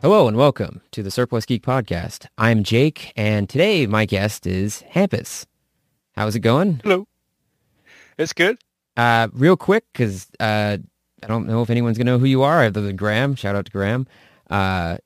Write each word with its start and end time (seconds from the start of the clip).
Hello 0.00 0.28
and 0.28 0.36
welcome 0.36 0.80
to 0.92 1.02
the 1.02 1.10
Surplus 1.10 1.44
Geek 1.44 1.64
Podcast. 1.64 2.26
I'm 2.38 2.62
Jake, 2.62 3.12
and 3.16 3.48
today 3.48 3.84
my 3.84 4.04
guest 4.04 4.46
is 4.46 4.84
Hampus. 4.94 5.44
How's 6.12 6.36
it 6.36 6.40
going? 6.40 6.80
Hello. 6.84 7.08
It's 8.16 8.32
good. 8.32 8.58
Uh, 8.96 9.26
real 9.32 9.56
quick, 9.56 9.86
because 9.92 10.28
uh, 10.38 10.78
I 11.20 11.26
don't 11.26 11.48
know 11.48 11.62
if 11.62 11.70
anyone's 11.70 11.98
gonna 11.98 12.12
know 12.12 12.18
who 12.20 12.26
you 12.26 12.44
are 12.44 12.62
other 12.66 12.80
than 12.80 12.94
Graham. 12.94 13.34
Shout 13.34 13.56
out 13.56 13.64
to 13.64 13.72
Graham. 13.72 14.06
Uh, 14.48 14.98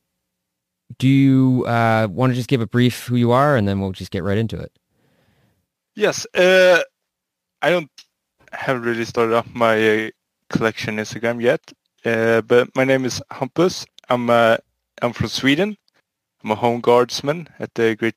do 0.98 1.08
you 1.08 1.64
uh, 1.64 2.08
want 2.10 2.32
to 2.32 2.34
just 2.34 2.50
give 2.50 2.60
a 2.60 2.66
brief 2.66 3.06
who 3.06 3.16
you 3.16 3.32
are, 3.32 3.56
and 3.56 3.66
then 3.66 3.80
we'll 3.80 3.92
just 3.92 4.10
get 4.10 4.22
right 4.22 4.36
into 4.36 4.58
it? 4.58 4.78
Yes. 5.94 6.26
Uh, 6.34 6.82
I 7.62 7.70
don't 7.70 7.90
have 8.52 8.84
really 8.84 9.06
started 9.06 9.34
up 9.34 9.46
my 9.54 10.06
uh, 10.06 10.10
collection 10.50 10.98
Instagram 10.98 11.40
yet, 11.40 11.72
uh, 12.04 12.42
but 12.42 12.68
my 12.76 12.84
name 12.84 13.06
is 13.06 13.22
Hampus. 13.30 13.86
I'm 14.10 14.28
uh, 14.28 14.58
I'm 15.02 15.12
from 15.12 15.28
Sweden. 15.28 15.76
I'm 16.42 16.52
a 16.52 16.54
home 16.54 16.80
guardsman 16.80 17.48
at 17.58 17.74
the 17.74 17.96
great 17.96 18.14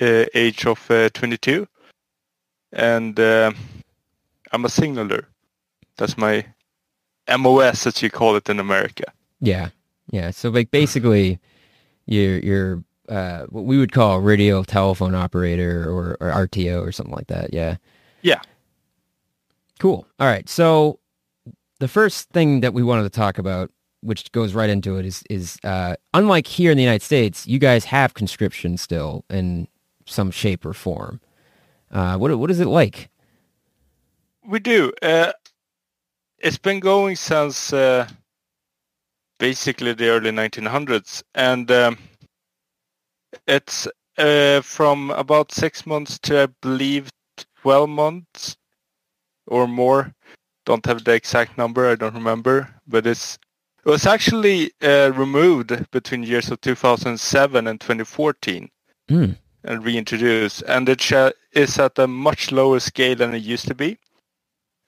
uh, 0.00 0.26
age 0.34 0.66
of 0.66 0.90
uh, 0.90 1.08
22, 1.10 1.66
and 2.72 3.18
uh, 3.18 3.52
I'm 4.52 4.64
a 4.64 4.68
signaler. 4.68 5.28
That's 5.96 6.18
my 6.18 6.44
MOS, 7.28 7.86
as 7.86 8.02
you 8.02 8.10
call 8.10 8.36
it 8.36 8.48
in 8.48 8.60
America. 8.60 9.04
Yeah, 9.40 9.70
yeah. 10.10 10.30
So 10.30 10.50
like 10.50 10.70
basically, 10.70 11.38
you're 12.06 12.38
you're 12.38 12.84
uh, 13.08 13.44
what 13.46 13.64
we 13.64 13.78
would 13.78 13.92
call 13.92 14.16
a 14.16 14.20
radio 14.20 14.62
telephone 14.62 15.14
operator 15.14 15.88
or, 15.88 16.16
or 16.20 16.46
RTO 16.46 16.86
or 16.86 16.92
something 16.92 17.14
like 17.14 17.28
that. 17.28 17.52
Yeah. 17.52 17.76
Yeah. 18.22 18.40
Cool. 19.78 20.06
All 20.18 20.26
right. 20.26 20.48
So 20.48 20.98
the 21.80 21.88
first 21.88 22.30
thing 22.30 22.60
that 22.60 22.72
we 22.72 22.82
wanted 22.82 23.02
to 23.02 23.10
talk 23.10 23.38
about, 23.38 23.70
which 24.04 24.30
goes 24.32 24.54
right 24.54 24.70
into 24.70 24.98
it, 24.98 25.06
is 25.06 25.24
is 25.30 25.58
uh, 25.64 25.96
unlike 26.12 26.46
here 26.46 26.70
in 26.70 26.76
the 26.76 26.82
United 26.82 27.02
States, 27.02 27.46
you 27.46 27.58
guys 27.58 27.84
have 27.86 28.14
conscription 28.14 28.76
still 28.76 29.24
in 29.30 29.66
some 30.06 30.30
shape 30.30 30.64
or 30.64 30.74
form. 30.74 31.20
Uh, 31.90 32.16
what 32.16 32.36
what 32.38 32.50
is 32.50 32.60
it 32.60 32.66
like? 32.66 33.08
We 34.46 34.58
do. 34.58 34.92
Uh, 35.00 35.32
it's 36.38 36.58
been 36.58 36.80
going 36.80 37.16
since 37.16 37.72
uh, 37.72 38.06
basically 39.38 39.94
the 39.94 40.08
early 40.08 40.30
1900s, 40.30 41.22
and 41.34 41.70
um, 41.70 41.98
it's 43.46 43.88
uh, 44.18 44.60
from 44.60 45.10
about 45.12 45.50
six 45.50 45.86
months 45.86 46.18
to 46.20 46.42
I 46.42 46.46
believe 46.60 47.10
12 47.62 47.88
months 47.88 48.56
or 49.46 49.66
more. 49.66 50.12
Don't 50.66 50.84
have 50.86 51.04
the 51.04 51.12
exact 51.12 51.56
number. 51.58 51.88
I 51.88 51.94
don't 51.94 52.14
remember, 52.14 52.68
but 52.86 53.06
it's 53.06 53.38
it 53.84 53.90
was 53.90 54.06
actually 54.06 54.72
uh, 54.82 55.12
removed 55.14 55.90
between 55.90 56.22
years 56.22 56.50
of 56.50 56.60
2007 56.60 57.66
and 57.66 57.80
2014 57.80 58.70
Mm. 59.10 59.36
and 59.64 59.84
reintroduced, 59.84 60.62
and 60.66 60.88
it 60.88 61.12
is 61.52 61.78
at 61.78 61.98
a 61.98 62.06
much 62.06 62.50
lower 62.50 62.80
scale 62.80 63.16
than 63.16 63.34
it 63.34 63.42
used 63.42 63.68
to 63.68 63.74
be. 63.74 63.98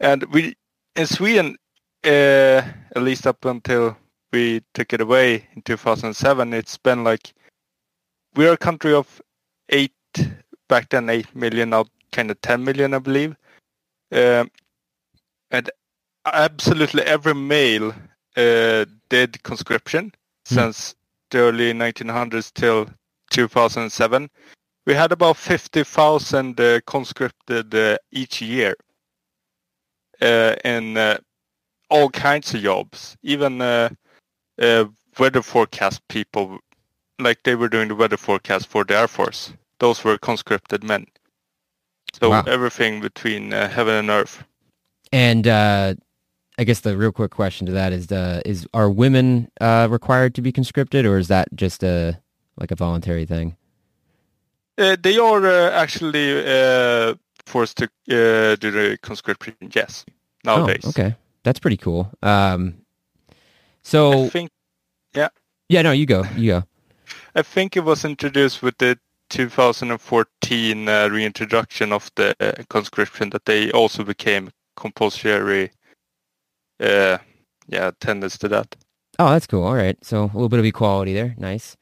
And 0.01 0.25
we 0.33 0.57
in 0.95 1.07
Sweden, 1.07 1.57
uh, 2.05 2.63
at 2.95 3.03
least 3.03 3.27
up 3.27 3.45
until 3.45 3.97
we 4.33 4.63
took 4.73 4.95
it 4.95 5.03
away 5.03 5.47
in 5.55 5.61
2007, 5.63 6.55
it's 6.55 6.79
been 6.79 7.05
like 7.05 7.35
we're 8.37 8.55
a 8.55 8.57
country 8.57 8.95
of 8.95 9.21
eight 9.69 9.93
back 10.69 10.89
then, 10.89 11.11
eight 11.11 11.35
million, 11.35 11.71
now 11.71 11.85
kind 12.13 12.31
of 12.31 12.41
10 12.41 12.65
million, 12.65 12.95
I 12.95 12.99
believe. 12.99 13.37
Um, 14.13 14.51
and 15.51 15.71
absolutely 16.25 17.03
every 17.03 17.35
male 17.35 17.95
did 18.37 19.43
conscription 19.43 20.13
Hmm. 20.49 20.55
since 20.55 20.95
the 21.31 21.39
early 21.39 21.73
1900s 21.73 22.53
till 22.53 22.87
2007. 23.31 24.31
We 24.87 24.95
had 24.95 25.13
about 25.13 25.37
50,000 25.37 26.61
uh, 26.61 26.81
conscripted 26.87 27.75
uh, 27.75 27.99
each 28.13 28.41
year 28.41 28.77
uh, 30.21 30.55
in 30.65 30.97
uh, 30.97 31.19
all 31.91 32.09
kinds 32.11 32.55
of 32.55 32.63
jobs, 32.63 33.17
even 33.23 33.61
uh, 33.61 33.91
uh, 34.61 34.85
weather 35.19 35.43
forecast 35.43 36.07
people, 36.09 36.59
like 37.19 37.43
they 37.43 37.55
were 37.57 37.69
doing 37.69 37.89
the 37.89 37.95
weather 37.97 38.17
forecast 38.17 38.69
for 38.69 38.85
the 38.85 38.97
Air 38.97 39.09
Force. 39.09 39.53
Those 39.81 40.05
were 40.05 40.19
conscripted 40.19 40.85
men. 40.85 41.07
So 42.21 42.31
Wow. 42.31 42.45
everything 42.47 43.01
between 43.01 43.53
uh, 43.53 43.69
heaven 43.69 43.95
and 43.95 44.11
earth. 44.11 44.45
And 45.13 45.47
uh, 45.47 45.95
I 46.59 46.65
guess 46.65 46.81
the 46.81 46.97
real 46.97 47.13
quick 47.13 47.31
question 47.31 47.67
to 47.67 47.73
that 47.73 47.93
is: 47.93 48.11
uh, 48.11 48.41
is 48.47 48.67
are 48.73 48.91
women 48.91 49.51
uh, 49.61 49.89
required 49.91 50.35
to 50.37 50.43
be 50.43 50.53
conscripted, 50.53 51.05
or 51.05 51.19
is 51.19 51.29
that 51.29 51.49
just 51.55 51.83
a 51.83 52.21
like 52.57 52.71
a 52.71 52.77
voluntary 52.77 53.27
thing? 53.27 53.57
Uh, 54.79 54.97
they 55.03 55.19
are 55.19 55.45
uh, 55.45 55.71
actually 55.71 56.47
uh, 56.47 57.15
forced 57.47 57.79
to 57.79 57.85
uh, 57.85 58.57
do 58.57 58.71
the 58.71 58.99
conscription, 59.03 59.55
yes, 59.75 60.05
nowadays. 60.45 60.83
Oh, 60.85 60.89
okay, 60.91 61.15
that's 61.45 61.59
pretty 61.59 61.77
cool. 61.77 62.11
Um, 62.23 62.83
so 63.83 64.25
I 64.25 64.29
think 64.29 64.51
yeah, 65.15 65.29
yeah. 65.69 65.83
no, 65.83 65.93
you 65.93 66.07
go, 66.07 66.25
you 66.37 66.53
go. 66.53 66.65
I 67.35 67.43
think 67.43 67.77
it 67.77 67.85
was 67.85 68.05
introduced 68.05 68.63
with 68.63 68.79
the 68.79 68.99
2014 69.29 70.89
uh, 70.89 71.09
reintroduction 71.09 71.93
of 71.93 72.11
the 72.15 72.35
conscription 72.71 73.29
that 73.31 73.45
they 73.45 73.71
also 73.73 74.05
became 74.05 74.51
compulsory. 74.77 75.71
Uh, 76.81 77.19
yeah, 77.69 77.89
attendance 77.89 78.39
to 78.39 78.49
that. 78.49 78.77
Oh, 79.19 79.31
that's 79.31 79.47
cool. 79.47 79.65
All 79.65 79.75
right, 79.75 79.97
so 80.05 80.25
a 80.25 80.33
little 80.35 80.49
bit 80.49 80.59
of 80.59 80.65
equality 80.67 81.15
there. 81.15 81.35
Nice. 81.39 81.77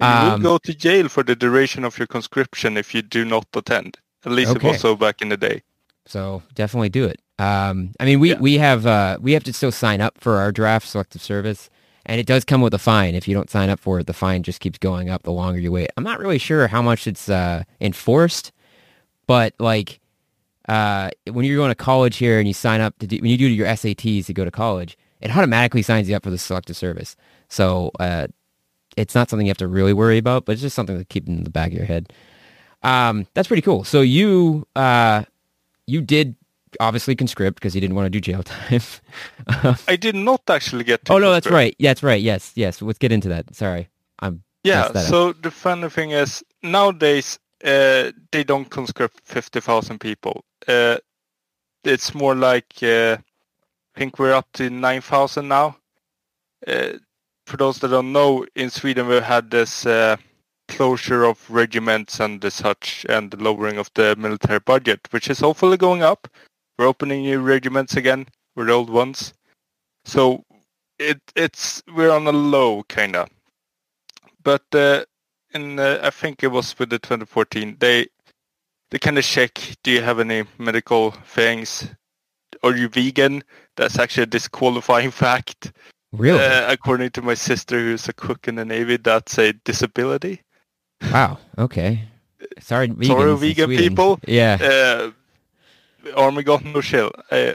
You 0.00 0.06
Um, 0.06 0.32
will 0.32 0.38
go 0.38 0.58
to 0.58 0.74
jail 0.74 1.08
for 1.08 1.22
the 1.22 1.36
duration 1.36 1.84
of 1.84 1.96
your 1.96 2.08
conscription 2.08 2.76
if 2.76 2.92
you 2.94 3.02
do 3.02 3.24
not 3.24 3.46
attend. 3.54 3.98
At 4.24 4.32
least 4.32 4.56
it 4.56 4.62
was 4.62 4.80
so 4.80 4.96
back 4.96 5.22
in 5.22 5.28
the 5.28 5.36
day. 5.36 5.62
So 6.06 6.42
definitely 6.54 6.88
do 6.88 7.04
it. 7.04 7.20
Um, 7.38 7.92
I 8.00 8.04
mean, 8.04 8.18
we 8.20 8.30
Yeah. 8.30 8.40
we 8.40 8.58
have 8.58 8.84
uh, 8.86 9.18
we 9.20 9.32
have 9.32 9.44
to 9.44 9.52
still 9.52 9.70
sign 9.72 10.00
up 10.00 10.18
for 10.18 10.38
our 10.38 10.50
draft 10.52 10.88
selective 10.88 11.22
service, 11.22 11.70
and 12.04 12.18
it 12.20 12.26
does 12.26 12.44
come 12.44 12.60
with 12.60 12.74
a 12.74 12.78
fine. 12.78 13.14
If 13.14 13.28
you 13.28 13.34
don't 13.34 13.50
sign 13.50 13.70
up 13.70 13.78
for 13.80 14.00
it, 14.00 14.06
the 14.08 14.12
fine 14.12 14.42
just 14.42 14.58
keeps 14.60 14.78
going 14.78 15.08
up 15.08 15.22
the 15.22 15.32
longer 15.32 15.60
you 15.60 15.70
wait. 15.72 15.90
I'm 15.96 16.04
not 16.04 16.18
really 16.18 16.38
sure 16.38 16.66
how 16.68 16.82
much 16.82 17.06
it's 17.06 17.28
uh, 17.28 17.62
enforced, 17.80 18.50
but 19.28 19.54
like 19.60 20.00
uh, 20.68 21.10
when 21.30 21.44
you're 21.44 21.56
going 21.56 21.70
to 21.70 21.74
college 21.74 22.16
here 22.16 22.38
and 22.38 22.46
you 22.48 22.54
sign 22.54 22.80
up 22.80 22.98
to 22.98 23.06
do 23.06 23.18
when 23.18 23.30
you 23.30 23.36
do 23.38 23.46
your 23.46 23.66
SATs 23.66 24.26
to 24.26 24.34
go 24.34 24.44
to 24.44 24.50
college, 24.50 24.96
it 25.20 25.34
automatically 25.36 25.82
signs 25.82 26.08
you 26.08 26.16
up 26.16 26.22
for 26.24 26.30
the 26.30 26.38
selective 26.38 26.76
service. 26.76 27.16
So 27.48 27.90
uh, 28.00 28.28
it's 28.96 29.14
not 29.14 29.30
something 29.30 29.46
you 29.46 29.50
have 29.50 29.58
to 29.58 29.68
really 29.68 29.92
worry 29.92 30.18
about, 30.18 30.44
but 30.44 30.52
it's 30.52 30.62
just 30.62 30.76
something 30.76 30.98
to 30.98 31.04
keep 31.04 31.26
in 31.28 31.44
the 31.44 31.50
back 31.50 31.68
of 31.68 31.74
your 31.74 31.86
head. 31.86 32.12
Um, 32.82 33.26
that's 33.34 33.48
pretty 33.48 33.62
cool. 33.62 33.84
So 33.84 34.00
you 34.00 34.66
uh, 34.76 35.24
you 35.86 36.00
did 36.00 36.36
obviously 36.80 37.14
conscript 37.14 37.56
because 37.56 37.74
you 37.74 37.80
didn't 37.80 37.94
want 37.96 38.06
to 38.06 38.10
do 38.10 38.20
jail 38.20 38.42
time. 38.44 38.80
I 39.88 39.96
did 39.96 40.14
not 40.14 40.42
actually 40.48 40.84
get 40.84 41.04
to 41.04 41.12
oh 41.14 41.18
no, 41.18 41.32
that's 41.32 41.46
right. 41.46 41.74
Yeah, 41.78 41.90
that's 41.90 42.02
right. 42.02 42.20
Yes, 42.20 42.52
yes. 42.54 42.82
Let's 42.82 42.98
get 42.98 43.12
into 43.12 43.28
that. 43.28 43.54
Sorry, 43.54 43.88
I'm 44.20 44.42
Yeah, 44.64 44.88
that 44.88 44.96
up. 44.96 45.10
so 45.10 45.32
the 45.32 45.50
funny 45.50 45.88
thing 45.88 46.10
is 46.10 46.42
nowadays 46.62 47.38
uh, 47.64 48.10
they 48.32 48.44
don't 48.44 48.68
conscript 48.70 49.20
50,000 49.24 49.98
people. 50.00 50.44
Uh, 50.66 50.98
it's 51.84 52.14
more 52.14 52.34
like 52.34 52.82
uh, 52.82 53.16
I 53.16 53.98
think 53.98 54.18
we're 54.18 54.34
up 54.34 54.48
to 54.54 54.70
9,000 54.70 55.48
now. 55.48 55.76
Uh, 56.66 56.92
for 57.46 57.56
those 57.56 57.78
that 57.80 57.88
don't 57.88 58.12
know, 58.12 58.46
in 58.54 58.70
Sweden 58.70 59.08
we 59.08 59.20
had 59.20 59.50
this 59.50 59.84
uh, 59.84 60.16
closure 60.68 61.24
of 61.24 61.50
regiments 61.50 62.20
and 62.20 62.52
such 62.52 63.04
and 63.08 63.30
the 63.30 63.36
lowering 63.36 63.78
of 63.78 63.90
the 63.94 64.14
military 64.16 64.60
budget, 64.60 65.00
which 65.10 65.28
is 65.28 65.40
hopefully 65.40 65.76
going 65.76 66.02
up. 66.02 66.28
We're 66.78 66.86
opening 66.86 67.22
new 67.22 67.40
regiments 67.40 67.96
again 67.96 68.26
with 68.54 68.70
old 68.70 68.90
ones. 68.90 69.34
So 70.04 70.44
it 70.98 71.20
it's 71.34 71.82
we're 71.94 72.10
on 72.10 72.26
a 72.26 72.32
low 72.32 72.84
kind 72.84 73.16
of 73.16 73.28
but 74.42 74.62
uh, 74.74 75.04
in 75.54 75.78
uh, 75.78 76.00
I 76.02 76.10
think 76.10 76.42
it 76.42 76.48
was 76.48 76.78
with 76.78 76.90
the 76.90 76.98
2014 76.98 77.76
they 77.78 78.08
they 78.92 78.98
kind 78.98 79.16
of 79.18 79.24
check 79.24 79.58
do 79.82 79.90
you 79.90 80.02
have 80.02 80.20
any 80.20 80.44
medical 80.58 81.10
things 81.26 81.88
are 82.62 82.76
you 82.76 82.88
vegan 82.88 83.42
that's 83.76 83.98
actually 83.98 84.22
a 84.24 84.26
disqualifying 84.26 85.10
fact 85.24 85.72
really? 86.12 86.38
uh, 86.38 86.70
according 86.70 87.08
to 87.10 87.22
my 87.22 87.32
sister 87.34 87.78
who's 87.80 88.06
a 88.08 88.12
cook 88.12 88.46
in 88.46 88.54
the 88.56 88.64
navy 88.64 88.98
that's 88.98 89.38
a 89.38 89.52
disability 89.64 90.42
wow. 91.10 91.38
Okay. 91.58 92.04
Sorry, 92.60 92.88
vegans 92.88 93.06
sorry 93.06 93.36
vegan 93.36 93.70
people 93.70 94.20
Yeah. 94.26 94.58
uh, 94.60 95.10
army 96.14 96.42
got 96.42 96.62
no 96.64 96.80
chill 96.82 97.10
uh, 97.30 97.54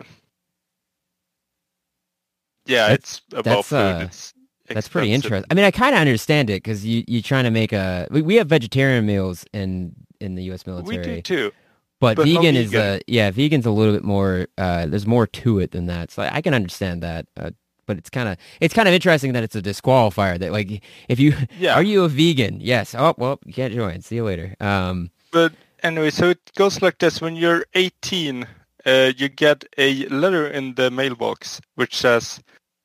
yeah 2.65 2.87
That- 2.89 2.93
it's 2.93 3.21
about 3.31 3.43
that's, 3.43 3.67
food 3.69 3.77
uh, 3.77 3.99
it's 4.09 4.33
That's 4.69 4.89
pretty 4.89 5.13
interesting. 5.13 5.45
I 5.49 5.53
mean, 5.53 5.63
I 5.63 5.71
kind 5.71 5.95
of 5.95 6.01
understand 6.01 6.49
it 6.49 6.61
because 6.61 6.85
you 6.85 7.01
you're 7.07 7.21
trying 7.21 7.45
to 7.45 7.51
make 7.51 7.71
a. 7.71 8.05
We, 8.11 8.21
we 8.21 8.35
have 8.35 8.47
vegetarian 8.47 9.05
meals 9.05 9.45
in 9.53 9.95
in 10.19 10.35
the 10.35 10.43
U.S. 10.45 10.65
Military. 10.65 10.97
We 10.97 11.03
do 11.03 11.21
too 11.21 11.51
but, 11.99 12.17
but 12.17 12.25
vegan 12.25 12.55
is 12.55 12.71
vegan. 12.71 12.95
uh 12.95 12.99
yeah, 13.07 13.31
vegan's 13.31 13.65
a 13.65 13.71
little 13.71 13.93
bit 13.93 14.03
more. 14.03 14.47
Uh, 14.57 14.85
there's 14.85 15.07
more 15.07 15.25
to 15.27 15.59
it 15.59 15.71
than 15.71 15.87
that. 15.87 16.11
So 16.11 16.23
I 16.23 16.41
can 16.41 16.53
understand 16.53 17.01
that. 17.03 17.25
Uh, 17.35 17.51
but 17.85 17.97
it's 17.97 18.09
kind 18.09 18.29
of 18.29 18.37
it's 18.59 18.73
kind 18.73 18.87
of 18.87 18.93
interesting 18.93 19.33
that 19.33 19.43
it's 19.43 19.55
a 19.55 19.61
disqualifier. 19.61 20.37
That 20.37 20.51
like 20.51 20.83
if 21.07 21.19
you 21.19 21.33
Yeah. 21.59 21.73
are 21.75 21.83
you 21.83 22.03
a 22.03 22.09
vegan? 22.09 22.59
Yes. 22.61 22.93
Oh 22.93 23.15
well, 23.17 23.39
you 23.45 23.53
can't 23.53 23.73
join. 23.73 24.01
See 24.01 24.15
you 24.15 24.25
later. 24.25 24.55
Um, 24.59 25.09
But 25.31 25.53
anyway, 25.83 26.11
so 26.11 26.29
it 26.29 26.39
goes 26.55 26.81
like 26.81 26.99
this: 26.99 27.21
when 27.21 27.35
you're 27.35 27.65
18, 27.73 28.45
uh, 28.85 29.11
you 29.17 29.29
get 29.29 29.65
a 29.77 30.05
letter 30.09 30.47
in 30.47 30.75
the 30.75 30.91
mailbox 30.91 31.61
which 31.75 31.95
says, 31.95 32.39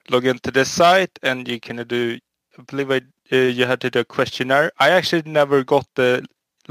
"Log 0.08 0.24
into 0.24 0.50
this 0.50 0.70
site," 0.70 1.18
and 1.22 1.46
you 1.48 1.60
can 1.60 1.76
do. 1.86 2.18
I 2.58 2.62
believe 2.62 2.90
I, 2.90 3.00
uh, 3.32 3.36
you 3.36 3.66
had 3.66 3.80
to 3.80 3.90
do 3.90 4.00
a 4.00 4.04
questionnaire. 4.04 4.72
I 4.78 4.90
actually 4.90 5.22
never 5.26 5.64
got 5.64 5.86
the 5.96 6.24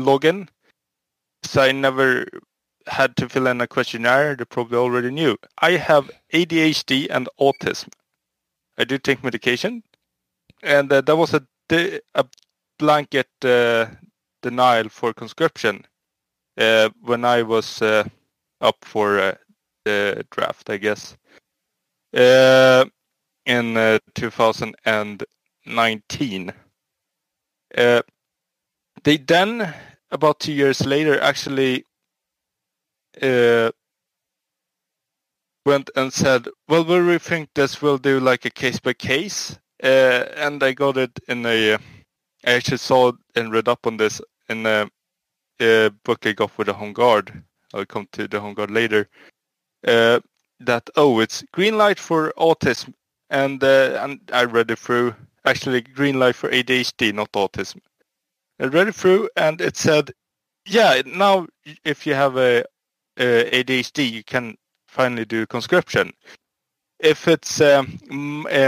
login, 0.05 0.47
so 1.43 1.61
I 1.63 1.71
never 1.71 2.25
had 2.87 3.15
to 3.17 3.29
fill 3.29 3.47
in 3.47 3.61
a 3.61 3.67
questionnaire. 3.67 4.35
They 4.35 4.45
probably 4.45 4.77
already 4.77 5.11
knew. 5.11 5.37
I 5.61 5.71
have 5.73 6.09
ADHD 6.33 7.07
and 7.09 7.29
autism. 7.39 7.89
I 8.77 8.83
do 8.85 8.97
take 8.97 9.23
medication, 9.23 9.83
and 10.63 10.91
uh, 10.91 11.01
that 11.01 11.15
was 11.17 11.33
a 11.33 11.45
de- 11.69 11.99
a 12.15 12.25
blanket 12.79 13.29
uh, 13.45 13.85
denial 14.41 14.89
for 14.89 15.13
conscription 15.13 15.85
uh, 16.57 16.89
when 17.01 17.23
I 17.25 17.41
was 17.43 17.81
uh, 17.81 18.03
up 18.61 18.77
for 18.83 19.19
uh, 19.19 19.35
the 19.85 20.25
draft, 20.31 20.69
I 20.69 20.77
guess, 20.77 21.17
uh, 22.15 22.85
in 23.45 23.77
uh, 23.77 23.99
2019. 24.15 26.53
Uh, 27.77 28.01
they 29.03 29.17
then, 29.17 29.73
about 30.11 30.39
two 30.39 30.53
years 30.53 30.85
later, 30.85 31.19
actually 31.19 31.85
uh, 33.21 33.71
went 35.65 35.89
and 35.95 36.13
said, 36.13 36.47
"Well, 36.67 36.83
we'll 36.83 36.99
rethink 36.99 37.49
this. 37.55 37.81
We'll 37.81 37.97
do 37.97 38.19
like 38.19 38.45
a 38.45 38.49
case 38.49 38.79
by 38.79 38.93
case." 38.93 39.57
Uh, 39.83 40.25
and 40.35 40.61
I 40.63 40.73
got 40.73 40.97
it 40.97 41.19
in 41.27 41.45
a. 41.45 41.75
I 42.45 42.51
actually 42.51 42.77
saw 42.77 43.11
and 43.35 43.51
read 43.51 43.67
up 43.67 43.85
on 43.85 43.97
this 43.97 44.21
in 44.49 44.65
a, 44.65 44.89
a 45.59 45.91
book 46.03 46.25
I 46.25 46.33
got 46.33 46.57
with 46.57 46.67
the 46.67 46.73
Home 46.73 46.93
Guard. 46.93 47.43
I'll 47.73 47.85
come 47.85 48.07
to 48.13 48.27
the 48.27 48.39
Home 48.39 48.53
Guard 48.53 48.71
later. 48.71 49.07
Uh, 49.87 50.19
that 50.59 50.89
oh, 50.95 51.19
it's 51.19 51.43
green 51.51 51.77
light 51.77 51.99
for 51.99 52.33
autism, 52.37 52.93
and 53.29 53.63
uh, 53.63 53.99
and 54.03 54.19
I 54.33 54.43
read 54.45 54.71
it 54.71 54.79
through. 54.79 55.15
Actually, 55.45 55.81
green 55.81 56.19
light 56.19 56.35
for 56.35 56.49
ADHD, 56.51 57.13
not 57.13 57.31
autism. 57.31 57.79
I 58.61 58.65
read 58.65 58.87
it 58.87 58.95
through, 58.95 59.29
and 59.35 59.59
it 59.59 59.75
said, 59.75 60.11
yeah, 60.67 61.01
now 61.05 61.47
if 61.83 62.05
you 62.05 62.13
have 62.13 62.37
a, 62.37 62.63
a 63.17 63.63
ADHD, 63.63 64.09
you 64.09 64.23
can 64.23 64.55
finally 64.87 65.25
do 65.25 65.47
conscription. 65.47 66.11
If 66.99 67.27
it's 67.27 67.59
um, 67.59 67.97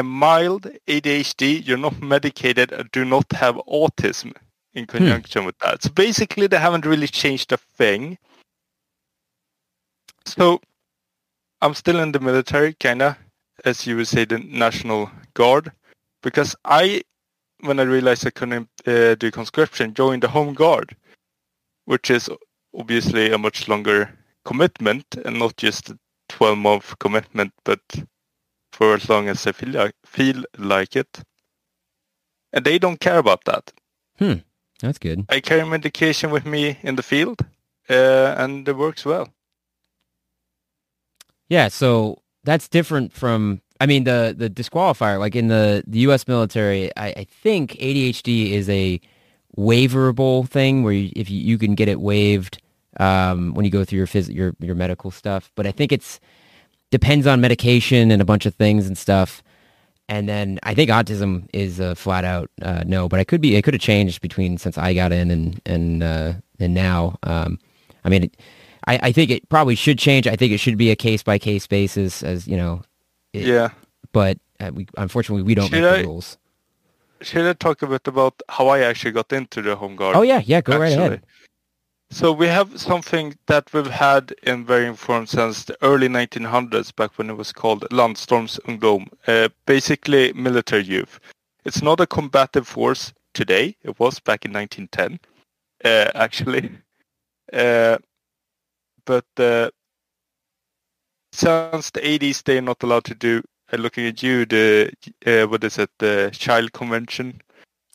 mild 0.04 0.68
ADHD, 0.88 1.66
you're 1.66 1.78
not 1.78 2.02
medicated 2.02 2.72
and 2.72 2.90
do 2.92 3.06
not 3.06 3.32
have 3.34 3.56
autism 3.68 4.34
in 4.74 4.88
conjunction 4.88 5.46
with 5.46 5.58
that. 5.60 5.84
So 5.84 5.92
basically, 5.92 6.48
they 6.48 6.58
haven't 6.58 6.88
really 6.88 7.08
changed 7.08 7.52
a 7.52 7.58
thing. 7.58 8.18
So 10.26 10.60
I'm 11.62 11.76
still 11.76 12.00
in 12.00 12.12
the 12.12 12.20
military, 12.20 12.74
kinda, 12.74 13.18
as 13.64 13.86
you 13.86 13.98
would 13.98 14.08
say, 14.08 14.26
the 14.26 14.40
National 14.40 15.12
Guard, 15.36 15.72
because 16.24 16.56
I, 16.66 17.04
when 17.64 17.80
I 17.80 17.84
realized 17.84 18.28
I 18.28 18.32
couldn't 18.32 18.70
uh, 18.86 19.16
do 19.16 19.32
conscription, 19.32 19.94
joined 19.94 20.24
the 20.24 20.28
Home 20.30 20.54
Guard, 20.54 20.96
which 21.86 22.10
is 22.10 22.30
obviously 22.78 23.32
a 23.32 23.38
much 23.38 23.68
longer 23.68 24.18
commitment 24.46 25.06
and 25.26 25.40
not 25.40 25.58
just 25.58 25.90
a 25.90 26.00
12 26.30 26.58
month 26.58 27.00
commitment, 27.00 27.54
but 27.64 27.82
for 28.72 28.96
as 28.96 29.10
long 29.10 29.30
as 29.30 29.48
I 29.48 29.52
feel 29.52 29.70
like, 29.70 29.96
feel 30.06 30.44
like 30.58 30.96
it. 30.96 31.20
And 32.52 32.66
they 32.66 32.78
don't 32.80 33.00
care 33.00 33.18
about 33.18 33.46
that. 33.46 33.72
Hmm. 34.20 34.42
That's 34.84 35.00
good. 35.00 35.26
I 35.30 35.40
carry 35.40 35.66
medication 35.66 36.30
with 36.30 36.46
me 36.46 36.78
in 36.84 36.98
the 36.98 37.04
field, 37.04 37.40
uh, 37.90 38.36
and 38.38 38.68
it 38.68 38.76
works 38.76 39.06
well. 39.06 39.30
Yeah, 41.48 41.70
so 41.70 42.22
that's 42.44 42.68
different 42.68 43.14
from. 43.14 43.62
I 43.84 43.86
mean, 43.86 44.06
the 44.06 44.34
the 44.38 44.50
disqualifier, 44.50 45.20
like 45.20 45.36
in 45.36 45.50
the 45.50 45.84
the 45.86 46.00
U.S. 46.08 46.26
military, 46.26 46.90
I, 46.96 47.08
I 47.08 47.28
think 47.30 47.72
ADHD 47.74 48.52
is 48.52 48.70
a 48.70 49.02
waiverable 49.58 50.48
thing 50.48 50.84
where 50.84 50.94
you, 50.94 51.12
if 51.18 51.30
you, 51.30 51.38
you 51.38 51.58
can 51.58 51.76
get 51.76 51.90
it 51.90 52.00
waived 52.00 52.62
um, 52.98 53.54
when 53.54 53.66
you 53.66 53.72
go 53.72 53.84
through 53.84 53.98
your 53.98 54.08
phys- 54.08 54.34
your 54.34 54.56
your 54.62 54.74
medical 54.74 55.12
stuff. 55.12 55.52
But 55.56 55.68
I 55.68 55.74
think 55.74 55.92
it's 55.92 56.22
depends 56.92 57.28
on 57.28 57.42
medication 57.42 58.10
and 58.10 58.22
a 58.22 58.26
bunch 58.26 58.46
of 58.46 58.56
things 58.56 58.88
and 58.88 58.98
stuff. 58.98 59.44
And 60.08 60.30
then 60.30 60.62
I 60.64 60.74
think 60.74 60.90
autism 60.90 61.50
is 61.52 61.82
a 61.82 61.94
flat 61.94 62.24
out 62.24 62.50
uh, 62.62 62.86
no, 62.88 63.10
but 63.10 63.20
I 63.20 63.26
could 63.26 63.42
be 63.42 63.58
it 63.58 63.64
could 63.64 63.74
have 63.74 63.82
changed 63.82 64.22
between 64.22 64.58
since 64.60 64.78
I 64.78 64.94
got 64.94 65.12
in 65.12 65.30
and 65.30 65.60
and 65.66 66.02
uh, 66.02 66.34
and 66.58 66.74
now. 66.74 67.18
Um, 67.24 67.60
I 68.06 68.08
mean, 68.08 68.24
it, 68.24 68.38
I, 68.88 69.00
I 69.10 69.12
think 69.12 69.30
it 69.30 69.50
probably 69.50 69.76
should 69.76 70.00
change. 70.00 70.26
I 70.26 70.38
think 70.38 70.54
it 70.54 70.60
should 70.60 70.78
be 70.78 70.90
a 70.90 70.96
case 70.96 71.22
by 71.22 71.38
case 71.38 71.68
basis, 71.68 72.24
as 72.24 72.48
you 72.48 72.56
know. 72.56 72.82
It- 73.34 73.48
Yeah. 73.48 73.70
But 74.12 74.38
uh, 74.60 74.72
we, 74.74 74.88
unfortunately, 74.98 75.44
we 75.44 75.56
don't 75.56 75.66
Should 75.70 75.82
make 75.82 75.92
I- 75.92 76.02
the 76.02 76.08
rules. 76.08 76.38
Should 77.22 77.46
I 77.46 77.54
talk 77.54 77.82
a 77.82 77.88
bit 77.88 78.06
about 78.08 78.42
how 78.50 78.68
I 78.68 78.80
actually 78.80 79.12
got 79.12 79.32
into 79.32 79.62
the 79.62 79.76
Home 79.78 79.96
Guard? 79.96 80.16
Oh 80.18 80.24
yeah, 80.24 80.42
yeah. 80.46 80.60
Go 80.62 80.78
right 80.78 80.92
ahead. 80.92 81.24
So 82.12 82.32
we 82.32 82.48
have 82.48 82.80
something 82.80 83.36
that 83.48 83.74
we've 83.74 83.88
had 83.90 84.36
in 84.44 84.66
very 84.66 84.86
informed 84.86 85.30
since 85.30 85.64
the 85.64 85.76
early 85.82 86.08
1900s, 86.08 86.94
back 86.96 87.18
when 87.18 87.30
it 87.30 87.38
was 87.38 87.52
called 87.52 87.88
Landstormsungdom, 87.92 89.08
uh, 89.26 89.50
basically 89.66 90.34
military 90.34 90.84
youth. 90.84 91.20
It's 91.66 91.82
not 91.82 92.00
a 92.02 92.06
combative 92.06 92.68
force 92.68 93.14
today. 93.34 93.76
It 93.84 93.98
was 94.00 94.20
back 94.20 94.46
in 94.46 94.52
1910, 94.52 95.20
uh, 95.86 96.12
actually. 96.14 96.70
Uh, 97.52 97.98
but 99.06 99.26
uh, 99.38 99.70
since 101.34 101.90
the 101.90 102.00
80s, 102.00 102.44
they're 102.44 102.62
not 102.62 102.84
allowed 102.84 103.06
to 103.06 103.16
do. 103.16 103.42
Uh, 103.72 103.78
looking 103.78 104.06
at 104.06 104.22
you, 104.22 104.46
the 104.46 104.94
uh, 105.26 105.48
what 105.48 105.64
is 105.64 105.80
it, 105.80 105.90
the 105.98 106.30
Child 106.32 106.74
Convention? 106.74 107.42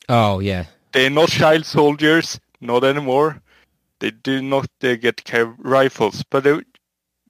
Oh 0.09 0.39
yeah. 0.39 0.65
They're 0.91 1.09
not 1.09 1.29
child 1.29 1.65
soldiers, 1.65 2.39
not 2.59 2.83
anymore. 2.83 3.41
They 3.99 4.11
do 4.11 4.41
not 4.41 4.67
uh, 4.83 4.95
get 4.95 5.21
rifles, 5.59 6.23
but 6.29 6.43
they, 6.43 6.59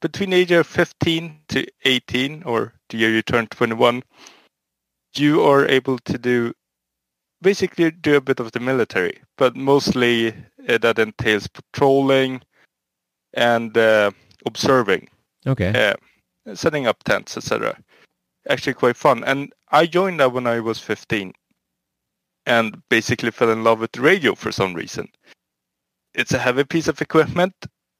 between 0.02 0.30
the 0.32 0.38
age 0.38 0.52
of 0.52 0.66
15 0.66 1.40
to 1.50 1.68
18, 1.84 2.44
or 2.44 2.74
the 2.88 2.98
year 2.98 3.10
you 3.10 3.22
turn 3.22 3.48
21, 3.48 4.02
you 5.16 5.42
are 5.44 5.68
able 5.68 6.00
to 6.00 6.18
do 6.18 6.54
basically 7.42 7.92
do 7.92 8.16
a 8.16 8.22
bit 8.22 8.40
of 8.40 8.52
the 8.52 8.60
military, 8.60 9.20
but 9.38 9.56
mostly 9.56 10.30
uh, 10.68 10.78
that 10.78 11.00
entails 11.00 11.48
patrolling 11.48 12.42
and 13.34 13.78
uh, 13.78 14.12
observing 14.46 15.08
Okay. 15.46 15.94
uh, 16.48 16.56
setting 16.56 16.88
up 16.88 17.04
tents, 17.04 17.38
etc. 17.38 17.78
Actually, 18.50 18.74
quite 18.74 18.98
fun. 18.98 19.24
And 19.24 19.54
I 19.72 19.86
joined 19.86 20.20
that 20.20 20.34
when 20.34 20.48
I 20.48 20.60
was 20.60 20.80
15, 20.80 21.34
and 22.46 22.82
basically 22.90 23.32
fell 23.32 23.52
in 23.52 23.64
love 23.64 23.80
with 23.80 23.92
the 23.92 24.02
radio 24.02 24.36
for 24.36 24.52
some 24.52 24.74
reason. 24.74 25.08
It's 26.14 26.34
a 26.34 26.40
heavy 26.40 26.64
piece 26.64 26.88
of 26.88 27.02
equipment, 27.02 27.54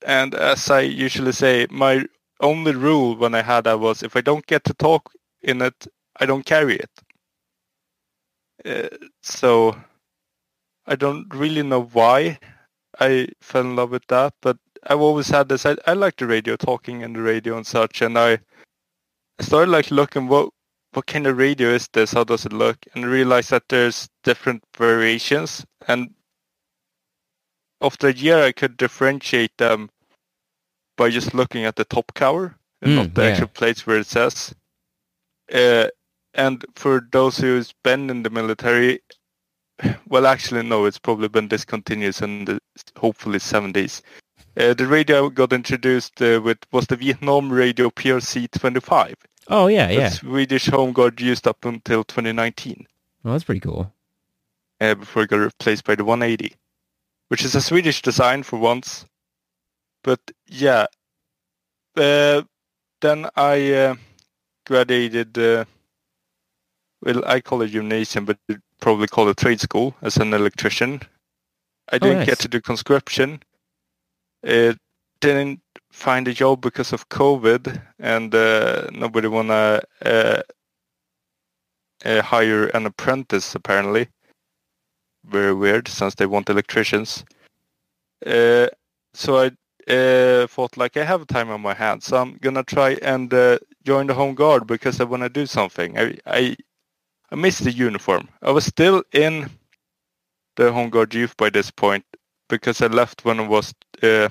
and 0.06 0.34
as 0.34 0.70
I 0.70 0.82
usually 0.82 1.32
say, 1.32 1.68
my 1.70 2.06
only 2.42 2.74
rule 2.74 3.16
when 3.16 3.36
I 3.36 3.42
had 3.42 3.66
that 3.66 3.80
was 3.80 4.02
if 4.02 4.16
I 4.16 4.22
don't 4.22 4.46
get 4.48 4.64
to 4.66 4.74
talk 4.74 5.12
in 5.42 5.62
it, 5.62 5.88
I 6.20 6.26
don't 6.26 6.46
carry 6.46 6.78
it. 6.78 6.90
Uh, 8.66 8.96
so 9.22 9.76
I 10.86 10.96
don't 10.96 11.28
really 11.34 11.64
know 11.64 11.84
why 11.84 12.40
I 13.00 13.28
fell 13.42 13.62
in 13.62 13.76
love 13.76 13.92
with 13.92 14.08
that, 14.08 14.34
but 14.42 14.58
I've 14.88 15.00
always 15.02 15.30
had 15.30 15.50
this. 15.50 15.66
I, 15.66 15.76
I 15.88 15.94
like 15.94 16.18
the 16.18 16.28
radio, 16.28 16.56
talking 16.56 17.04
and 17.04 17.16
the 17.16 17.22
radio 17.22 17.58
and 17.58 17.68
such, 17.68 18.02
and 18.02 18.18
I, 18.18 18.34
I 19.40 19.44
started 19.44 19.72
like 19.72 19.92
looking 19.92 20.28
what 20.28 20.50
what 20.94 21.06
kind 21.06 21.28
of 21.28 21.38
radio 21.38 21.70
is 21.70 21.88
this? 21.94 22.14
How 22.14 22.24
does 22.24 22.46
it 22.46 22.54
look? 22.54 22.78
And 22.96 23.06
realized 23.06 23.52
that 23.52 23.64
there's 23.70 24.10
different 24.24 24.64
variations, 24.76 25.66
and 25.88 26.14
after 27.82 28.08
a 28.08 28.14
year, 28.14 28.44
I 28.44 28.52
could 28.52 28.78
differentiate 28.78 29.58
them 29.58 29.90
by 30.98 31.10
just 31.10 31.34
looking 31.34 31.66
at 31.66 31.76
the 31.76 31.86
top 31.86 32.14
cover 32.14 32.56
and 32.82 32.92
Mm, 32.92 32.96
not 32.96 33.14
the 33.14 33.24
yeah. 33.24 33.30
actual 33.30 33.48
place 33.48 33.86
where 33.88 34.00
it 34.00 34.08
says. 34.08 34.54
Uh, 35.54 35.88
and 36.34 36.66
for 36.76 37.08
those 37.12 37.38
who's 37.38 37.74
been 37.84 38.10
in 38.10 38.24
the 38.24 38.30
military, 38.30 39.00
well, 40.08 40.28
actually, 40.28 40.64
no, 40.64 40.86
it's 40.86 41.00
probably 41.00 41.28
been 41.30 41.48
discontinued 41.48 42.22
in 42.22 42.46
the 42.46 42.60
hopefully 42.98 43.40
70s. 43.40 44.02
Uh, 44.60 44.74
the 44.74 44.86
radio 44.86 45.30
got 45.30 45.54
introduced 45.54 46.22
uh, 46.22 46.42
with 46.44 46.58
was 46.74 46.86
the 46.88 46.98
Vietnam 46.98 47.50
Radio 47.50 47.90
PRC 47.90 48.52
25. 48.52 49.16
Oh 49.48 49.68
yeah, 49.68 49.90
yeah. 49.90 50.10
Swedish 50.10 50.68
Home 50.68 50.92
Guard 50.92 51.22
used 51.22 51.48
up 51.48 51.64
until 51.64 52.04
2019 52.04 52.86
Well, 53.24 53.34
that's 53.34 53.46
pretty 53.46 53.62
cool. 53.62 53.94
uh, 54.82 54.96
before 54.96 55.24
it 55.24 55.30
got 55.30 55.38
replaced 55.38 55.86
by 55.86 55.96
the 55.96 56.04
180, 56.04 56.56
which 57.30 57.46
is 57.46 57.56
a 57.56 57.62
Swedish 57.62 58.02
design 58.02 58.44
for 58.44 58.60
once. 58.60 59.06
But 60.04 60.20
yeah, 60.48 60.88
uh, 61.96 62.42
then 63.00 63.28
I 63.38 63.74
uh, 63.74 63.96
graduated 64.66 65.38
uh, 65.38 65.64
well, 67.02 67.24
I 67.26 67.40
call 67.40 67.62
it 67.62 67.70
gymnasium, 67.70 68.26
but 68.26 68.38
probably 68.82 69.08
call 69.08 69.30
it 69.30 69.38
trade 69.38 69.62
school 69.62 69.96
as 70.02 70.18
an 70.18 70.34
electrician. 70.34 71.02
I 71.92 71.98
didn't 71.98 72.20
nice. 72.20 72.28
get 72.28 72.40
to 72.40 72.48
do 72.50 72.60
conscription. 72.62 73.42
It 74.44 74.78
didn't 75.22 75.60
find 75.92 76.28
a 76.28 76.34
job 76.34 76.62
because 76.62 76.94
of 76.94 77.10
COVID, 77.10 77.82
and 78.00 78.34
uh, 78.34 78.88
nobody 78.92 79.28
wanna 79.28 79.82
uh, 80.06 80.42
uh, 82.06 82.22
hire 82.22 82.68
an 82.68 82.86
apprentice. 82.86 83.56
Apparently, 83.56 84.08
very 85.26 85.54
weird 85.54 85.88
since 85.88 86.16
they 86.16 86.26
want 86.26 86.50
electricians. 86.50 87.26
Uh, 88.26 88.68
so 89.14 89.38
I 89.38 89.52
uh, 89.92 90.48
thought 90.48 90.78
like 90.78 90.98
I 90.98 91.04
have 91.04 91.28
time 91.28 91.50
on 91.50 91.62
my 91.62 91.74
hands, 91.74 92.06
so 92.06 92.18
I'm 92.18 92.38
gonna 92.42 92.64
try 92.64 92.92
and 93.02 93.34
uh, 93.34 93.60
join 93.84 94.08
the 94.08 94.14
home 94.14 94.36
guard 94.36 94.68
because 94.68 95.02
I 95.02 95.06
want 95.06 95.24
to 95.24 95.30
do 95.30 95.46
something. 95.46 95.98
I, 95.98 96.18
I 96.26 96.56
I 97.32 97.36
missed 97.36 97.64
the 97.64 97.72
uniform. 97.72 98.30
I 98.42 98.52
was 98.52 98.66
still 98.66 99.04
in 99.12 99.50
the 100.56 100.72
home 100.72 100.90
guard 100.90 101.14
youth 101.14 101.36
by 101.38 101.50
this 101.50 101.72
point 101.72 102.06
because 102.50 102.82
I 102.82 102.88
left 102.88 103.24
when 103.24 103.40
I 103.40 103.48
was 103.48 103.74
uh, 104.04 104.30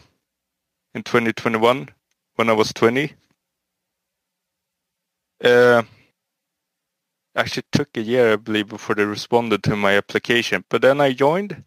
in 0.94 1.02
2021 1.02 1.88
when 2.34 2.50
I 2.50 2.52
was 2.52 2.72
20. 2.72 3.14
Uh, 5.42 5.82
actually 7.34 7.64
took 7.72 7.96
a 7.96 8.00
year, 8.00 8.32
I 8.32 8.37
believe, 8.37 8.68
before 8.68 8.94
they 8.94 9.04
responded 9.04 9.62
to 9.64 9.76
my 9.76 9.96
application. 9.96 10.64
But 10.68 10.82
then 10.82 11.00
I 11.00 11.12
joined, 11.12 11.64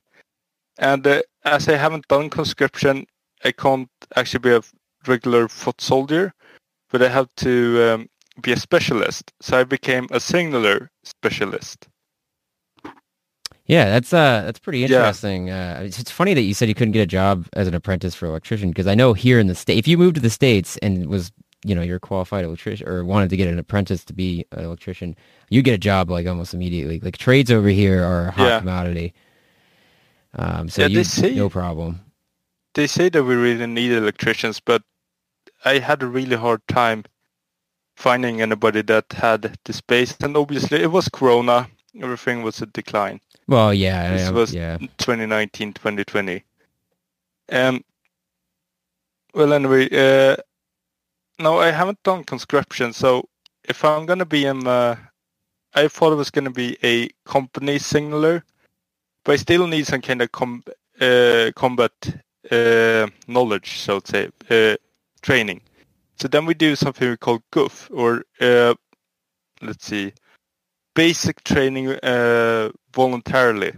and 0.77 1.05
uh, 1.07 1.21
as 1.45 1.67
I 1.67 1.77
haven't 1.77 2.07
done 2.07 2.29
conscription, 2.29 3.05
I 3.43 3.51
can't 3.51 3.89
actually 4.15 4.39
be 4.39 4.55
a 4.55 4.61
regular 5.07 5.47
foot 5.47 5.81
soldier, 5.81 6.33
but 6.89 7.01
I 7.01 7.09
have 7.09 7.33
to 7.37 7.93
um, 7.93 8.09
be 8.41 8.51
a 8.51 8.57
specialist. 8.57 9.31
So 9.41 9.59
I 9.59 9.63
became 9.63 10.07
a 10.11 10.19
signaler 10.19 10.91
specialist. 11.03 11.87
Yeah, 13.71 13.85
that's 13.89 14.11
uh 14.11 14.41
that's 14.45 14.59
pretty 14.59 14.79
Yeah. 14.79 14.87
interesting. 14.87 15.49
Uh, 15.49 15.83
it's, 15.85 15.97
it's 15.97 16.11
funny 16.11 16.33
that 16.33 16.41
you 16.41 16.53
said 16.53 16.67
you 16.67 16.75
couldn't 16.75 16.91
get 16.91 16.99
a 17.03 17.05
job 17.07 17.47
as 17.53 17.69
an 17.69 17.73
apprentice 17.73 18.13
for 18.13 18.25
electrician 18.25 18.69
because 18.69 18.85
I 18.85 18.95
know 18.95 19.13
here 19.13 19.39
in 19.39 19.47
the 19.47 19.55
state, 19.55 19.77
if 19.77 19.87
you 19.87 19.97
moved 19.97 20.15
to 20.15 20.21
the 20.21 20.29
states 20.29 20.75
and 20.81 21.05
was 21.07 21.31
you 21.63 21.73
know 21.73 21.81
you're 21.81 21.95
a 21.95 21.99
qualified 22.11 22.43
electrician 22.43 22.85
or 22.89 23.05
wanted 23.05 23.29
to 23.29 23.37
get 23.37 23.47
an 23.47 23.57
apprentice 23.57 24.03
to 24.05 24.13
be 24.13 24.45
an 24.51 24.65
electrician, 24.65 25.15
you 25.49 25.61
get 25.61 25.73
a 25.73 25.77
job 25.77 26.09
like 26.11 26.27
almost 26.27 26.53
immediately. 26.53 26.99
Like 26.99 27.17
trades 27.17 27.49
over 27.49 27.69
here 27.69 28.03
are 28.03 28.27
a 28.27 28.31
hot 28.31 28.47
Yeah. 28.47 28.59
commodity. 28.59 29.13
Um, 30.35 30.67
so 30.67 30.81
Yeah, 30.81 30.87
you 30.89 31.03
say- 31.05 31.33
no 31.35 31.49
problem. 31.49 32.01
They 32.73 32.87
say 32.87 33.07
that 33.09 33.23
we 33.23 33.35
really 33.35 33.67
need 33.67 33.93
electricians, 33.93 34.59
but 34.59 34.81
I 35.63 35.79
had 35.79 36.03
a 36.03 36.07
really 36.07 36.35
hard 36.35 36.61
time 36.67 37.03
finding 37.95 38.41
anybody 38.41 38.81
that 38.81 39.05
had 39.13 39.57
the 39.63 39.73
space. 39.73 40.15
And 40.21 40.35
obviously, 40.35 40.81
it 40.81 40.91
was 40.91 41.07
Corona. 41.09 41.67
Everything 42.01 42.43
was 42.43 42.61
a 42.61 42.65
decline. 42.65 43.19
Well, 43.47 43.73
yeah, 43.73 44.11
This 44.11 44.31
was- 44.31 44.53
yeah, 44.53 44.77
2019, 44.97 45.73
2020. 45.73 46.43
Um, 47.51 47.83
well, 49.33 49.53
anyway, 49.53 49.89
uh, 49.91 50.37
no, 51.39 51.59
I 51.59 51.71
haven't 51.71 52.01
done 52.03 52.23
conscription, 52.23 52.93
so 52.93 53.27
if 53.63 53.83
I'm 53.83 54.05
gonna 54.05 54.25
be 54.25 54.45
in, 54.45 54.67
uh, 54.67 54.95
I 55.73 55.87
thought 55.87 56.13
it 56.13 56.17
was 56.17 56.31
gonna 56.31 56.51
be 56.51 56.77
a 56.83 57.09
company 57.25 57.79
signaler, 57.79 58.43
but 59.23 59.33
I 59.33 59.35
still 59.37 59.67
need 59.67 59.87
some 59.87 60.01
kind 60.01 60.21
of 60.21 60.31
com- 60.31 60.63
uh, 60.99 61.51
combat 61.55 61.91
uh, 62.51 63.07
knowledge, 63.27 63.79
so 63.79 63.99
to 63.99 64.11
say, 64.11 64.29
uh, 64.49 64.75
training. 65.21 65.61
So 66.19 66.27
then 66.27 66.45
we 66.45 66.53
do 66.53 66.75
something 66.75 67.09
we 67.09 67.17
call 67.17 67.41
GUF, 67.51 67.89
or 67.91 68.23
uh, 68.41 68.75
let's 69.61 69.85
see, 69.85 70.13
basic 70.95 71.43
training 71.43 71.89
uh, 71.89 72.69
voluntarily 72.93 73.73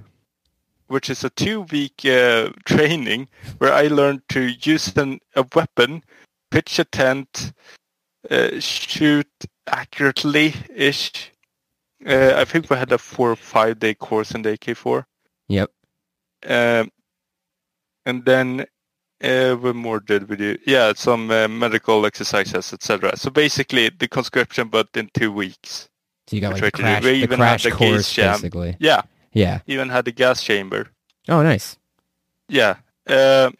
which 0.94 1.10
is 1.10 1.24
a 1.24 1.30
two-week 1.32 2.06
uh, 2.06 2.50
training 2.66 3.28
where 3.58 3.74
I 3.74 3.88
learned 3.88 4.22
to 4.30 4.42
use 4.42 4.96
an, 4.96 5.20
a 5.36 5.44
weapon, 5.56 6.04
pitch 6.52 6.78
a 6.78 6.84
tent, 6.84 7.52
uh, 8.30 8.60
shoot 8.60 9.28
accurately-ish. 9.66 11.32
Uh, 12.06 12.34
I 12.36 12.46
think 12.46 12.70
we 12.70 12.78
had 12.78 12.92
a 12.92 13.00
four 13.00 13.32
or 13.32 13.36
five-day 13.36 13.96
course 13.96 14.32
in 14.32 14.44
the 14.44 14.52
AK-4. 14.52 15.06
yep. 15.48 15.72
Um, 16.46 16.92
and 18.06 18.26
then 18.26 18.66
uh, 19.24 19.56
what 19.56 19.76
more 19.76 20.00
did 20.00 20.30
we 20.30 20.36
do? 20.36 20.58
Yeah, 20.68 20.94
some 20.96 21.32
uh, 21.32 21.48
medical 21.48 22.06
exercises, 22.06 22.72
etc. 22.72 23.18
So 23.18 23.32
basically 23.32 23.90
the 23.90 24.08
conscription, 24.08 24.68
but 24.68 24.90
in 24.94 25.10
two 25.14 25.32
weeks. 25.32 25.90
So 26.28 26.36
you 26.36 26.42
got 26.42 26.54
like 26.54 26.62
the 26.64 26.72
tried 26.72 26.72
to 26.72 26.78
do- 26.78 26.84
crash, 26.84 27.04
the 27.04 27.10
even 27.14 27.30
had 27.32 27.38
crash 27.38 27.64
the 27.64 27.72
course, 27.72 28.16
basically. 28.16 28.78
Yeah, 28.80 29.02
Yeah. 29.34 29.60
even 29.68 29.90
had 29.90 30.08
a 30.08 30.12
gas 30.12 30.44
chamber. 30.44 30.90
Oh, 31.28 31.42
nice. 31.44 31.78
Yeah. 32.50 32.76
Um, 33.08 33.56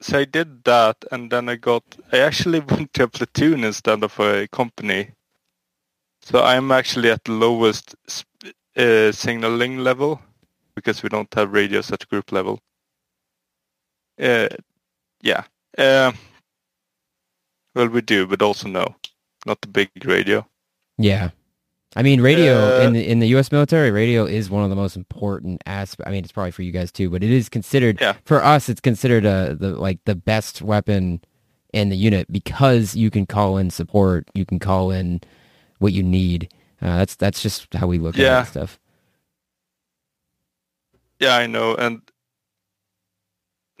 so 0.00 0.18
I 0.20 0.24
did 0.24 0.64
that, 0.64 1.04
and 1.12 1.30
then 1.30 1.48
I 1.48 1.56
got. 1.56 1.82
I 2.12 2.18
actually 2.18 2.60
went 2.70 2.92
to 2.94 3.04
a 3.04 3.08
platoon 3.08 3.64
instead 3.64 4.02
of 4.02 4.18
a 4.20 4.46
company. 4.48 5.10
So 6.22 6.42
I'm 6.42 6.70
actually 6.72 7.10
at 7.10 7.24
the 7.24 7.32
lowest 7.32 7.94
uh, 8.76 9.12
signaling 9.12 9.78
level 9.78 10.20
because 10.74 11.02
we 11.02 11.08
don't 11.08 11.32
have 11.34 11.52
radios 11.52 11.90
at 11.90 12.08
group 12.08 12.32
level. 12.32 12.60
Uh, 14.20 14.48
yeah. 15.22 15.44
Um 15.76 16.14
well, 17.74 17.88
we 17.88 18.00
do, 18.00 18.26
but 18.26 18.42
also 18.42 18.68
no, 18.68 18.96
not 19.46 19.60
the 19.60 19.68
big 19.68 19.90
radio. 20.04 20.46
Yeah. 20.98 21.30
I 21.96 22.02
mean, 22.02 22.20
radio 22.20 22.76
Uh, 22.78 22.80
in 22.82 22.92
the 22.92 23.08
in 23.08 23.18
the 23.18 23.28
U.S. 23.28 23.50
military, 23.50 23.90
radio 23.90 24.24
is 24.26 24.50
one 24.50 24.62
of 24.62 24.70
the 24.70 24.76
most 24.76 24.94
important 24.96 25.62
aspects. 25.66 26.08
I 26.08 26.12
mean, 26.12 26.22
it's 26.22 26.32
probably 26.32 26.50
for 26.50 26.62
you 26.62 26.70
guys 26.72 26.92
too, 26.92 27.08
but 27.10 27.22
it 27.24 27.30
is 27.30 27.48
considered 27.48 27.98
Yeah. 28.00 28.14
for 28.24 28.44
us. 28.44 28.68
It's 28.68 28.80
considered 28.80 29.24
uh 29.24 29.54
the 29.54 29.70
like 29.70 29.98
the 30.04 30.14
best 30.14 30.60
weapon 30.62 31.20
in 31.72 31.88
the 31.88 31.96
unit 31.96 32.30
because 32.30 32.94
you 32.94 33.10
can 33.10 33.26
call 33.26 33.56
in 33.58 33.70
support, 33.70 34.28
you 34.34 34.44
can 34.44 34.58
call 34.58 34.90
in 34.90 35.20
what 35.78 35.92
you 35.92 36.02
need. 36.02 36.52
Uh, 36.80 36.98
that's 36.98 37.16
that's 37.16 37.42
just 37.42 37.72
how 37.74 37.86
we 37.86 37.98
look 37.98 38.16
at 38.16 38.20
Yeah. 38.22 38.38
and 38.40 38.48
stuff. 38.48 38.78
Yeah, 41.20 41.36
I 41.36 41.46
know, 41.46 41.74
and 41.74 42.02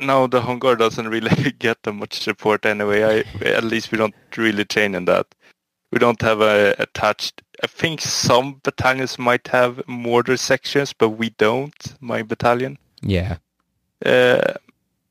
now 0.00 0.26
the 0.26 0.40
home 0.40 0.58
guard 0.58 0.78
doesn't 0.80 1.08
really 1.08 1.30
get 1.58 1.82
that 1.82 1.92
much 1.92 2.14
support 2.20 2.64
anyway. 2.66 3.02
I 3.42 3.44
at 3.46 3.64
least 3.64 3.92
we 3.92 3.98
don't 3.98 4.14
really 4.36 4.64
train 4.64 4.94
in 4.94 5.04
that. 5.04 5.26
We 5.92 5.98
don't 5.98 6.20
have 6.22 6.40
a 6.40 6.74
attached. 6.78 7.42
I 7.62 7.66
think 7.66 8.00
some 8.00 8.60
battalions 8.62 9.18
might 9.18 9.48
have 9.48 9.82
mortar 9.88 10.36
sections, 10.36 10.92
but 10.92 11.10
we 11.10 11.30
don't. 11.30 11.74
My 12.00 12.22
battalion, 12.22 12.78
Yeah. 13.02 13.38
uh, 14.04 14.54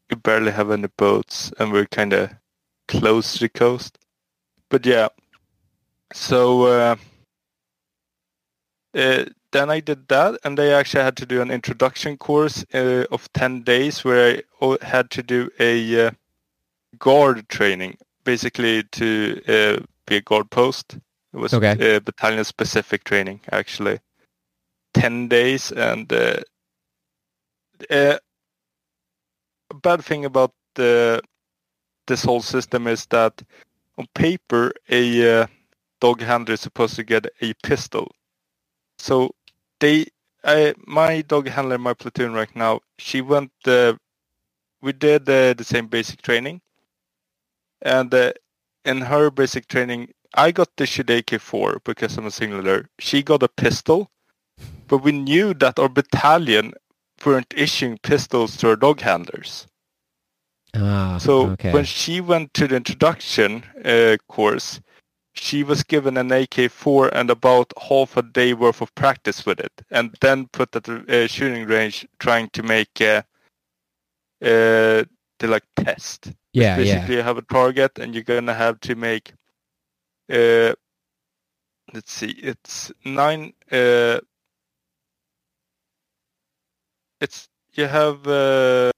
we 0.10 0.16
barely 0.16 0.51
have 0.51 0.72
any 0.72 0.88
boats, 0.88 1.51
and 1.60 1.74
we're 1.74 1.88
kind 1.88 2.13
of 2.13 2.30
close 2.88 3.34
to 3.34 3.39
the 3.39 3.50
coast. 3.50 3.98
But 4.70 4.86
yeah, 4.86 5.10
so 6.13 6.63
uh, 6.63 6.96
uh, 8.94 9.25
then 9.51 9.70
I 9.70 9.82
did 9.82 10.08
that, 10.08 10.39
and 10.44 10.60
I 10.60 10.68
actually 10.68 11.04
had 11.04 11.18
to 11.18 11.25
do 11.25 11.42
an 11.42 11.51
introduction 11.51 12.18
course 12.18 12.66
uh, 12.74 13.06
of 13.12 13.32
10 13.34 13.63
days 13.63 14.04
where 14.06 14.42
I 14.62 14.77
had 14.82 15.10
to 15.12 15.24
do 15.24 15.50
a 15.60 16.08
uh, 16.08 16.12
guard 16.98 17.50
training, 17.50 17.98
basically 18.24 18.84
to 18.84 19.42
uh, 19.48 19.84
be 20.06 20.18
a 20.18 20.22
guard 20.22 20.50
post. 20.50 20.98
It 21.38 21.41
was 21.41 21.53
Okay. 21.53 21.77
uh, 21.79 22.01
battalion 22.01 22.46
specific 22.46 23.06
training, 23.06 23.41
actually. 23.53 24.00
10 24.96 25.29
days, 25.29 25.72
and 25.74 26.12
uh, 26.13 26.38
uh, 27.91 28.17
a 29.72 29.75
bad 29.75 30.03
thing 30.03 30.25
about 30.25 30.53
the 30.75 31.22
this 32.08 32.24
whole 32.24 32.41
system 32.41 32.88
is 32.88 33.06
that 33.08 33.41
on 33.98 34.08
paper 34.15 34.74
a 34.89 35.41
uh, 35.41 35.48
dog 36.01 36.22
handler 36.22 36.56
is 36.56 36.62
supposed 36.62 36.96
to 36.96 37.03
get 37.03 37.27
a 37.41 37.53
pistol. 37.63 38.12
So 39.00 39.32
they, 39.79 40.08
I, 40.44 40.75
my 40.88 41.22
dog 41.24 41.50
handler, 41.50 41.75
in 41.75 41.82
my 41.82 41.94
platoon 41.96 42.34
right 42.34 42.53
now, 42.56 42.82
she 43.00 43.22
went. 43.22 43.51
Uh, 43.65 43.96
we 44.82 44.94
did 44.94 45.24
uh, 45.29 45.53
the 45.53 45.63
same 45.65 45.88
basic 45.88 46.22
training, 46.22 46.62
and 47.82 48.13
uh, 48.13 48.34
in 48.86 49.01
her 49.01 49.32
basic 49.32 49.67
training, 49.67 50.10
I 50.34 50.51
got 50.51 50.69
the 50.77 50.86
Shid 50.86 51.07
AK4 51.07 51.84
because 51.84 52.17
I'm 52.17 52.25
a 52.25 52.31
signaler. 52.31 52.89
She 53.00 53.24
got 53.24 53.43
a 53.43 53.48
pistol, 53.48 54.12
but 54.88 55.00
we 55.00 55.12
knew 55.12 55.53
that 55.55 55.79
our 55.79 55.89
battalion 55.89 56.74
weren't 57.25 57.53
issuing 57.55 57.98
pistols 58.03 58.57
to 58.57 58.69
our 58.69 58.75
dog 58.75 59.01
handlers. 59.01 59.67
Ah. 60.75 61.17
So 61.19 61.51
okay. 61.51 61.72
when 61.72 61.86
she 61.86 62.22
went 62.22 62.53
to 62.55 62.67
the 62.67 62.75
introduction 62.75 63.63
uh, 63.84 64.17
course, 64.27 64.79
she 65.34 65.63
was 65.63 65.84
given 65.84 66.17
an 66.17 66.31
AK-4 66.31 67.12
and 67.13 67.29
about 67.29 67.72
half 67.89 68.17
a 68.17 68.22
day 68.22 68.53
worth 68.53 68.81
of 68.81 68.93
practice 68.96 69.46
with 69.46 69.60
it, 69.60 69.72
and 69.91 70.15
then 70.22 70.48
put 70.48 70.75
at 70.75 70.84
the 70.84 71.24
uh, 71.24 71.27
shooting 71.27 71.65
range 71.67 72.07
trying 72.19 72.50
to 72.50 72.63
make 72.63 73.01
uh, 73.01 73.22
uh, 74.41 75.03
the 75.39 75.48
like 75.48 75.63
test. 75.75 76.34
yeah, 76.53 76.77
yeah. 76.77 76.77
Basically, 76.77 77.15
you 77.15 77.22
have 77.22 77.38
a 77.38 77.43
target, 77.43 78.00
and 78.00 78.13
you're 78.13 78.24
gonna 78.24 78.53
have 78.53 78.79
to 78.81 78.96
make 78.96 79.34
uh, 80.29 80.74
let's 81.93 82.12
see, 82.12 82.31
it's 82.31 82.91
nine. 83.05 83.53
Uh, 83.72 84.19
it's 87.19 87.50
you 87.74 87.88
have 87.88 88.27
uh, 88.27 88.91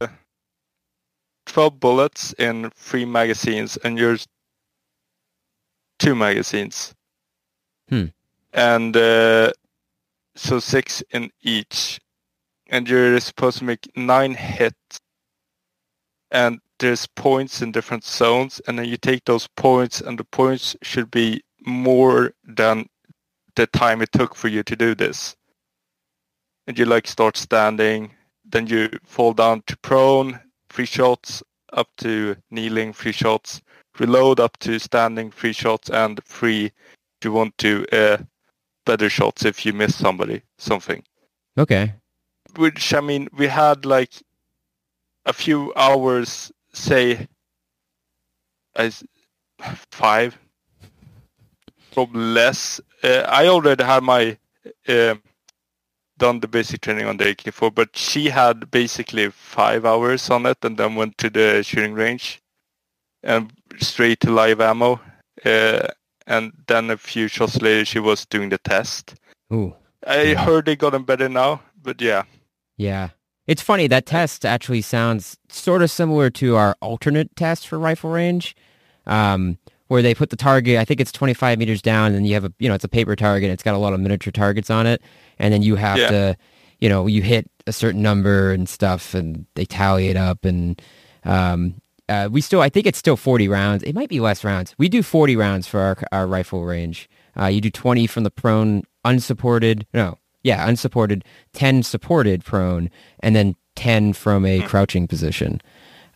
twelve 1.45 1.79
bullets 1.79 2.33
in 2.33 2.71
three 2.75 3.05
magazines, 3.05 3.77
and 3.83 3.97
yours 3.97 4.27
two 5.99 6.15
magazines. 6.15 6.93
Hmm. 7.89 8.05
And 8.53 8.95
uh, 8.97 9.51
so 10.35 10.59
six 10.59 11.03
in 11.11 11.31
each, 11.41 11.99
and 12.67 12.89
you're 12.89 13.19
supposed 13.19 13.59
to 13.59 13.65
make 13.65 13.87
nine 13.95 14.33
hits. 14.33 14.99
And 16.31 16.59
there's 16.79 17.07
points 17.07 17.61
in 17.61 17.71
different 17.71 18.03
zones, 18.03 18.61
and 18.67 18.79
then 18.79 18.87
you 18.87 18.97
take 18.97 19.25
those 19.25 19.47
points, 19.47 20.01
and 20.01 20.17
the 20.17 20.23
points 20.23 20.75
should 20.81 21.11
be 21.11 21.43
more 21.65 22.33
than 22.43 22.87
the 23.55 23.67
time 23.67 24.01
it 24.01 24.11
took 24.11 24.35
for 24.35 24.47
you 24.47 24.63
to 24.63 24.75
do 24.75 24.95
this. 24.95 25.35
And 26.67 26.77
you 26.77 26.85
like 26.85 27.07
start 27.07 27.35
standing, 27.35 28.11
then 28.45 28.67
you 28.67 28.89
fall 29.03 29.33
down 29.33 29.63
to 29.67 29.77
prone, 29.77 30.39
three 30.69 30.85
shots, 30.85 31.43
up 31.73 31.89
to 31.97 32.35
kneeling, 32.51 32.93
three 32.93 33.11
shots, 33.11 33.61
reload 33.99 34.39
up 34.39 34.57
to 34.59 34.79
standing, 34.79 35.31
three 35.31 35.53
shots, 35.53 35.89
and 35.89 36.23
three 36.25 36.65
if 36.65 37.25
you 37.25 37.33
want 37.33 37.57
to 37.57 37.85
uh, 37.91 38.17
better 38.85 39.09
shots 39.09 39.43
if 39.45 39.65
you 39.65 39.73
miss 39.73 39.95
somebody, 39.95 40.41
something. 40.57 41.03
Okay. 41.57 41.93
Which 42.55 42.93
I 42.93 43.01
mean, 43.01 43.27
we 43.37 43.47
had 43.47 43.85
like 43.85 44.13
a 45.29 45.33
few 45.33 45.71
hours, 45.75 46.51
say, 46.73 47.27
as 48.75 49.03
five, 49.91 50.37
probably 51.93 52.21
less. 52.23 52.81
Uh, 53.03 53.23
I 53.27 53.47
already 53.47 53.83
had 53.83 54.03
my 54.03 54.37
uh, 54.87 55.15
done 56.17 56.39
the 56.39 56.47
basic 56.47 56.81
training 56.81 57.05
on 57.05 57.17
the 57.17 57.25
AK4, 57.25 57.73
but 57.73 57.95
she 57.95 58.29
had 58.29 58.71
basically 58.71 59.29
five 59.29 59.85
hours 59.85 60.29
on 60.29 60.45
it, 60.47 60.57
and 60.63 60.77
then 60.77 60.95
went 60.95 61.17
to 61.19 61.29
the 61.29 61.63
shooting 61.63 61.93
range 61.93 62.41
and 63.23 63.51
straight 63.77 64.19
to 64.21 64.31
live 64.31 64.59
ammo. 64.61 64.99
Uh, 65.45 65.87
and 66.25 66.51
then 66.67 66.89
a 66.89 66.97
few 66.97 67.27
shots 67.27 67.61
later, 67.61 67.85
she 67.85 67.99
was 67.99 68.25
doing 68.25 68.49
the 68.49 68.57
test. 68.57 69.15
Ooh. 69.53 69.75
I 70.07 70.21
Yeah. 70.33 70.45
heard 70.45 70.65
they 70.65 70.75
gotten 70.75 71.03
better 71.03 71.29
now, 71.29 71.61
but 71.81 72.01
yeah, 72.01 72.23
Yeah. 72.77 73.09
It's 73.49 73.63
funny, 73.63 73.87
that 73.87 74.05
test 74.05 74.45
actually 74.45 74.81
sounds 74.81 75.35
sort 75.49 75.81
of 75.81 75.89
similar 75.89 76.29
to 76.29 76.55
our 76.55 76.75
alternate 76.81 77.35
test 77.35 77.67
for 77.67 77.79
rifle 77.79 78.11
range, 78.11 78.55
um, 79.07 79.57
where 79.87 80.03
they 80.03 80.13
put 80.13 80.29
the 80.29 80.35
target, 80.35 80.77
I 80.77 80.85
think 80.85 81.01
it's 81.01 81.11
25 81.11 81.57
meters 81.57 81.81
down, 81.81 82.13
and 82.13 82.27
you 82.27 82.35
have 82.35 82.45
a, 82.45 82.53
you 82.59 82.69
know, 82.69 82.75
it's 82.75 82.83
a 82.83 82.87
paper 82.89 83.15
target, 83.15 83.49
it's 83.49 83.63
got 83.63 83.73
a 83.73 83.79
lot 83.79 83.93
of 83.93 83.99
miniature 83.99 84.31
targets 84.31 84.69
on 84.69 84.85
it, 84.85 85.01
and 85.39 85.51
then 85.51 85.63
you 85.63 85.77
have 85.77 85.97
Yeah. 85.97 86.09
to, 86.09 86.37
you 86.79 86.89
know, 86.89 87.07
you 87.07 87.23
hit 87.23 87.49
a 87.65 87.73
certain 87.73 88.03
number 88.03 88.51
and 88.51 88.69
stuff, 88.69 89.15
and 89.15 89.47
they 89.55 89.65
tally 89.65 90.09
it 90.09 90.15
up, 90.15 90.45
and 90.45 90.79
um, 91.23 91.81
uh, 92.07 92.29
we 92.31 92.41
still, 92.41 92.61
I 92.61 92.69
think 92.69 92.85
it's 92.85 92.99
still 92.99 93.17
40 93.17 93.47
rounds. 93.47 93.81
It 93.81 93.95
might 93.95 94.09
be 94.09 94.19
less 94.19 94.43
rounds. 94.43 94.75
We 94.77 94.89
do 94.89 95.01
40 95.01 95.35
rounds 95.35 95.65
for 95.65 95.79
our, 95.79 95.97
our 96.11 96.27
rifle 96.27 96.65
range. 96.65 97.09
Uh, 97.35 97.47
you 97.47 97.61
do 97.61 97.71
20 97.71 98.05
from 98.05 98.21
the 98.23 98.31
prone 98.31 98.83
unsupported, 99.03 99.87
no, 99.91 100.19
yeah, 100.43 100.67
unsupported, 100.67 101.23
10 101.53 101.83
supported 101.83 102.43
prone, 102.43 102.89
and 103.21 103.35
then 103.35 103.55
10 103.75 104.13
from 104.13 104.45
a 104.45 104.61
crouching 104.63 105.07
position. 105.07 105.61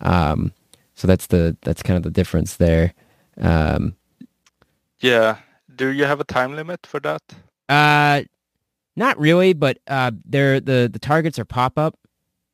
Um, 0.02 0.54
so 0.96 1.08
that's 1.08 1.28
the 1.28 1.58
that's 1.62 1.82
kind 1.84 1.98
of 1.98 2.04
the 2.04 2.12
difference 2.12 2.58
there. 2.58 2.94
Um, 3.40 3.96
yeah. 5.00 5.38
Do 5.76 5.90
you 5.90 6.06
have 6.06 6.20
a 6.20 6.24
time 6.24 6.56
limit 6.56 6.86
for 6.86 7.00
that? 7.00 7.22
uh, 7.70 8.24
not 8.96 9.18
really, 9.20 9.54
but 9.54 9.80
uh, 9.88 10.12
they're 10.24 10.60
the 10.60 10.88
the 10.92 11.00
targets 11.00 11.40
are 11.40 11.46
pop 11.46 11.78
up. 11.80 11.98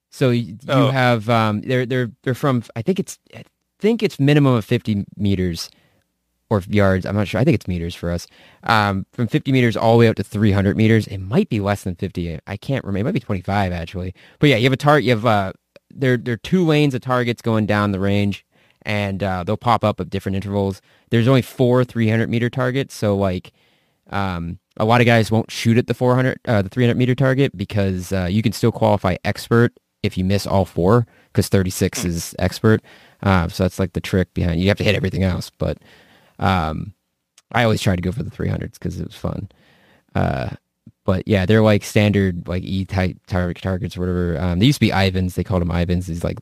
So 0.10 0.30
you 0.30 0.58
Oh. 0.70 0.89
have 0.89 1.30
um, 1.30 1.62
they're 1.62 1.86
they're 1.86 2.12
they're 2.24 2.34
from 2.34 2.63
I 2.78 2.82
think 2.82 2.98
it's 3.00 3.20
I 3.36 3.44
think 3.80 4.02
it's 4.02 4.20
minimum 4.20 4.54
of 4.56 4.63
50 4.63 5.06
meters 5.17 5.70
or 6.50 6.62
yards. 6.68 7.06
I'm 7.06 7.16
not 7.16 7.28
sure. 7.28 7.40
I 7.40 7.44
think 7.44 7.56
it's 7.56 7.68
meters 7.68 7.96
for 7.96 8.12
us. 8.12 8.28
Um, 8.64 9.06
from 9.14 9.28
50 9.28 9.52
meters 9.52 9.78
all 9.78 9.94
the 9.94 10.00
way 10.00 10.08
up 10.08 10.16
to 10.18 10.24
300 10.24 10.76
meters. 10.76 11.08
It 11.08 11.20
might 11.20 11.50
be 11.50 11.60
less 11.60 11.84
than 11.84 11.96
50. 11.96 12.40
I 12.48 12.58
can't 12.58 12.84
remember. 12.84 13.10
It 13.10 13.12
might 13.12 13.20
be 13.20 13.20
25 13.20 13.72
actually. 13.72 14.14
But 14.40 14.50
yeah, 14.50 14.58
you 14.58 14.64
have 14.64 14.74
a 14.74 14.78
target. 14.78 15.06
You 15.06 15.12
have 15.12 15.26
uh, 15.26 15.54
there 15.90 16.18
there 16.18 16.34
are 16.36 16.38
two 16.38 16.66
lanes 16.66 16.94
of 16.94 17.02
targets 17.02 17.42
going 17.42 17.66
down 17.66 17.92
the 17.92 18.00
range, 18.00 18.46
and 18.84 19.24
uh, 19.24 19.44
they'll 19.44 19.58
pop 19.58 19.84
up 19.84 20.00
at 20.00 20.10
different 20.10 20.36
intervals. 20.36 20.82
There's 21.10 21.28
only 21.28 21.42
four 21.42 21.84
300 21.84 22.30
meter 22.30 22.50
targets, 22.50 22.94
so 22.94 23.16
like. 23.16 23.54
Um, 24.12 24.58
a 24.78 24.86
lot 24.86 25.02
of 25.02 25.06
guys 25.06 25.30
won't 25.30 25.52
shoot 25.52 25.78
at 25.78 25.86
the 25.86 25.94
400, 25.94 26.40
uh, 26.48 26.64
the 26.64 26.70
300 26.70 26.98
meter 26.98 27.14
target 27.14 27.56
because 27.56 28.12
uh, 28.12 28.28
you 28.32 28.42
can 28.42 28.54
still 28.54 28.72
qualify 28.72 29.18
expert 29.24 29.74
if 30.04 30.18
you 30.18 30.24
miss 30.24 30.48
all 30.48 30.66
four 30.66 31.06
because 31.28 31.50
36 31.50 32.06
is 32.06 32.36
expert. 32.40 32.82
Uh, 33.22 33.48
so 33.50 33.64
that's 33.64 33.80
like 33.80 33.94
the 33.94 34.02
trick 34.02 34.34
behind. 34.34 34.62
You 34.62 34.68
have 34.70 34.78
to 34.78 34.84
hit 34.84 34.96
everything 34.96 35.24
else, 35.24 35.50
but 35.50 35.78
um, 36.39 36.93
I 37.52 37.63
always 37.63 37.82
tried 37.82 37.97
to 37.97 38.02
go 38.02 38.12
for 38.12 38.23
the 38.23 38.32
300s 38.32 38.73
because 38.73 38.99
it 38.99 39.06
was 39.06 39.15
fun. 39.15 39.49
Uh, 40.15 40.49
but 41.06 41.28
yeah, 41.28 41.45
they're 41.45 41.62
like 41.63 41.84
standard 41.84 42.47
like 42.47 42.63
E 42.63 42.86
type 42.86 43.17
tar- 43.28 43.54
targets 43.54 43.97
or 43.97 44.02
whatever. 44.02 44.39
Um, 44.39 44.60
they 44.60 44.67
used 44.67 44.78
to 44.78 44.86
be 44.86 44.93
Ivans. 44.93 45.36
They 45.36 45.43
called 45.43 45.62
them 45.62 45.71
Ivans. 45.71 46.06
These 46.08 46.23
like 46.23 46.38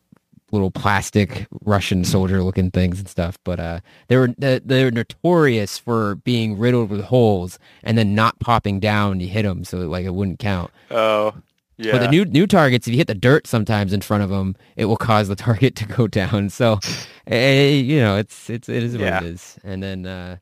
little 0.51 0.71
plastic 0.71 1.45
Russian 1.63 2.03
soldier 2.05 2.41
looking 2.43 2.71
things 2.71 2.99
and 2.99 3.07
stuff. 3.07 3.37
But 3.45 3.59
uh, 3.59 3.79
they 4.07 4.17
were 4.17 4.33
they- 4.37 4.59
they're 4.59 4.91
notorious 4.91 5.77
for 5.77 6.15
being 6.15 6.57
riddled 6.57 6.89
with 6.89 7.05
holes 7.05 7.59
and 7.83 7.97
then 7.97 8.13
not 8.15 8.39
popping 8.39 8.79
down 8.81 9.19
you 9.21 9.27
hit 9.27 9.43
them, 9.43 9.63
so 9.63 9.77
like 9.79 10.05
it 10.05 10.13
wouldn't 10.13 10.39
count. 10.39 10.71
Oh, 10.91 11.33
yeah. 11.77 11.91
But 11.91 11.99
the 12.01 12.07
new 12.09 12.25
new 12.25 12.47
targets, 12.47 12.87
if 12.87 12.91
you 12.93 12.97
hit 12.97 13.07
the 13.07 13.15
dirt 13.15 13.47
sometimes 13.47 13.93
in 13.93 14.01
front 14.01 14.23
of 14.23 14.29
them, 14.29 14.55
it 14.75 14.85
will 14.85 14.97
cause 14.97 15.27
the 15.27 15.35
target 15.47 15.75
to 15.77 15.85
go 15.85 16.07
down. 16.07 16.49
So, 16.49 16.79
eh, 17.27 17.69
you 17.69 17.99
know, 17.99 18.17
it's 18.17 18.49
it's 18.49 18.67
it 18.69 18.83
is 18.83 18.93
what 18.93 19.01
Yeah. 19.01 19.19
it 19.19 19.25
is. 19.27 19.57
And 19.63 19.81
then, 19.83 20.05
uh, 20.05 20.37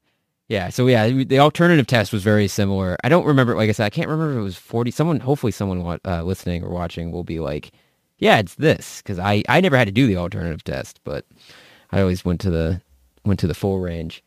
yeah, 0.48 0.70
so 0.70 0.86
yeah, 0.88 1.08
the 1.10 1.40
alternative 1.40 1.88
test 1.88 2.14
was 2.14 2.22
very 2.24 2.48
similar. 2.48 2.98
I 3.04 3.10
don't 3.10 3.26
remember, 3.26 3.56
like 3.56 3.68
I 3.70 3.72
said, 3.72 3.86
I 3.86 3.90
can't 3.90 4.08
remember 4.08 4.34
if 4.34 4.38
it 4.40 4.44
was 4.44 4.58
forty. 4.58 4.92
Someone, 4.92 5.20
hopefully, 5.20 5.52
someone 5.52 6.00
uh, 6.06 6.24
listening 6.24 6.64
or 6.64 6.70
watching 6.70 7.12
will 7.12 7.24
be 7.24 7.40
like, 7.40 7.72
yeah, 8.20 8.38
it's 8.38 8.56
this 8.56 9.02
because 9.02 9.20
I 9.20 9.44
I 9.50 9.60
never 9.62 9.76
had 9.78 9.88
to 9.88 9.92
do 9.92 10.08
the 10.08 10.18
alternative 10.18 10.64
test, 10.64 11.00
but 11.04 11.26
I 11.92 12.00
always 12.02 12.24
went 12.24 12.42
to 12.42 12.50
the 12.52 12.82
went 13.26 13.40
to 13.40 13.48
the 13.48 13.56
full 13.56 13.80
range. 13.80 14.24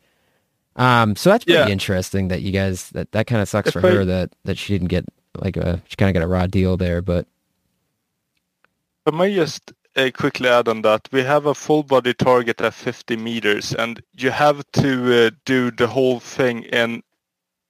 Um, 0.75 1.15
so 1.15 1.29
that's 1.29 1.43
pretty 1.45 1.59
Yeah. 1.59 1.67
interesting 1.69 2.27
that 2.29 2.41
you 2.41 2.51
guys 2.51 2.89
that 2.89 3.11
that 3.13 3.25
kind 3.27 3.41
of 3.41 3.49
sucks 3.49 3.71
for 3.71 3.81
her 3.81 4.05
that 4.05 4.31
that 4.45 4.57
she 4.57 4.73
didn't 4.73 4.87
get 4.89 5.05
like 5.37 5.57
a 5.57 5.81
she 5.87 5.95
kind 5.95 6.09
of 6.09 6.19
got 6.19 6.25
a 6.25 6.27
raw 6.27 6.47
deal 6.47 6.77
there, 6.77 7.01
but 7.01 7.27
I 9.05 9.11
might 9.11 9.33
just 9.33 9.73
uh, 9.95 10.09
quickly 10.13 10.49
add 10.49 10.67
on 10.67 10.81
that. 10.83 11.07
We 11.11 11.23
have 11.23 11.45
a 11.45 11.55
full 11.55 11.83
body 11.83 12.13
target 12.13 12.61
at 12.61 12.73
50 12.73 13.17
meters, 13.17 13.73
and 13.73 14.01
you 14.17 14.31
have 14.31 14.63
to 14.73 15.27
uh, 15.27 15.31
do 15.45 15.71
the 15.71 15.87
whole 15.87 16.19
thing. 16.19 16.65
And 16.67 17.03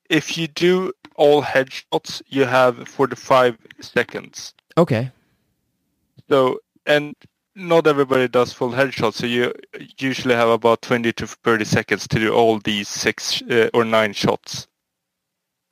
if 0.08 0.36
you 0.36 0.48
do 0.48 0.92
all 1.16 1.42
headshots, 1.42 2.22
you 2.28 2.44
have 2.44 2.88
45 2.88 3.58
seconds. 3.80 4.54
okay, 4.76 5.10
So, 6.28 6.60
and 6.86 7.14
not 7.54 7.86
everybody 7.86 8.28
does 8.28 8.52
full 8.52 8.70
headshots, 8.70 9.14
so 9.14 9.26
you 9.26 9.52
usually 9.98 10.34
have 10.34 10.48
about 10.48 10.82
20 10.82 11.12
to 11.12 11.26
30 11.26 11.64
seconds 11.64 12.08
to 12.08 12.18
do 12.18 12.32
all 12.32 12.58
these 12.58 12.88
six 12.88 13.42
uh, 13.42 13.68
or 13.74 13.84
nine 13.84 14.12
shots 14.12 14.66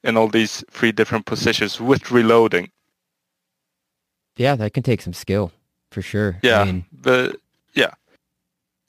in 0.04 0.16
all 0.16 0.28
these 0.28 0.64
three 0.70 0.92
different 0.92 1.26
positions 1.26 1.80
with 1.80 2.10
reloading. 2.10 2.70
yeah, 4.36 4.54
that 4.56 4.72
can 4.72 4.82
take 4.82 5.02
some 5.02 5.12
skill 5.14 5.50
for 5.90 6.02
sure. 6.02 6.38
Yeah, 6.42 6.60
I 6.60 6.64
mean, 6.64 6.84
but 6.92 7.36
yeah, 7.74 7.92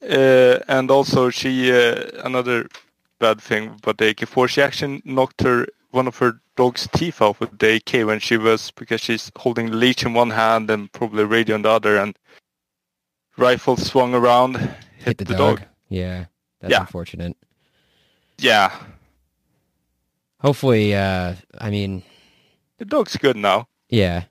uh, 0.03 0.59
and 0.67 0.91
also 0.91 1.29
she 1.29 1.71
uh, 1.71 2.03
another 2.23 2.67
bad 3.19 3.41
thing 3.41 3.69
about 3.83 3.97
the 3.97 4.13
AK4. 4.13 4.47
She 4.49 4.61
actually 4.61 5.01
knocked 5.05 5.41
her 5.41 5.65
one 5.91 6.07
of 6.07 6.17
her 6.19 6.39
dog's 6.55 6.87
teeth 6.93 7.21
out 7.21 7.39
with 7.39 7.57
the 7.57 7.75
AK 7.77 8.05
when 8.05 8.19
she 8.19 8.37
was 8.37 8.69
because 8.71 9.01
she's 9.01 9.31
holding 9.37 9.71
the 9.71 9.77
leash 9.77 10.03
in 10.05 10.13
one 10.13 10.29
hand 10.29 10.69
and 10.69 10.91
probably 10.91 11.23
radio 11.23 11.55
in 11.55 11.63
the 11.63 11.69
other, 11.69 11.97
and 11.97 12.15
rifle 13.37 13.75
swung 13.77 14.13
around, 14.13 14.57
hit, 14.57 14.69
hit 15.05 15.17
the, 15.17 15.25
the, 15.25 15.33
dog. 15.35 15.57
dog. 15.59 15.67
Yeah, 15.89 16.25
that's 16.61 16.71
Yeah. 16.71 16.81
unfortunate. 16.81 17.35
Yeah, 18.37 18.71
Hopefully, 20.41 20.95
uh, 20.95 21.35
I 21.59 21.69
mean, 21.69 22.03
the 22.77 22.85
dog's 22.85 23.17
good 23.17 23.35
now. 23.35 23.67
yeah, 23.89 24.23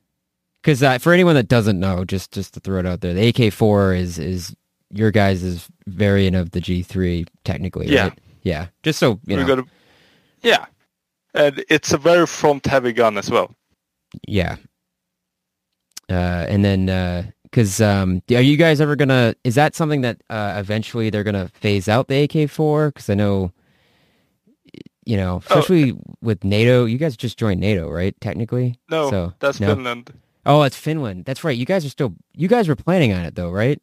because 0.62 0.82
uh, 0.82 0.98
for 0.98 1.12
anyone 1.12 1.34
that 1.34 1.48
doesn't 1.48 1.78
know, 1.78 2.04
just 2.04 2.32
just 2.32 2.54
to 2.54 2.60
throw 2.60 2.78
it 2.78 2.86
out 2.86 3.00
there, 3.00 3.14
the 3.14 3.32
AK4 3.32 3.98
is 3.98 4.18
is 4.18 4.56
your 4.90 5.10
guys' 5.10 5.42
is 5.42 5.68
variant 5.86 6.34
of 6.34 6.52
the 6.52 6.60
G3, 6.60 7.26
technically. 7.44 7.88
Yeah. 7.88 8.04
right? 8.04 8.18
yeah. 8.42 8.66
Just 8.82 8.98
so 8.98 9.20
you 9.26 9.36
know, 9.36 9.64
yeah, 10.42 10.66
and 11.34 11.62
it's 11.68 11.92
a 11.92 11.98
very 11.98 12.26
front-heavy 12.26 12.92
gun 12.92 13.18
as 13.18 13.30
well. 13.30 13.54
yeah. 14.26 14.56
Uh, 16.10 16.46
and 16.48 16.64
then 16.64 17.32
because 17.42 17.82
um, 17.82 18.22
are 18.30 18.40
you 18.40 18.56
guys 18.56 18.80
ever 18.80 18.96
gonna? 18.96 19.34
Is 19.44 19.54
that 19.56 19.74
something 19.74 20.00
that 20.00 20.22
uh, 20.30 20.54
eventually 20.56 21.10
they're 21.10 21.24
gonna 21.24 21.48
phase 21.48 21.86
out 21.86 22.08
the 22.08 22.26
AK4? 22.26 22.94
Because 22.94 23.10
I 23.10 23.14
know 23.14 23.52
you 25.08 25.16
know, 25.16 25.38
especially 25.38 25.94
with 26.20 26.44
NATO. 26.44 26.84
You 26.84 26.98
guys 26.98 27.16
just 27.16 27.38
joined 27.38 27.60
NATO, 27.60 27.90
right? 27.90 28.14
Technically. 28.20 28.78
No, 28.90 29.08
So, 29.10 29.32
that's 29.38 29.58
no? 29.58 29.68
Finland. 29.74 30.12
Oh, 30.44 30.62
it's 30.62 30.76
Finland. 30.76 31.24
That's 31.24 31.42
right. 31.44 31.56
You 31.56 31.64
guys 31.64 31.86
are 31.86 31.88
still. 31.88 32.14
You 32.36 32.46
guys 32.46 32.68
were 32.68 32.76
planning 32.76 33.14
on 33.14 33.24
it 33.24 33.34
though, 33.34 33.50
right? 33.50 33.80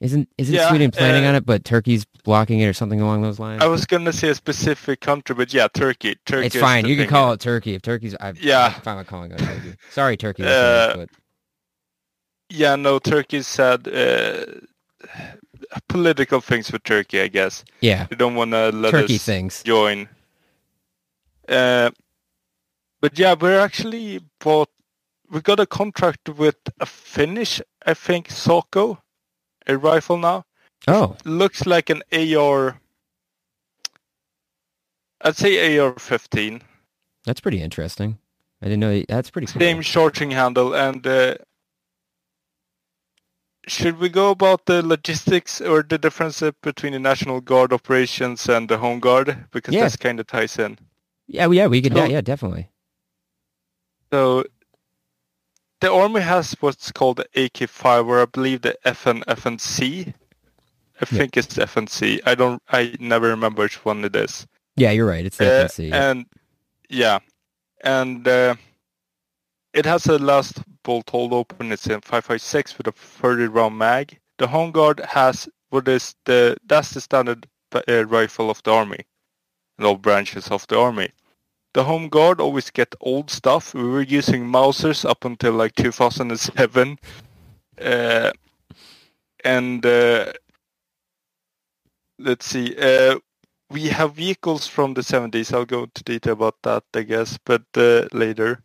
Isn't 0.00 0.28
isn't 0.36 0.54
Yeah, 0.54 0.68
Sweden 0.68 0.90
planning 0.90 1.24
uh, 1.24 1.30
on 1.30 1.34
it, 1.34 1.46
but 1.46 1.64
Turkey's 1.64 2.04
blocking 2.24 2.60
it 2.60 2.66
or 2.66 2.74
something 2.74 3.00
along 3.00 3.22
those 3.22 3.38
lines? 3.38 3.62
I 3.62 3.66
was 3.68 3.86
gonna 3.86 4.12
say 4.12 4.28
a 4.28 4.34
specific 4.34 5.00
country, 5.00 5.34
but 5.34 5.54
yeah, 5.54 5.66
Turkey. 5.72 6.16
Turkey. 6.26 6.46
it's 6.46 6.56
fine. 6.56 6.84
You 6.84 6.96
can 6.96 7.08
call 7.08 7.32
it 7.32 7.40
Turkey 7.40 7.74
if 7.74 7.80
Turkey's. 7.80 8.14
I've, 8.20 8.38
Yeah. 8.38 8.74
I'm 8.76 8.82
fine 8.82 8.96
with 8.98 9.06
calling 9.06 9.32
it 9.32 9.38
Turkey. 9.38 9.74
Sorry, 9.90 10.16
Turkey. 10.18 10.42
Uh, 10.46 10.96
but 10.96 11.08
Yeah, 12.50 12.76
no, 12.76 12.98
Turkey 12.98 13.40
said 13.42 13.88
uh, 13.88 14.44
political 15.88 16.40
things 16.42 16.70
with 16.70 16.82
Turkey. 16.82 17.20
I 17.22 17.28
guess 17.28 17.64
yeah, 17.80 18.06
they 18.10 18.16
don't 18.16 18.34
want 18.34 18.50
to 18.50 18.70
let 18.72 18.90
Turkey 18.90 19.16
us 19.16 19.24
things. 19.24 19.62
join. 19.62 20.08
Uh, 21.48 21.90
but 23.00 23.18
yeah, 23.18 23.34
we're 23.38 23.58
actually 23.58 24.20
bought. 24.40 24.68
We 25.30 25.40
got 25.40 25.60
a 25.60 25.66
contract 25.66 26.28
with 26.28 26.56
a 26.80 26.86
Finnish, 26.86 27.60
I 27.86 27.94
think, 27.94 28.30
Sako, 28.30 29.02
a 29.66 29.76
rifle 29.76 30.16
now. 30.18 30.44
Oh, 30.86 31.16
Looks 31.24 31.66
like 31.66 31.90
an 31.90 32.02
AR. 32.12 32.78
I'd 35.22 35.36
say 35.36 35.78
AR-15. 35.78 36.60
that's 37.24 37.40
pretty 37.40 37.62
interesting. 37.62 38.18
I 38.60 38.66
didn't 38.66 38.80
know. 38.80 39.02
That's 39.08 39.30
pretty 39.30 39.46
cool. 39.46 39.60
Same 39.60 39.82
charging 39.82 40.30
handle 40.30 40.74
and. 40.74 41.06
Uh, 41.06 41.34
should 43.66 43.98
we 43.98 44.10
go 44.10 44.30
about 44.30 44.66
the 44.66 44.82
logistics 44.86 45.58
or 45.62 45.82
the 45.82 45.96
difference 45.96 46.42
between 46.62 46.92
the 46.92 46.98
National 46.98 47.40
Guard 47.40 47.72
operations 47.72 48.46
and 48.46 48.68
the 48.68 48.76
Home 48.76 49.00
Guard? 49.00 49.46
Because 49.52 49.74
Yeah. 49.74 49.84
this 49.84 49.96
kind 49.96 50.20
of 50.20 50.26
ties 50.26 50.58
in. 50.58 50.78
Yeah, 51.26 51.48
yeah, 51.50 51.66
we 51.66 51.80
could. 51.82 51.92
So- 51.92 51.98
yeah, 51.98 52.06
yeah, 52.06 52.20
definitely. 52.20 52.68
So 54.12 54.44
the 55.80 55.92
army 55.92 56.20
has 56.20 56.54
what's 56.60 56.92
called 56.92 57.16
the 57.18 57.26
AK5, 57.34 58.06
where 58.06 58.20
I 58.20 58.26
believe 58.26 58.62
the 58.62 58.76
FN 58.84 59.24
FNC. 59.24 60.14
I 61.00 61.04
think 61.04 61.36
it's 61.36 61.56
FNC. 61.56 62.20
I 62.24 62.34
don't. 62.34 62.62
I 62.68 62.94
never 63.00 63.28
remember 63.28 63.62
which 63.62 63.84
one 63.84 64.04
it 64.04 64.14
is. 64.14 64.46
Yeah, 64.76 64.92
you're 64.92 65.06
right. 65.06 65.24
It's 65.24 65.36
the 65.38 65.46
Uh, 65.64 65.64
FNC. 65.68 65.92
And 65.92 66.26
yeah, 66.88 67.18
and 67.82 68.26
uh, 68.28 68.54
it 69.72 69.84
has 69.86 70.06
a 70.06 70.18
last 70.18 70.62
bolt 70.84 71.10
hold 71.10 71.32
open. 71.32 71.72
It's 71.72 71.86
in 71.86 72.00
556 72.00 72.78
with 72.78 72.86
a 72.86 72.92
30 72.92 73.46
round 73.48 73.76
mag. 73.76 74.18
The 74.38 74.46
Home 74.46 74.70
Guard 74.70 75.00
has 75.00 75.48
what 75.70 75.88
is 75.88 76.14
the 76.24 76.56
that's 76.66 76.90
the 76.94 77.00
standard 77.00 77.48
uh, 77.74 78.06
rifle 78.06 78.50
of 78.50 78.62
the 78.62 78.70
army, 78.72 79.00
and 79.78 79.86
all 79.86 79.96
branches 79.96 80.48
of 80.48 80.66
the 80.68 80.78
army. 80.78 81.10
The 81.74 81.84
Home 81.84 82.08
Guard 82.08 82.40
always 82.40 82.70
get 82.70 82.94
old 83.00 83.30
stuff. 83.30 83.74
We 83.74 83.82
were 83.82 84.02
using 84.02 84.46
Mausers 84.46 85.04
up 85.04 85.24
until 85.24 85.54
like 85.54 85.74
2007, 85.74 86.98
uh, 87.80 88.30
and 89.44 89.84
uh, 89.86 90.32
let's 92.18 92.46
see. 92.46 92.76
Uh, 92.76 93.18
we 93.70 93.88
have 93.88 94.14
vehicles 94.14 94.68
from 94.68 94.94
the 94.94 95.00
70s. 95.00 95.52
I'll 95.52 95.64
go 95.64 95.82
into 95.84 96.04
detail 96.04 96.34
about 96.34 96.62
that, 96.62 96.84
I 96.94 97.02
guess, 97.02 97.38
but 97.44 97.62
uh, 97.76 98.06
later. 98.12 98.62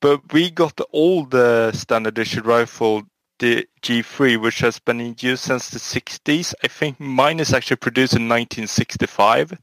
But 0.00 0.32
we 0.32 0.50
got 0.50 0.76
the 0.76 0.86
old 0.92 1.34
uh, 1.34 1.70
standard 1.72 2.18
issue 2.18 2.42
rifle, 2.42 3.04
the 3.38 3.66
G3, 3.82 4.40
which 4.40 4.58
has 4.58 4.78
been 4.80 5.00
in 5.00 5.14
use 5.20 5.42
since 5.42 5.70
the 5.70 5.78
60s. 5.78 6.52
I 6.62 6.68
think 6.68 6.98
mine 6.98 7.38
is 7.38 7.52
actually 7.54 7.76
produced 7.76 8.14
in 8.14 8.28
1965. 8.28 9.56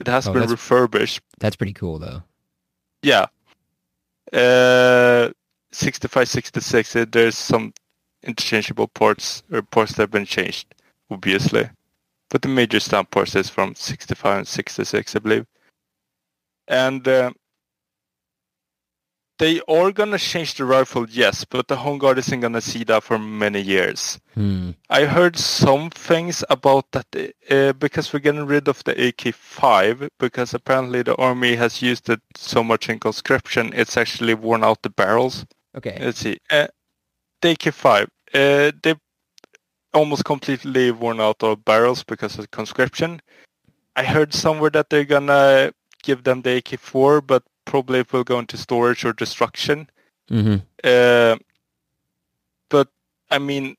It 0.00 0.06
has 0.06 0.26
Oh, 0.26 0.32
been 0.32 0.40
that's- 0.40 0.50
refurbished. 0.52 1.20
That's 1.38 1.56
pretty 1.56 1.72
cool, 1.72 1.98
though. 1.98 2.22
Yeah. 3.02 3.26
Uh, 4.32 5.30
65, 5.72 6.28
66, 6.28 6.96
uh, 6.96 7.04
there's 7.10 7.36
some 7.36 7.72
interchangeable 8.22 8.88
ports 8.88 9.42
or 9.50 9.62
ports 9.62 9.92
that 9.92 10.02
have 10.02 10.10
been 10.10 10.26
changed, 10.26 10.74
obviously. 11.10 11.70
But 12.30 12.42
the 12.42 12.48
major 12.48 12.80
stamp 12.80 13.10
ports 13.10 13.34
is 13.34 13.48
from 13.48 13.74
65 13.74 14.38
and 14.38 14.48
66, 14.48 15.16
I 15.16 15.18
believe. 15.18 15.46
And 16.66 17.06
uh, 17.08 17.32
they 19.38 19.60
are 19.68 19.92
going 19.92 20.10
to 20.10 20.18
change 20.18 20.54
the 20.54 20.64
rifle, 20.64 21.06
yes, 21.08 21.44
but 21.44 21.68
the 21.68 21.76
Home 21.76 21.98
Guard 21.98 22.18
isn't 22.18 22.40
going 22.40 22.52
to 22.54 22.60
see 22.60 22.84
that 22.84 23.04
for 23.04 23.18
many 23.18 23.60
years. 23.60 24.18
Hmm. 24.34 24.70
I 24.90 25.04
heard 25.04 25.38
some 25.38 25.90
things 25.90 26.44
about 26.50 26.90
that 26.92 27.06
uh, 27.50 27.72
because 27.74 28.12
we're 28.12 28.18
getting 28.18 28.46
rid 28.46 28.68
of 28.68 28.82
the 28.84 28.92
AK-5 28.92 30.08
because 30.18 30.54
apparently 30.54 31.02
the 31.02 31.14
army 31.16 31.54
has 31.54 31.80
used 31.80 32.10
it 32.10 32.20
so 32.36 32.62
much 32.62 32.88
in 32.88 32.98
conscription 32.98 33.72
it's 33.74 33.96
actually 33.96 34.34
worn 34.34 34.64
out 34.64 34.82
the 34.82 34.90
barrels. 34.90 35.46
Okay. 35.76 35.96
Let's 36.00 36.18
see. 36.18 36.38
Uh, 36.50 36.66
the 37.40 37.50
AK-5, 37.50 38.02
uh, 38.34 38.72
they 38.82 38.94
almost 39.94 40.24
completely 40.24 40.90
worn 40.90 41.20
out 41.20 41.42
all 41.42 41.56
barrels 41.56 42.02
because 42.02 42.38
of 42.38 42.50
conscription. 42.50 43.20
I 43.94 44.04
heard 44.04 44.34
somewhere 44.34 44.70
that 44.70 44.90
they're 44.90 45.04
gonna 45.04 45.72
give 46.02 46.24
them 46.24 46.42
the 46.42 46.56
AK-4, 46.56 47.26
but 47.26 47.42
probably 47.68 47.98
it 48.00 48.12
will 48.12 48.24
go 48.24 48.38
into 48.38 48.56
storage 48.56 49.04
or 49.04 49.12
destruction. 49.12 49.90
Mm-hmm. 50.30 50.56
Uh, 50.82 51.36
but 52.70 52.88
I 53.30 53.38
mean, 53.38 53.76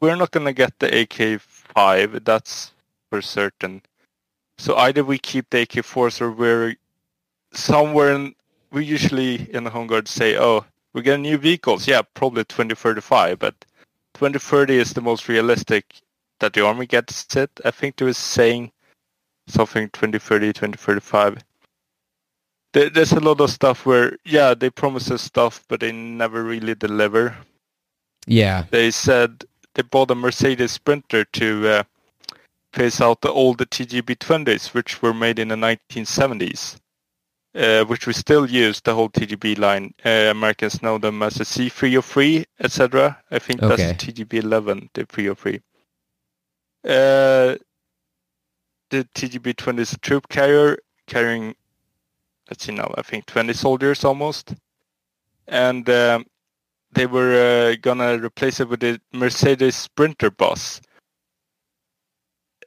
we're 0.00 0.16
not 0.16 0.30
gonna 0.30 0.52
get 0.52 0.78
the 0.78 0.86
AK-5. 0.86 2.24
That's 2.24 2.72
for 3.08 3.22
certain. 3.22 3.82
So 4.58 4.76
either 4.76 5.02
we 5.02 5.18
keep 5.18 5.48
the 5.48 5.62
AK-4s 5.62 6.20
or 6.20 6.30
we're 6.30 6.76
somewhere 7.52 8.12
in. 8.12 8.34
We 8.72 8.84
usually 8.84 9.50
in 9.54 9.64
the 9.64 9.70
Home 9.70 9.86
Guard 9.86 10.06
say, 10.06 10.36
"Oh, 10.36 10.66
we 10.92 11.02
get 11.02 11.18
new 11.18 11.38
vehicles." 11.38 11.88
Yeah, 11.88 12.02
probably 12.14 12.44
2035, 12.44 13.38
but 13.38 13.54
2030 14.14 14.76
is 14.76 14.92
the 14.92 15.00
most 15.00 15.28
realistic 15.28 15.84
that 16.40 16.52
the 16.52 16.64
army 16.64 16.86
gets 16.86 17.34
it. 17.34 17.50
I 17.64 17.70
think 17.70 17.96
they 17.96 18.04
was 18.04 18.18
saying 18.18 18.70
something 19.48 19.88
2030, 19.88 20.52
2035 20.52 21.42
there, 22.72 22.90
there's 22.90 23.12
a 23.12 23.20
lot 23.20 23.40
of 23.40 23.50
stuff 23.50 23.86
where 23.86 24.16
yeah 24.24 24.54
they 24.54 24.70
promise 24.70 25.10
us 25.10 25.22
stuff 25.22 25.64
but 25.68 25.80
they 25.80 25.92
never 25.92 26.42
really 26.44 26.74
deliver 26.74 27.36
Yeah. 28.26 28.64
they 28.70 28.90
said 28.90 29.44
they 29.74 29.82
bought 29.82 30.10
a 30.10 30.14
mercedes 30.14 30.72
sprinter 30.72 31.24
to 31.24 31.68
uh, 31.68 31.82
phase 32.72 33.00
out 33.00 33.20
the 33.20 33.30
older 33.32 33.64
tgb 33.64 34.16
20s 34.18 34.74
which 34.74 35.02
were 35.02 35.14
made 35.14 35.38
in 35.38 35.48
the 35.48 35.56
1970s 35.56 36.76
uh, 37.56 37.84
which 37.86 38.06
we 38.06 38.12
still 38.12 38.48
use 38.48 38.80
the 38.82 38.94
whole 38.94 39.08
tgb 39.10 39.58
line 39.58 39.92
uh, 40.04 40.30
americans 40.30 40.82
know 40.82 40.98
them 40.98 41.22
as 41.22 41.40
a 41.40 41.44
c303 41.44 42.44
etc 42.60 43.18
i 43.30 43.38
think 43.38 43.62
Okay. 43.62 43.76
that's 43.76 44.04
tgb 44.04 44.34
11 44.34 44.90
the 44.94 45.04
303 45.06 45.60
uh, 46.84 47.56
the 48.90 49.04
tgb 49.14 49.56
20 49.56 49.82
is 49.82 49.92
a 49.92 49.98
troop 49.98 50.28
carrier 50.28 50.78
carrying 51.06 51.54
let's 52.50 52.64
see 52.64 52.72
now, 52.72 52.92
I 52.98 53.02
think 53.02 53.26
20 53.26 53.52
soldiers 53.52 54.04
almost. 54.04 54.54
And 55.46 55.88
um, 55.88 56.26
they 56.92 57.06
were 57.06 57.70
uh, 57.72 57.76
gonna 57.80 58.18
replace 58.18 58.60
it 58.60 58.68
with 58.68 58.80
the 58.80 59.00
Mercedes 59.12 59.76
Sprinter 59.76 60.30
bus. 60.30 60.80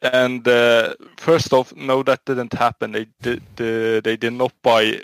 And 0.02 0.48
uh, 0.48 0.96
first 1.18 1.54
off, 1.54 1.76
no, 1.76 2.04
that 2.04 2.26
didn't 2.26 2.54
happen. 2.54 2.92
They 2.92 3.08
did, 3.22 3.44
the, 3.56 4.02
they 4.04 4.18
did 4.18 4.34
not 4.34 4.54
buy 4.62 5.02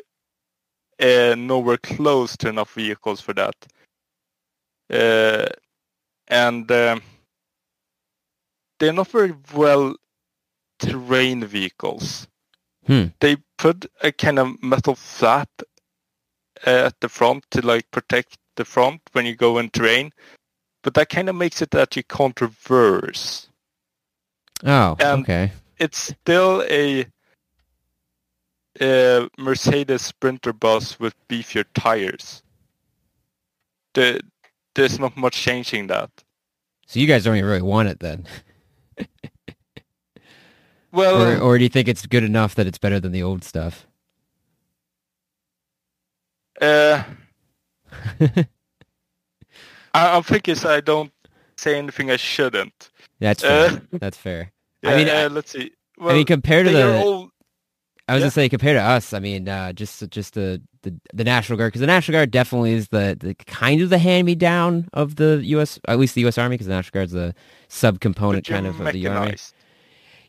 uh, 0.99 1.35
nowhere 1.37 1.77
close 1.77 2.35
to 2.37 2.49
enough 2.49 2.73
vehicles 2.73 3.21
for 3.21 3.33
that. 3.33 3.55
Uh, 4.91 5.47
and 6.27 6.69
um, 6.71 7.01
they're 8.79 8.93
not 8.93 9.07
very 9.07 9.33
well 9.53 9.95
terrain 10.79 11.45
vehicles 11.45 12.27
Hmm. 12.87 13.07
they 13.19 13.37
put 13.57 13.85
a 14.01 14.11
kind 14.11 14.39
of 14.39 14.61
metal 14.63 14.95
flap 14.95 15.49
uh, 16.65 16.69
at 16.87 16.99
the 17.01 17.09
front 17.09 17.45
to 17.51 17.65
like 17.65 17.89
protect 17.91 18.37
the 18.55 18.65
front 18.65 19.01
when 19.11 19.25
you 19.25 19.35
go 19.35 19.57
in 19.59 19.69
terrain, 19.69 20.11
but 20.83 20.93
that 20.95 21.09
kind 21.09 21.29
of 21.29 21.35
makes 21.35 21.61
it 21.61 21.71
that 21.71 21.95
you 21.95 22.03
can't 22.03 22.39
reverse. 22.41 23.47
Oh, 24.63 24.97
Um, 25.03 25.21
okay. 25.21 25.51
It's 25.77 25.97
still 25.97 26.63
a, 26.69 27.05
a 28.81 29.29
Mercedes 29.37 30.01
Sprinter 30.01 30.51
bus 30.51 30.99
with 30.99 31.15
beefier 31.29 31.65
tires. 31.73 32.43
The, 33.93 34.19
there's 34.75 34.99
not 34.99 35.15
much 35.15 35.35
changing 35.35 35.87
that. 35.87 36.09
So 36.87 36.99
you 36.99 37.07
guys 37.07 37.23
don't 37.23 37.37
even 37.37 37.49
really 37.49 37.61
want 37.61 37.87
it 37.89 37.99
then, 37.99 38.25
Well, 40.91 41.21
or 41.21 41.39
or 41.39 41.58
do 41.58 41.63
you 41.63 41.69
think 41.69 41.88
it's 41.88 42.06
good 42.06 42.23
enough 42.23 42.56
that 42.56 42.67
it's 42.67 42.78
better 42.78 42.99
than 42.99 43.12
the 43.12 43.23
old 43.23 43.43
stuff? 43.43 43.86
uh, 46.62 47.04
I, 49.93 50.15
I'm 50.15 50.23
thinking 50.23 50.56
so 50.56 50.69
I 50.69 50.82
don't 50.82 51.12
say 51.58 51.78
anything 51.78 52.12
I 52.12 52.17
shouldn't. 52.17 52.89
That's 53.19 53.43
fair. 53.43 53.67
Uh, 53.67 53.80
That's 53.99 54.17
fair. 54.17 54.52
Yeah, 54.82 54.91
I 54.91 54.95
mean, 54.95 55.10
uh, 55.10 55.13
I, 55.13 55.28
let's 55.28 55.52
see. 55.52 55.71
I 56.02 56.13
mean, 56.13 56.25
compared 56.25 56.65
to 56.65 56.71
the 56.71 57.04
all 57.06 57.30
I 58.08 58.13
was 58.13 58.21
Yeah. 58.21 58.25
gonna 58.25 58.32
say 58.32 58.49
compared 58.49 58.78
to 58.78 58.82
us, 58.82 59.13
I 59.13 59.19
mean, 59.19 59.47
uh, 59.47 59.73
just 59.73 60.10
just 60.10 60.34
the, 60.34 60.62
the 60.82 60.95
the 61.13 61.23
National 61.23 61.58
Guard 61.58 61.69
because 61.69 61.82
the 61.82 61.88
National 61.88 62.17
Guard 62.17 62.32
definitely 62.32 62.73
is 62.73 62.88
the, 62.88 63.15
the 63.19 63.36
kind 63.36 63.82
of 63.82 63.89
the 63.89 63.99
hand 63.99 64.25
me 64.25 64.36
down 64.36 64.88
of 64.93 65.17
the 65.17 65.41
U.S. 65.43 65.80
at 65.88 65.99
least 65.99 66.15
the 66.15 66.21
U.S. 66.21 66.38
Army 66.38 66.56
because 66.56 66.67
the 66.67 66.73
National 66.73 66.91
Guard's 66.99 67.13
a 67.13 67.36
subcomponent 67.69 68.45
kind 68.47 68.65
of 68.65 68.80
of 68.80 68.91
the 68.93 69.08
Army. 69.08 69.36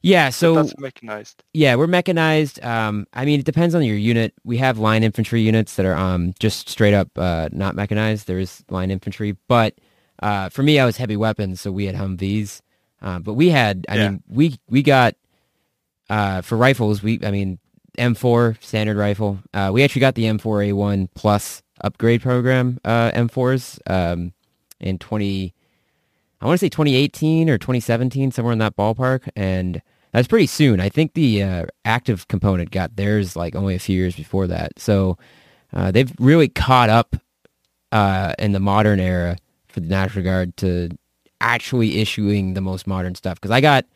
Yeah, 0.02 0.30
So 0.30 0.54
so 0.54 0.62
that's 0.62 0.78
mechanized. 0.78 1.44
yeah, 1.52 1.74
we're 1.76 1.86
mechanized. 1.86 2.62
Um, 2.64 3.06
I 3.12 3.24
mean, 3.24 3.40
it 3.40 3.46
depends 3.46 3.74
on 3.74 3.82
your 3.82 3.96
unit. 3.96 4.32
We 4.44 4.56
have 4.58 4.78
line 4.78 5.02
infantry 5.04 5.42
units 5.42 5.76
that 5.76 5.84
are 5.86 5.94
um 5.96 6.32
just 6.38 6.68
straight 6.68 6.94
up 6.94 7.08
uh, 7.16 7.48
not 7.52 7.74
mechanized. 7.74 8.26
There 8.26 8.38
is 8.38 8.64
line 8.70 8.90
infantry, 8.90 9.36
but 9.48 9.74
uh, 10.22 10.48
for 10.48 10.62
me, 10.62 10.78
I 10.78 10.84
was 10.86 10.96
heavy 10.96 11.16
weapons, 11.16 11.60
so 11.60 11.70
we 11.72 11.86
had 11.86 11.94
Humvees. 11.96 12.60
Uh, 13.02 13.18
but 13.18 13.34
we 13.34 13.48
had, 13.50 13.86
I 13.88 13.96
Yeah. 13.96 14.08
mean, 14.10 14.22
we 14.28 14.58
we 14.68 14.82
got 14.82 15.14
uh, 16.10 16.42
for 16.42 16.56
rifles. 16.56 17.02
We, 17.02 17.18
I 17.24 17.30
mean, 17.30 17.58
M4 17.98 18.62
standard 18.62 18.96
rifle. 18.96 19.38
Uh, 19.54 19.70
we 19.72 19.82
actually 19.82 20.00
got 20.00 20.14
the 20.14 20.24
M4A1 20.24 21.08
plus 21.14 21.62
upgrade 21.82 22.22
program 22.22 22.78
uh, 22.84 23.10
M4s 23.12 23.78
um, 23.86 24.32
in 24.80 24.98
20. 24.98 25.54
I 26.42 26.46
want 26.46 26.58
to 26.58 26.64
say 26.64 26.68
2018 26.70 27.50
or 27.50 27.58
2017, 27.58 28.32
somewhere 28.32 28.52
in 28.52 28.58
that 28.60 28.76
ballpark, 28.76 29.28
and 29.36 29.82
that's 30.12 30.28
pretty 30.28 30.46
soon. 30.46 30.80
I 30.80 30.88
think 30.88 31.14
the 31.14 31.42
uh, 31.42 31.66
active 31.84 32.28
component 32.28 32.70
got 32.70 32.96
theirs 32.96 33.36
like 33.36 33.54
only 33.54 33.74
a 33.74 33.78
few 33.78 33.96
years 33.96 34.16
before 34.16 34.46
that. 34.48 34.78
So 34.78 35.18
uh, 35.72 35.90
they've 35.90 36.12
really 36.18 36.48
caught 36.48 36.90
up 36.90 37.16
uh, 37.92 38.34
in 38.38 38.52
the 38.52 38.60
modern 38.60 39.00
era 39.00 39.36
for 39.68 39.80
the 39.80 39.88
National 39.88 40.24
Guard 40.24 40.56
to 40.58 40.90
actually 41.40 42.00
issuing 42.00 42.54
the 42.54 42.60
most 42.60 42.86
modern 42.86 43.14
stuff. 43.14 43.36
Because 43.36 43.50
I 43.50 43.60
got 43.60 43.86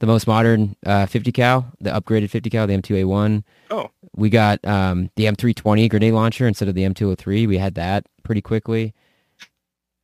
the 0.00 0.06
most 0.06 0.26
modern 0.26 0.74
uh, 0.84 1.06
50 1.06 1.30
cal, 1.30 1.72
the 1.80 1.90
upgraded 1.90 2.28
50 2.28 2.50
cal, 2.50 2.66
the 2.66 2.76
M2A1. 2.76 3.44
Oh, 3.70 3.88
We 4.16 4.30
got 4.30 4.64
um, 4.64 5.10
the 5.14 5.26
M320 5.26 5.88
grenade 5.88 6.12
launcher 6.12 6.46
instead 6.48 6.68
of 6.68 6.74
the 6.74 6.82
M203. 6.82 7.46
We 7.46 7.58
had 7.58 7.76
that 7.76 8.04
pretty 8.24 8.40
quickly. 8.40 8.94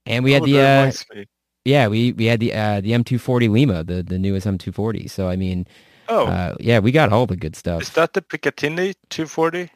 And 0.06 0.24
we 0.24 0.32
had 0.32 0.42
oh, 0.42 0.46
the 0.46 1.24
that 1.68 1.84
reminds 1.84 1.96
me. 1.96 2.04
yeah, 2.04 2.12
we 2.12 2.12
we 2.12 2.24
had 2.26 2.40
the 2.40 2.54
uh, 2.54 2.80
the 2.80 2.92
M240 2.92 3.50
Lima, 3.50 3.84
the 3.84 4.02
the 4.02 4.18
newest 4.18 4.46
M240. 4.46 5.10
So 5.10 5.28
I 5.28 5.36
mean, 5.36 5.66
Oh, 6.08 6.26
uh, 6.26 6.54
yeah, 6.60 6.78
we 6.78 6.90
got 6.92 7.12
all 7.12 7.26
the 7.26 7.36
good 7.36 7.54
stuff. 7.56 7.82
is 7.82 7.90
that 7.90 8.14
the 8.14 8.22
Picatinny 8.22 8.94
240? 9.10 9.70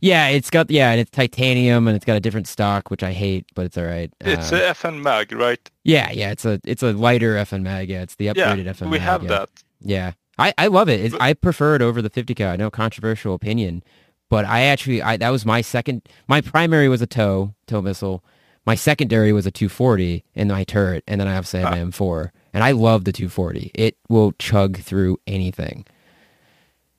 Yeah, 0.00 0.28
it's 0.28 0.50
got 0.50 0.70
yeah, 0.70 0.90
and 0.90 1.00
it's 1.00 1.10
titanium 1.10 1.86
and 1.88 1.96
it's 1.96 2.04
got 2.04 2.16
a 2.16 2.20
different 2.20 2.48
stock, 2.48 2.90
which 2.90 3.02
I 3.02 3.12
hate, 3.12 3.46
but 3.54 3.66
it's 3.66 3.78
all 3.78 3.84
right. 3.84 4.12
It's 4.20 4.52
Um, 4.52 4.58
a 4.58 4.62
FN 4.74 5.02
mag, 5.02 5.32
right? 5.32 5.70
yeah, 5.84 6.10
yeah, 6.12 6.30
it's 6.30 6.44
a 6.44 6.60
it's 6.64 6.82
a 6.82 6.92
lighter 6.92 7.34
FN 7.36 7.62
mag. 7.62 7.88
Yeah, 7.88 8.02
it's 8.02 8.14
the 8.16 8.26
Yeah, 8.26 8.32
upgraded 8.34 8.66
FN 8.66 8.90
we 8.90 8.98
mag. 8.98 9.00
have 9.00 9.22
yeah. 9.24 9.28
that. 9.28 9.48
Yeah, 9.80 10.12
I, 10.38 10.54
I 10.58 10.66
love 10.68 10.88
it. 10.88 11.00
It's, 11.00 11.14
I 11.20 11.34
prefer 11.34 11.74
it 11.76 11.82
over 11.82 12.00
the 12.02 12.10
50 12.10 12.34
cal. 12.34 12.52
I 12.52 12.56
know 12.56 12.70
controversial 12.70 13.34
opinion, 13.34 13.82
but 14.30 14.44
I 14.44 14.62
actually 14.62 15.02
I 15.02 15.16
that 15.16 15.30
was 15.30 15.44
my 15.46 15.60
second. 15.62 16.02
My 16.28 16.40
primary 16.40 16.88
was 16.88 17.02
a 17.02 17.06
tow 17.06 17.54
tow 17.66 17.82
missile. 17.82 18.24
My 18.64 18.74
secondary 18.76 19.32
was 19.32 19.46
a 19.46 19.50
240 19.50 20.24
in 20.34 20.48
my 20.48 20.64
turret, 20.64 21.02
and 21.08 21.20
then 21.20 21.28
I 21.28 21.36
obviously 21.36 21.60
have 21.60 21.68
Ah. 21.68 21.76
my 21.76 21.78
M4. 21.80 22.30
And 22.54 22.62
I 22.62 22.70
love 22.72 23.04
the 23.04 23.12
240. 23.12 23.70
It 23.74 23.96
will 24.08 24.32
chug 24.38 24.78
through 24.78 25.18
anything. 25.26 25.84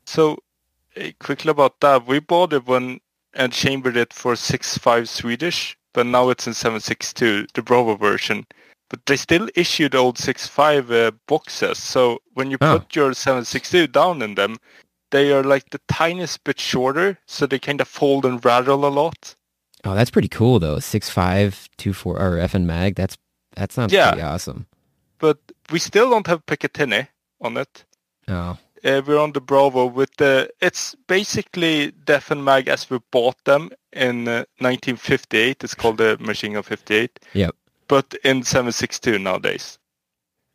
So, 0.06 0.39
quickly 1.19 1.52
about 1.52 1.80
that, 1.82 2.06
we 2.08 2.19
bought 2.19 2.54
it 2.54 2.65
when 2.65 2.99
and 3.36 3.52
chambered 3.52 3.97
it 3.97 4.13
for 4.13 4.36
6.5 4.36 5.08
Swedish, 5.10 5.76
but 5.93 6.06
now 6.06 6.30
it's 6.30 6.45
in 6.45 6.54
7.62, 6.54 7.47
the 7.54 7.62
Bravo 7.63 7.95
version. 7.95 8.45
But 8.89 9.06
they 9.08 9.15
still 9.15 9.47
issue 9.56 9.89
the 9.89 9.97
old 9.97 10.17
6.5 10.17 10.91
uh, 10.91 11.12
boxes. 11.28 11.80
So 11.80 12.19
when 12.34 12.52
you 12.52 12.58
Oh. 12.62 12.78
put 12.80 12.95
your 12.95 13.12
7.62 13.13 13.88
down 13.88 14.21
in 14.21 14.36
them, 14.36 14.58
they 15.12 15.32
are 15.32 15.43
like 15.43 15.69
the 15.71 15.80
tiniest 15.88 16.43
bit 16.43 16.60
shorter, 16.60 17.17
so 17.26 17.45
they 17.47 17.58
kind 17.60 17.82
of 17.82 17.88
fold 17.88 18.26
and 18.26 18.43
rattle 18.43 18.86
a 18.86 18.89
lot. 18.89 19.36
Oh, 19.84 19.96
that's 19.96 20.12
pretty 20.12 20.30
cool 20.30 20.60
though. 20.60 20.80
Six 20.80 21.10
five 21.10 21.69
two 21.78 21.93
four 21.93 22.17
or 22.19 22.38
FN 22.38 22.63
mag. 22.65 22.96
That's 22.96 23.17
that 23.56 23.72
sounds 23.72 23.93
Yeah. 23.93 24.12
pretty 24.12 24.24
awesome. 24.24 24.65
But 25.19 25.38
we 25.72 25.80
still 25.80 26.10
don't 26.10 26.28
have 26.28 26.46
Picatinny 26.46 27.08
on 27.41 27.58
it. 27.58 27.86
Oh, 28.28 28.58
Uh, 28.86 29.02
we're 29.08 29.17
on 29.19 29.32
the 29.32 29.39
Bravo 29.41 29.86
with 29.86 30.10
the. 30.17 30.50
It's 30.62 30.96
basically 31.08 31.91
the 32.06 32.13
FN 32.19 32.43
mag 32.43 32.67
as 32.67 32.89
we 32.89 33.00
bought 33.12 33.38
them 33.46 33.69
in 33.93 34.28
uh, 34.28 34.43
1958. 34.60 35.63
It's 35.63 35.74
called 35.76 35.98
the 35.98 36.17
Machine 36.19 36.54
Gun 36.54 36.63
58. 36.63 37.19
Yep. 37.34 37.56
But 37.88 38.13
in 38.24 38.43
762 38.43 39.19
nowadays, 39.19 39.78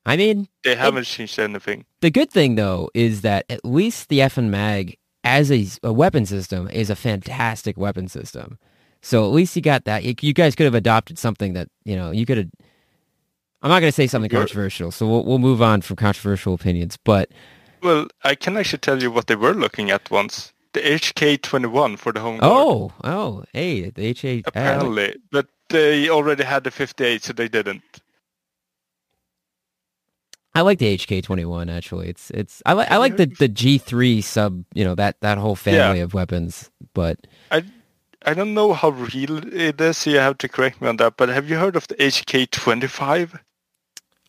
I 0.05 0.17
mean, 0.17 0.49
they 0.65 0.75
haven't 0.75 1.05
changed 1.05 1.39
anything. 1.39 1.85
the 2.01 2.11
good 2.11 2.31
thing 2.31 2.55
though 2.57 2.91
is 2.95 3.21
that 3.23 3.45
at 3.51 3.65
least 3.65 4.09
the 4.09 4.21
FN 4.21 4.49
mag 4.51 4.97
as 5.25 5.51
a, 5.53 5.67
a 5.83 5.93
weapon 5.93 6.25
system 6.27 6.69
is 6.69 6.91
a 6.91 6.97
fantastic 6.97 7.77
weapon 7.77 8.09
system. 8.09 8.59
So 9.01 9.25
at 9.25 9.33
least 9.33 9.55
you 9.57 9.63
got 9.63 9.85
that. 9.85 10.23
You, 10.23 10.33
guys 10.33 10.55
could 10.55 10.65
have 10.65 10.75
adopted 10.75 11.19
something 11.19 11.53
that 11.55 11.69
you 11.85 11.97
know 11.97 12.11
you 12.11 12.27
could 12.27 12.39
have. 12.39 12.51
I'm 13.63 13.71
not 13.71 13.81
going 13.81 13.91
to 13.91 13.95
say 13.95 14.07
something 14.07 14.31
controversial, 14.31 14.91
so 14.91 15.07
we'll 15.09 15.25
we'll 15.25 15.39
move 15.39 15.63
on 15.63 15.81
from 15.83 15.97
controversial 15.97 16.55
opinions. 16.55 16.97
But 16.97 17.31
Well, 17.83 18.07
I 18.25 18.35
can 18.35 18.57
actually 18.57 18.81
tell 18.81 19.03
you 19.03 19.11
what 19.11 19.27
they 19.27 19.37
were 19.37 19.55
looking 19.55 19.91
at 19.91 20.11
once. 20.11 20.53
The 20.75 20.81
HK21 20.81 21.99
for 21.99 22.13
the 22.13 22.21
Home 22.21 22.39
Guard. 22.39 22.53
oh 22.53 22.93
oh 23.05 23.45
hey 23.53 23.91
the 23.91 24.15
HK. 24.15 24.39
Uh, 24.39 24.43
apparently, 24.47 25.17
but 25.31 25.47
they 25.71 26.09
already 26.09 26.45
had 26.45 26.65
the 26.65 26.71
58, 26.71 27.23
so 27.23 27.33
they 27.33 27.49
didn't. 27.49 27.83
I 30.55 30.63
like 30.63 30.79
the 30.79 30.97
HK21 30.97 31.71
actually. 31.71 32.09
It's 32.09 32.31
it's 32.31 32.63
I 32.67 32.73
like 32.73 32.91
I 32.91 32.97
like 32.97 33.17
the 33.17 33.27
the 33.27 33.49
G3 33.49 34.23
sub, 34.25 34.65
you 34.75 34.85
know, 34.85 34.95
that 34.97 35.21
that 35.21 35.39
whole 35.39 35.55
family 35.55 36.01
of 36.01 36.15
weapons, 36.15 36.71
but 36.95 37.27
I 37.51 37.65
don't 38.35 38.55
know 38.55 38.73
how 38.73 38.91
real 38.91 39.39
it 39.55 39.81
is, 39.81 39.99
so 39.99 40.11
you 40.11 40.19
have 40.19 40.39
to 40.39 40.49
correct 40.49 40.81
me 40.81 40.89
on 40.89 40.97
that. 40.97 41.17
But 41.17 41.29
have 41.29 41.49
you 41.49 41.57
heard 41.57 41.77
of 41.77 41.87
the 41.89 41.95
HK25, 41.97 43.39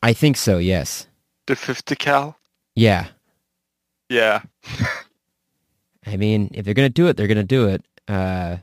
I 0.02 0.14
think 0.14 0.38
so, 0.38 0.58
yes. 0.60 1.08
the 1.48 1.56
50 1.56 1.96
cal? 1.96 2.38
Yeah. 2.76 3.08
Yeah. 4.10 4.42
I 6.06 6.18
mean, 6.18 6.50
if 6.54 6.66
they're 6.66 6.74
going 6.74 6.88
to 6.90 6.94
do 6.94 7.08
it, 7.08 7.18
they're 7.18 7.28
going 7.28 7.38
to 7.38 7.44
do 7.44 7.68
it. 7.68 7.84
Uh 8.08 8.58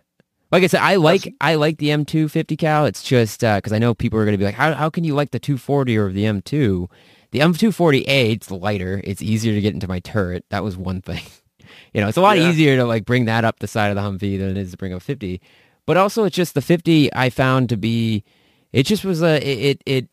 like 0.53 0.63
I 0.63 0.69
said, 0.69 0.81
I 0.81 0.95
like 0.97 1.23
That's- 1.23 1.37
I 1.41 1.55
like 1.57 1.79
the 1.79 1.89
M250 1.89 2.57
cal. 2.59 2.87
It's 2.87 3.03
just 3.03 3.43
uh 3.45 3.61
cuz 3.61 3.73
I 3.73 3.79
know 3.79 3.95
people 3.95 4.19
are 4.19 4.25
going 4.25 4.35
to 4.35 4.39
be 4.39 4.45
like 4.45 4.55
how 4.55 4.73
how 4.75 4.91
can 4.91 5.05
you 5.05 5.15
like 5.15 5.31
the 5.33 5.39
240 5.39 5.97
or 5.99 6.11
the 6.13 6.25
M2? 6.25 6.89
The 7.33 7.41
M240A, 7.41 8.33
it's 8.33 8.51
lighter. 8.51 9.01
It's 9.05 9.21
easier 9.23 9.55
to 9.55 9.61
get 9.61 9.75
into 9.75 9.89
my 9.89 9.99
turret. 10.01 10.45
That 10.51 10.65
was 10.65 10.77
one 10.77 11.03
thing. 11.03 11.23
You 11.95 12.01
know, 12.01 12.09
it's 12.09 12.17
a 12.17 12.21
lot 12.23 12.39
Yeah. 12.39 12.51
easier 12.51 12.77
to 12.77 12.85
like 12.85 13.05
bring 13.05 13.25
that 13.27 13.45
up 13.45 13.59
the 13.61 13.67
side 13.67 13.89
of 13.89 13.97
the 13.97 14.03
Humvee 14.03 14.39
than 14.39 14.51
it 14.51 14.57
is 14.57 14.71
to 14.73 14.77
bring 14.77 14.93
up 14.93 15.03
50. 15.03 15.41
But 15.87 15.97
also, 15.97 16.25
it's 16.25 16.35
just 16.37 16.55
the 16.55 16.63
50 16.63 17.13
I 17.15 17.31
found 17.31 17.69
to 17.69 17.77
be. 17.77 18.25
It 18.73 18.85
just 18.85 19.05
was 19.05 19.23
a 19.23 19.37
it 19.37 19.59
it. 19.61 19.83
it 19.87 20.09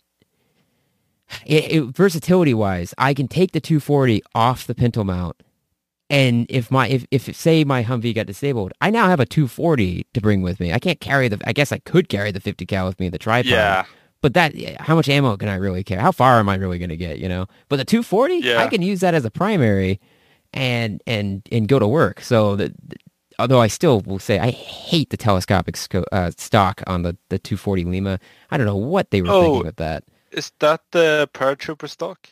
it, 1.46 1.72
it 1.72 1.82
versatility 1.96 2.54
wise, 2.54 2.94
I 2.98 3.14
can 3.14 3.28
take 3.28 3.54
the 3.54 3.60
240 3.60 4.22
off 4.36 4.68
the 4.68 4.76
pintle 4.76 5.04
mount, 5.04 5.42
and 6.10 6.46
if 6.48 6.70
my 6.70 6.88
if, 6.88 7.06
if 7.10 7.36
say 7.36 7.64
my 7.64 7.84
Humvee 7.84 8.14
got 8.14 8.28
disabled, 8.28 8.72
I 8.82 8.92
now 8.92 9.08
have 9.08 9.20
a 9.20 9.26
240 9.26 10.06
to 10.14 10.22
bring 10.22 10.44
with 10.44 10.60
me. 10.60 10.72
I 10.74 10.78
can't 10.80 11.00
carry 11.00 11.28
the. 11.30 11.40
I 11.46 11.54
guess 11.54 11.72
I 11.72 11.80
could 11.80 12.08
carry 12.08 12.32
the 12.32 12.40
50 12.40 12.66
cal 12.68 12.86
with 12.86 13.00
me 13.00 13.10
the 13.10 13.18
tripod. 13.18 13.50
Yeah. 13.52 13.86
But 14.22 14.36
that, 14.36 14.54
how 14.80 14.96
much 14.96 15.10
ammo 15.10 15.36
can 15.36 15.50
I 15.50 15.56
really 15.56 15.84
carry? 15.84 16.02
How 16.02 16.12
far 16.12 16.40
am 16.40 16.48
I 16.50 16.56
really 16.56 16.78
going 16.78 16.90
to 16.92 16.98
get? 16.98 17.18
You 17.18 17.28
know. 17.30 17.48
But 17.68 17.78
the 17.78 17.86
240, 17.86 18.38
Yeah. 18.40 18.60
I 18.60 18.68
can 18.68 18.82
use 18.82 19.00
that 19.00 19.14
as 19.16 19.26
a 19.26 19.32
primary, 19.32 20.00
and 20.54 21.02
and 21.08 21.48
and 21.52 21.68
go 21.68 21.80
to 21.80 21.88
work. 21.88 22.22
So 22.22 22.56
the, 22.56 22.74
although 23.40 23.60
I 23.60 23.68
still 23.68 24.02
will 24.02 24.20
say 24.20 24.40
I 24.40 24.52
hate 24.52 25.10
the 25.10 25.18
telescopic 25.18 25.78
sco- 25.78 26.06
uh, 26.12 26.32
stock 26.38 26.82
on 26.88 27.04
the 27.04 27.18
the 27.30 27.40
240 27.40 27.86
Lima. 27.86 28.20
I 28.52 28.58
don't 28.58 28.68
know 28.68 28.76
what 28.76 29.12
they 29.12 29.22
were 29.22 29.30
Oh. 29.30 29.42
thinking 29.42 29.66
with 29.66 29.76
that. 29.78 30.04
Is 30.32 30.52
that 30.60 30.82
the 30.92 31.30
paratrooper 31.34 31.88
stock? 31.90 32.28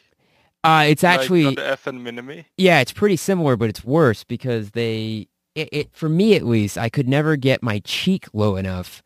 Uh, 0.63 0.85
it's 0.87 1.03
actually 1.03 1.45
on 1.45 1.55
the 1.55 1.61
FN 1.61 2.01
Minimi? 2.01 2.45
yeah, 2.57 2.81
it's 2.81 2.91
pretty 2.91 3.15
similar, 3.15 3.55
but 3.55 3.69
it's 3.69 3.83
worse 3.83 4.23
because 4.23 4.71
they 4.71 5.27
it, 5.55 5.69
it 5.71 5.89
for 5.95 6.07
me 6.09 6.35
at 6.35 6.43
least 6.45 6.77
I 6.77 6.87
could 6.89 7.07
never 7.09 7.35
get 7.35 7.61
my 7.63 7.79
cheek 7.79 8.27
low 8.33 8.55
enough 8.55 9.01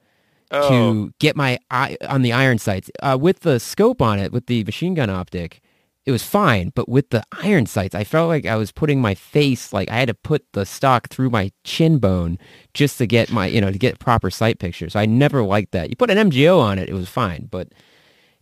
Oh, 0.52 0.70
to 0.70 1.14
get 1.20 1.36
my 1.36 1.58
eye 1.72 1.98
on 2.08 2.22
the 2.22 2.32
iron 2.32 2.60
sights. 2.60 2.92
Uh, 3.02 3.18
with 3.20 3.40
the 3.40 3.60
scope 3.60 4.02
on 4.02 4.20
it, 4.20 4.32
with 4.32 4.46
the 4.46 4.64
machine 4.64 4.94
gun 4.94 5.10
optic, 5.10 5.60
it 6.06 6.12
was 6.12 6.24
fine. 6.24 6.72
But 6.76 6.88
with 6.88 7.10
the 7.10 7.24
iron 7.32 7.66
sights, 7.66 7.96
I 7.96 8.04
felt 8.04 8.28
like 8.30 8.46
I 8.46 8.56
was 8.56 8.72
putting 8.72 9.02
my 9.02 9.16
face, 9.16 9.74
like 9.74 9.90
I 9.90 9.96
had 9.96 10.08
to 10.08 10.14
put 10.14 10.46
the 10.54 10.66
stock 10.66 11.10
through 11.10 11.30
my 11.30 11.52
chin 11.64 11.98
bone 12.00 12.38
just 12.74 12.98
to 13.00 13.08
get 13.08 13.32
my, 13.32 13.48
you 13.48 13.62
know, 13.62 13.72
to 13.72 13.78
get 13.80 14.00
proper 14.00 14.30
sight 14.30 14.60
picture. 14.60 14.90
So 14.90 15.00
I 15.00 15.06
never 15.06 15.42
liked 15.44 15.72
that. 15.72 15.90
You 15.90 15.96
put 15.96 16.12
an 16.12 16.30
MGO 16.30 16.60
on 16.60 16.80
it, 16.80 16.90
it 16.90 16.94
was 16.94 17.10
fine. 17.10 17.48
But, 17.50 17.70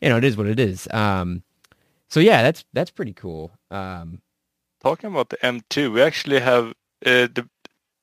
you 0.02 0.10
know, 0.10 0.18
it 0.18 0.24
is 0.24 0.36
what 0.36 0.48
it 0.48 0.60
is. 0.60 0.88
Um, 0.92 1.44
so 2.10 2.20
yeah, 2.20 2.44
that's, 2.44 2.66
that's 2.74 2.92
pretty 2.92 3.14
cool. 3.14 3.52
Um, 3.72 4.22
talking 4.82 5.10
about 5.10 5.30
the 5.30 5.38
M2, 5.38 5.94
we 5.94 6.02
actually 6.02 6.40
have 6.40 6.70
uh, 7.06 7.28
the 7.34 7.48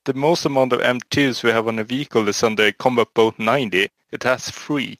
the 0.05 0.13
most 0.15 0.45
amount 0.45 0.73
of 0.73 0.79
M2s 0.79 1.43
we 1.43 1.51
have 1.51 1.67
on 1.67 1.77
a 1.77 1.83
vehicle 1.83 2.27
is 2.27 2.41
on 2.43 2.55
the 2.55 2.73
Combat 2.73 3.07
Boat 3.13 3.37
90. 3.37 3.87
It 4.11 4.23
has 4.23 4.49
three. 4.49 4.99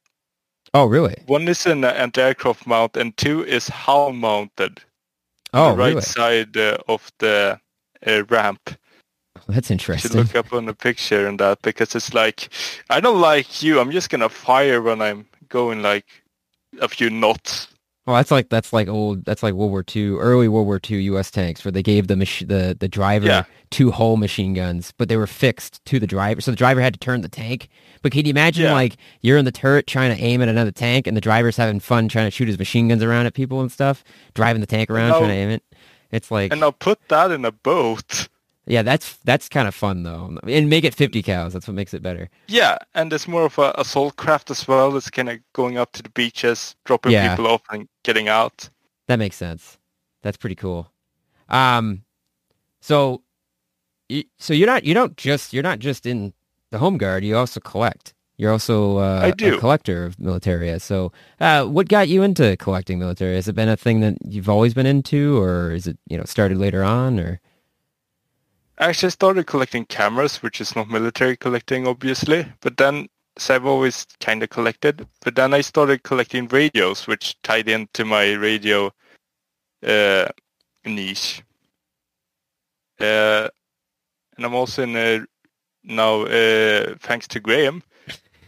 Oh, 0.73 0.85
really? 0.85 1.15
One 1.27 1.47
is 1.47 1.65
an 1.65 1.83
anti-aircraft 1.83 2.67
mount 2.67 2.97
and 2.97 3.15
two 3.17 3.43
is 3.45 3.67
hull 3.67 4.13
mounted. 4.13 4.81
Oh, 5.53 5.71
the 5.71 5.77
right 5.77 5.87
really? 5.89 6.01
side 6.01 6.55
uh, 6.57 6.77
of 6.87 7.11
the 7.19 7.59
uh, 8.05 8.23
ramp. 8.25 8.75
That's 9.47 9.69
You 9.69 9.73
interesting. 9.73 10.11
should 10.11 10.17
look 10.17 10.35
up 10.35 10.53
on 10.53 10.65
the 10.65 10.73
picture 10.73 11.27
and 11.27 11.39
that 11.39 11.61
because 11.61 11.95
it's 11.95 12.13
like 12.13 12.49
I 12.89 12.99
don't 12.99 13.19
like 13.19 13.61
you. 13.61 13.79
I'm 13.79 13.91
just 13.91 14.09
gonna 14.09 14.29
fire 14.29 14.81
when 14.81 15.01
I'm 15.01 15.25
going 15.49 15.81
like 15.81 16.05
a 16.79 16.87
few 16.87 17.09
knots. 17.09 17.67
Well, 18.07 18.15
that's 18.15 18.31
like 18.31 18.49
that's 18.49 18.73
like 18.73 18.87
old. 18.87 19.25
That's 19.25 19.43
like 19.43 19.53
World 19.53 19.71
War 19.71 19.83
II, 19.95 20.13
early 20.15 20.47
World 20.47 20.65
War 20.65 20.79
II 20.89 21.01
U.S. 21.03 21.29
tanks, 21.29 21.63
where 21.63 21.71
they 21.71 21.83
gave 21.83 22.07
the 22.07 22.15
mach- 22.15 22.47
the 22.47 22.75
the 22.79 22.87
driver 22.87 23.27
Yeah. 23.27 23.43
two 23.69 23.91
whole 23.91 24.17
machine 24.17 24.53
guns, 24.55 24.91
but 24.97 25.07
they 25.07 25.17
were 25.17 25.27
fixed 25.27 25.85
to 25.85 25.99
the 25.99 26.07
driver, 26.07 26.41
so 26.41 26.49
the 26.49 26.57
driver 26.57 26.81
had 26.81 26.93
to 26.93 26.99
turn 26.99 27.21
the 27.21 27.29
tank. 27.29 27.69
But 28.01 28.11
can 28.11 28.25
you 28.25 28.31
imagine 28.31 28.63
Yeah. 28.65 28.73
like 28.73 28.97
you're 29.21 29.37
in 29.37 29.45
the 29.45 29.51
turret 29.51 29.85
trying 29.85 30.15
to 30.17 30.21
aim 30.23 30.41
at 30.41 30.49
another 30.49 30.71
tank, 30.71 31.05
and 31.05 31.15
the 31.15 31.21
driver's 31.21 31.57
having 31.57 31.79
fun 31.79 32.07
trying 32.07 32.25
to 32.25 32.31
shoot 32.31 32.47
his 32.47 32.57
machine 32.57 32.87
guns 32.87 33.03
around 33.03 33.27
at 33.27 33.35
people 33.35 33.61
and 33.61 33.71
stuff, 33.71 34.03
driving 34.33 34.61
the 34.61 34.67
tank 34.67 34.89
around 34.89 35.09
No. 35.09 35.19
trying 35.19 35.29
to 35.29 35.35
aim 35.35 35.49
it. 35.51 35.63
It's 36.11 36.31
like 36.31 36.51
And 36.51 36.59
now 36.61 36.71
put 36.71 36.99
that 37.09 37.29
in 37.29 37.45
a 37.45 37.51
boat. 37.51 38.27
Yeah, 38.71 38.83
that's 38.83 39.17
that's 39.25 39.49
kind 39.49 39.67
of 39.67 39.75
fun 39.75 40.03
though, 40.03 40.37
and 40.47 40.69
make 40.69 40.85
it 40.85 40.95
50 40.95 41.21
cals. 41.23 41.51
That's 41.51 41.67
what 41.67 41.75
makes 41.75 41.93
it 41.93 42.01
better. 42.01 42.29
Yeah, 42.47 42.77
and 42.95 43.11
it's 43.11 43.27
more 43.27 43.43
of 43.43 43.59
a 43.59 43.73
assault 43.75 44.15
craft 44.15 44.49
as 44.49 44.65
well. 44.65 44.95
It's 44.95 45.09
kind 45.09 45.27
of 45.27 45.39
going 45.51 45.77
up 45.77 45.91
to 45.91 46.01
the 46.01 46.09
beaches, 46.09 46.73
dropping 46.85 47.11
Yeah. 47.11 47.35
people 47.35 47.51
off 47.51 47.63
and 47.69 47.89
getting 48.03 48.29
out. 48.29 48.69
That 49.07 49.19
makes 49.19 49.35
sense. 49.35 49.77
That's 50.23 50.37
pretty 50.37 50.55
cool. 50.55 50.89
Um, 51.49 52.03
so, 52.79 53.23
so 54.39 54.53
you're 54.53 54.67
not 54.67 54.85
you 54.85 54.93
don't 54.93 55.17
just 55.17 55.51
you're 55.51 55.63
not 55.63 55.79
just 55.79 56.05
in 56.05 56.31
the 56.69 56.77
home 56.77 56.97
guard. 56.97 57.25
You 57.25 57.35
also 57.37 57.59
collect. 57.59 58.13
You're 58.37 58.53
also 58.53 58.99
uh, 58.99 59.19
I 59.23 59.31
do. 59.31 59.55
a 59.57 59.59
collector 59.59 60.05
of 60.05 60.15
militaria. 60.15 60.79
So, 60.79 61.11
uh, 61.41 61.65
what 61.65 61.89
got 61.89 62.07
you 62.07 62.23
into 62.23 62.55
collecting 62.55 62.99
military? 62.99 63.35
Has 63.35 63.49
it 63.49 63.53
been 63.55 63.67
a 63.69 63.75
thing 63.75 63.99
that 63.99 64.15
you've 64.25 64.47
always 64.49 64.73
been 64.73 64.85
into, 64.87 65.37
or 65.37 65.71
is 65.71 65.87
it 65.87 65.97
you 66.07 66.17
know 66.17 66.23
started 66.23 66.57
later 66.57 66.83
on? 66.85 67.19
Or 67.19 67.41
actually 68.89 69.11
started 69.11 69.45
collecting 69.47 69.85
cameras, 69.85 70.41
which 70.41 70.59
is 70.59 70.75
not 70.75 70.89
military 70.89 71.37
collecting, 71.37 71.87
obviously. 71.87 72.45
But 72.61 72.77
then, 72.77 73.07
so 73.37 73.55
I've 73.55 73.65
always 73.65 74.05
kind 74.19 74.41
of 74.43 74.49
collected. 74.49 75.07
But 75.23 75.35
then 75.35 75.53
I 75.53 75.61
started 75.61 76.03
collecting 76.03 76.47
radios, 76.47 77.07
which 77.07 77.39
tied 77.43 77.69
into 77.69 78.05
my 78.05 78.33
radio 78.33 78.91
uh, 79.85 80.25
niche. 80.85 81.43
Uh, 82.99 83.49
and 84.37 84.45
I'm 84.45 84.55
also 84.55 84.83
in 84.83 84.95
a, 84.95 85.25
now, 85.83 86.23
uh, 86.23 86.95
thanks 86.99 87.27
to 87.29 87.39
Graham, 87.39 87.83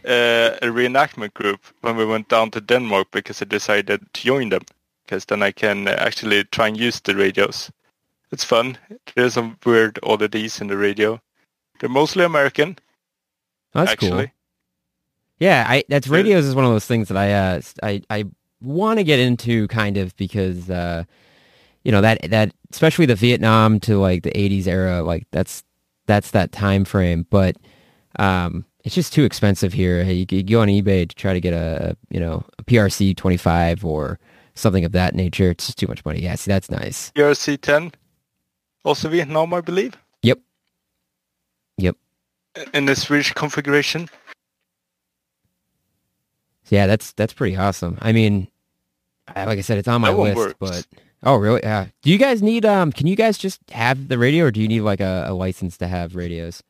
uh, 0.04 0.58
a 0.62 0.66
reenactment 0.66 1.34
group 1.34 1.60
when 1.80 1.96
we 1.96 2.04
went 2.04 2.28
down 2.28 2.50
to 2.52 2.60
Denmark 2.60 3.08
because 3.12 3.40
I 3.40 3.44
decided 3.46 4.00
to 4.12 4.22
join 4.22 4.48
them. 4.48 4.62
Because 5.04 5.26
then 5.26 5.42
I 5.42 5.52
can 5.52 5.86
actually 5.86 6.44
try 6.44 6.68
and 6.68 6.76
use 6.76 7.00
the 7.00 7.14
radios. 7.14 7.70
It's 8.34 8.42
fun. 8.42 8.76
There's 9.14 9.34
some 9.34 9.56
weird 9.64 10.00
oddities 10.02 10.60
in 10.60 10.66
the 10.66 10.76
radio. 10.76 11.20
They're 11.78 11.88
mostly 11.88 12.24
American, 12.24 12.76
Oh, 13.76 13.80
that's 13.80 13.92
actually. 13.92 14.26
cool. 14.26 14.34
Yeah, 15.38 15.64
I 15.68 15.84
that's 15.88 16.08
radios 16.08 16.44
is 16.44 16.54
one 16.56 16.64
of 16.64 16.72
those 16.72 16.84
things 16.86 17.06
that 17.08 17.16
I 17.16 17.32
uh 17.32 17.60
I 17.82 18.02
I 18.10 18.24
want 18.60 18.98
to 18.98 19.04
get 19.04 19.20
into 19.20 19.68
kind 19.68 19.96
of 19.96 20.16
because 20.16 20.68
uh 20.68 21.04
you 21.84 21.92
know 21.92 22.00
that 22.00 22.28
that 22.30 22.52
especially 22.72 23.06
the 23.06 23.14
Vietnam 23.14 23.78
to 23.80 23.98
like 23.98 24.24
the 24.24 24.32
80s 24.32 24.66
era 24.66 25.02
like 25.04 25.26
that's 25.30 25.62
that's 26.06 26.32
that 26.32 26.50
time 26.50 26.84
frame 26.84 27.26
but 27.30 27.56
um 28.18 28.64
it's 28.84 28.94
just 28.96 29.12
too 29.12 29.24
expensive 29.24 29.72
here. 29.72 30.02
You, 30.02 30.26
you 30.28 30.42
go 30.42 30.60
on 30.60 30.68
eBay 30.68 31.08
to 31.08 31.14
try 31.16 31.32
to 31.34 31.40
get 31.40 31.54
a 31.54 31.96
you 32.10 32.18
know 32.20 32.44
a 32.58 32.64
PRC 32.64 33.16
25 33.16 33.84
or 33.84 34.18
something 34.54 34.84
of 34.84 34.92
that 34.92 35.14
nature. 35.14 35.50
It's 35.50 35.66
just 35.66 35.78
too 35.78 35.86
much 35.86 36.04
money. 36.04 36.20
Yeah, 36.20 36.34
see 36.34 36.50
that's 36.50 36.70
nice. 36.70 37.10
ERC-10, 37.16 37.92
also 38.84 39.08
Vietnam, 39.08 39.52
I 39.54 39.60
believe. 39.60 39.96
Yep. 40.22 40.38
Yep. 41.78 41.96
In 42.72 42.86
the 42.86 42.94
Swedish 42.94 43.32
configuration. 43.32 44.08
Yeah, 46.68 46.86
that's 46.86 47.12
that's 47.12 47.32
pretty 47.32 47.56
awesome. 47.56 47.98
I 48.00 48.12
mean, 48.12 48.48
like 49.34 49.58
I 49.58 49.60
said, 49.60 49.78
it's 49.78 49.88
on 49.88 50.00
my 50.00 50.10
list, 50.12 50.36
works. 50.36 50.54
but 50.58 50.86
oh, 51.22 51.36
really? 51.36 51.60
Yeah. 51.62 51.86
Do 52.02 52.10
you 52.10 52.18
guys 52.18 52.42
need 52.42 52.64
um? 52.64 52.90
Can 52.92 53.06
you 53.06 53.16
guys 53.16 53.36
just 53.36 53.60
have 53.70 54.08
the 54.08 54.18
radio, 54.18 54.46
or 54.46 54.50
do 54.50 54.60
you 54.62 54.68
need 54.68 54.80
like 54.80 55.00
a, 55.00 55.26
a 55.28 55.34
license 55.34 55.76
to 55.78 55.86
have 55.88 56.14
radios? 56.16 56.62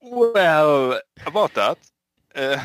Well, 0.00 1.00
about 1.26 1.54
that, 1.54 1.78
uh, 2.34 2.58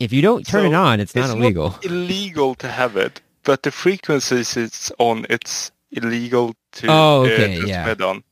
If 0.00 0.12
you 0.12 0.20
don't 0.20 0.44
turn 0.44 0.66
it 0.66 0.74
on, 0.74 0.98
it's 0.98 1.14
not 1.14 1.26
it's 1.26 1.34
not- 1.34 1.38
illegal. 1.38 1.78
illegal 1.84 2.54
to 2.56 2.68
have 2.68 2.96
it, 2.96 3.20
but 3.44 3.62
the 3.62 3.70
frequencies 3.70 4.56
it's 4.56 4.90
on, 4.98 5.26
it's 5.30 5.70
illegal 5.92 6.54
to, 6.72 6.86
Oh, 6.90 7.22
uh, 7.22 7.28
okay, 7.28 7.60
to 7.60 7.66
yeah. 7.68 7.94
on. 8.02 8.22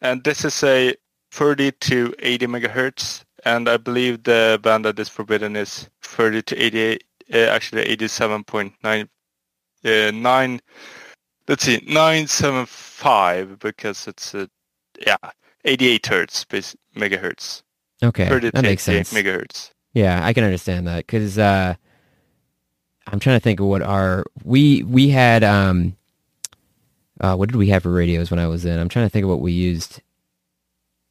And 0.00 0.22
this 0.24 0.44
is 0.44 0.62
a 0.62 0.94
30 1.32 1.72
to 1.72 2.14
80 2.20 2.46
megahertz, 2.46 3.24
and 3.44 3.68
I 3.68 3.76
believe 3.76 4.22
the 4.22 4.58
band 4.62 4.84
that 4.84 4.98
is 4.98 5.08
forbidden 5.08 5.56
is 5.56 5.88
30 6.02 6.42
to 6.42 6.56
88, 6.56 7.04
uh, 7.34 7.38
actually 7.38 7.84
87.9, 7.96 9.08
uh, 9.84 10.10
9, 10.12 10.60
let's 11.48 11.64
see, 11.64 11.82
975, 11.86 13.58
because 13.58 14.06
it's, 14.08 14.34
a, 14.34 14.48
yeah, 15.06 15.16
88 15.64 16.06
hertz, 16.06 16.44
megahertz, 16.44 17.62
Okay, 18.02 18.28
30 18.28 18.50
that 18.50 18.56
to 18.56 18.62
makes 18.62 18.88
88 18.88 19.06
sense. 19.06 19.12
megahertz. 19.22 19.70
Yeah, 19.92 20.24
I 20.24 20.32
can 20.32 20.44
understand 20.44 20.86
that 20.86 20.98
because 21.06 21.38
uh, 21.38 21.74
I'm 23.06 23.18
trying 23.18 23.36
to 23.36 23.40
think 23.42 23.58
of 23.60 23.66
what 23.66 23.82
our 23.82 24.24
we 24.44 24.82
we 24.84 25.08
had 25.08 25.42
um, 25.42 25.96
uh, 27.20 27.36
what 27.36 27.48
did 27.50 27.56
we 27.56 27.68
have 27.68 27.82
for 27.84 27.92
radios 27.92 28.30
when 28.30 28.40
I 28.40 28.46
was 28.48 28.64
in? 28.64 28.78
I'm 28.78 28.88
trying 28.88 29.06
to 29.06 29.10
think 29.10 29.24
of 29.24 29.30
what 29.30 29.40
we 29.40 29.52
used. 29.52 30.00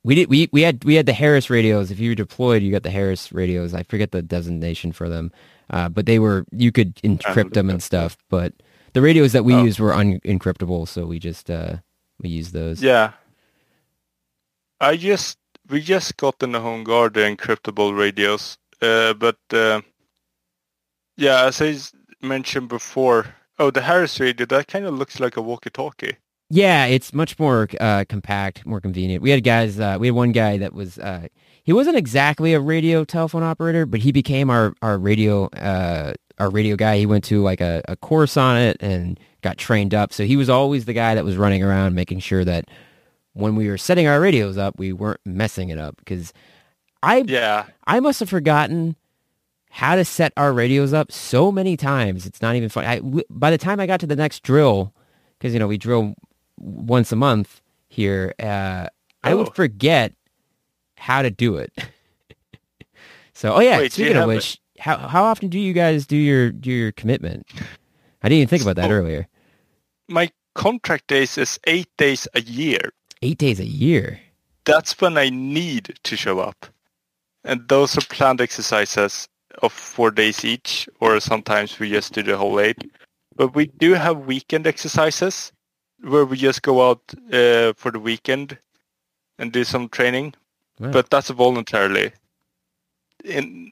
We 0.03 0.15
did 0.15 0.29
we 0.29 0.49
we 0.53 0.61
had 0.61 0.83
we 0.85 0.95
had 0.95 1.05
the 1.05 1.13
Harris 1.13 1.49
radios. 1.49 1.91
If 1.91 1.99
you 1.99 2.11
were 2.11 2.15
deployed, 2.15 2.63
you 2.63 2.71
got 2.71 2.83
the 2.83 2.91
Harris 2.91 3.31
radios. 3.33 3.73
I 3.73 3.83
forget 3.83 4.11
the 4.11 4.21
designation 4.21 4.91
for 4.93 5.09
them, 5.09 5.31
uh, 5.69 5.89
but 5.89 6.05
they 6.05 6.19
were 6.19 6.45
you 6.51 6.71
could 6.71 6.95
encrypt 6.97 7.53
them 7.53 7.69
and 7.69 7.83
stuff. 7.83 8.17
But 8.29 8.53
the 8.93 9.01
radios 9.01 9.33
that 9.33 9.43
we 9.45 9.53
Oh. 9.55 9.63
used 9.63 9.79
were 9.79 9.91
unencryptable, 9.91 10.87
so 10.87 11.05
we 11.05 11.19
just 11.19 11.49
uh, 11.51 11.77
we 12.21 12.29
used 12.29 12.53
those. 12.53 12.81
Yeah. 12.81 13.13
I 14.79 14.97
just 14.97 15.37
we 15.69 15.81
just 15.81 16.17
got 16.17 16.41
in 16.43 16.53
the 16.53 16.61
home 16.61 16.83
guard 16.83 17.15
the 17.15 17.21
encryptable 17.21 17.97
radios, 17.97 18.57
uh, 18.81 19.13
but 19.13 19.37
uh, 19.51 19.81
yeah, 21.17 21.45
as 21.45 21.61
I 21.61 21.77
mentioned 22.25 22.69
before, 22.69 23.35
oh, 23.59 23.71
the 23.71 23.81
Harris 23.81 24.19
radio 24.19 24.45
that 24.45 24.67
kind 24.67 24.85
of 24.85 24.93
looks 24.93 25.19
like 25.19 25.37
a 25.37 25.41
walkie-talkie. 25.41 26.17
Yeah, 26.49 26.85
it's 26.85 27.13
much 27.13 27.37
more 27.37 27.67
uh, 27.79 28.05
compact, 28.07 28.65
more 28.65 28.79
convenient. 28.79 29.21
We 29.21 29.31
had 29.31 29.43
guys. 29.43 29.79
Uh, 29.79 29.97
we 29.99 30.07
had 30.07 30.15
one 30.15 30.31
guy 30.31 30.57
that 30.57 30.73
was. 30.73 30.97
Uh, 30.97 31.27
he 31.63 31.73
wasn't 31.73 31.97
exactly 31.97 32.53
a 32.53 32.59
radio 32.61 33.03
telephone 33.03 33.43
operator, 33.43 33.85
but 33.85 33.99
he 33.99 34.13
became 34.13 34.49
our 34.49 34.73
our 34.81 34.97
radio 34.97 35.47
uh, 35.47 36.13
our 36.37 36.49
radio 36.49 36.77
guy. 36.77 36.99
He 36.99 37.05
went 37.05 37.25
to 37.25 37.41
like 37.41 37.59
a, 37.59 37.81
a 37.89 37.97
course 37.97 38.37
on 38.37 38.55
it 38.55 38.77
and 38.79 39.19
got 39.41 39.57
trained 39.57 39.93
up. 39.93 40.13
So 40.13 40.23
he 40.23 40.37
was 40.37 40.49
always 40.49 40.85
the 40.85 40.93
guy 40.93 41.15
that 41.15 41.25
was 41.25 41.35
running 41.35 41.63
around 41.63 41.95
making 41.95 42.19
sure 42.19 42.45
that 42.45 42.69
when 43.33 43.55
we 43.55 43.67
were 43.67 43.77
setting 43.77 44.07
our 44.07 44.21
radios 44.21 44.57
up, 44.57 44.79
we 44.79 44.93
weren't 44.93 45.19
messing 45.25 45.67
it 45.67 45.77
up. 45.77 45.97
Because 45.97 46.31
I 47.03 47.25
Yeah, 47.27 47.65
I 47.85 47.99
must 47.99 48.21
have 48.21 48.29
forgotten 48.29 48.95
how 49.77 49.95
to 49.95 50.03
set 50.03 50.33
our 50.37 50.51
radios 50.53 50.91
up 50.91 51.11
so 51.11 51.51
many 51.51 51.77
times. 51.77 52.25
It's 52.25 52.41
not 52.41 52.55
even 52.55 52.67
funny. 52.67 52.87
I, 52.87 52.95
w- 52.97 53.23
by 53.29 53.51
the 53.51 53.59
time 53.59 53.79
I 53.79 53.85
got 53.85 53.99
to 53.99 54.07
the 54.07 54.15
next 54.15 54.41
drill, 54.41 54.91
because 55.37 55.53
you 55.53 55.59
know 55.59 55.67
we 55.67 55.77
drill 55.77 56.15
once 56.59 57.11
a 57.11 57.15
month 57.15 57.61
here, 57.87 58.33
uh, 58.39 58.87
I 59.23 59.35
would 59.35 59.49
Oh. 59.49 59.51
forget 59.51 60.13
how 60.97 61.21
to 61.21 61.29
do 61.29 61.57
it. 61.57 61.71
so, 63.33 63.53
oh 63.53 63.59
yeah. 63.59 63.77
Wait, 63.77 63.91
speaking 63.91 64.17
of 64.17 64.27
which, 64.27 64.59
how 64.79 64.97
how 64.97 65.23
often 65.23 65.47
do 65.49 65.59
you 65.59 65.73
guys 65.73 66.07
do 66.07 66.17
your 66.17 66.49
do 66.51 66.71
your 66.71 66.91
commitment? 66.91 67.45
I 68.23 68.29
didn't 68.29 68.39
even 68.41 68.47
think 68.47 68.63
about 68.63 68.77
that 68.77 68.89
Oh. 68.89 68.95
earlier. 68.95 69.27
my 70.09 70.31
contract 70.55 71.05
days 71.07 71.37
is 71.37 71.59
eight 71.67 71.89
days 71.97 72.27
a 72.33 72.41
year. 72.41 72.91
Eight 73.21 73.37
days 73.37 73.59
a 73.59 73.65
year. 73.65 74.19
That's 74.65 74.99
when 74.99 75.19
I 75.19 75.29
need 75.29 75.93
to 76.03 76.17
show 76.17 76.39
up, 76.39 76.65
and 77.43 77.67
those 77.69 77.95
are 77.95 78.01
planned 78.01 78.41
exercises 78.41 79.27
of 79.61 79.73
four 79.73 80.11
days 80.11 80.45
each, 80.45 80.87
or 80.99 81.19
sometimes 81.19 81.79
we 81.79 81.89
just 81.89 82.13
do 82.13 82.23
the 82.23 82.37
whole 82.37 82.59
eight. 82.59 82.77
But 83.35 83.55
we 83.55 83.67
do 83.67 83.93
have 83.93 84.25
weekend 84.25 84.67
exercises 84.67 85.51
where 86.01 86.25
we 86.25 86.37
just 86.37 86.61
go 86.61 86.89
out 86.89 87.01
uh, 87.31 87.73
for 87.75 87.91
the 87.91 87.99
weekend 87.99 88.57
and 89.39 89.51
do 89.51 89.63
some 89.63 89.89
training, 89.89 90.33
Wow. 90.79 90.91
but 90.91 91.09
that's 91.09 91.29
voluntarily. 91.29 92.11
In 93.23 93.71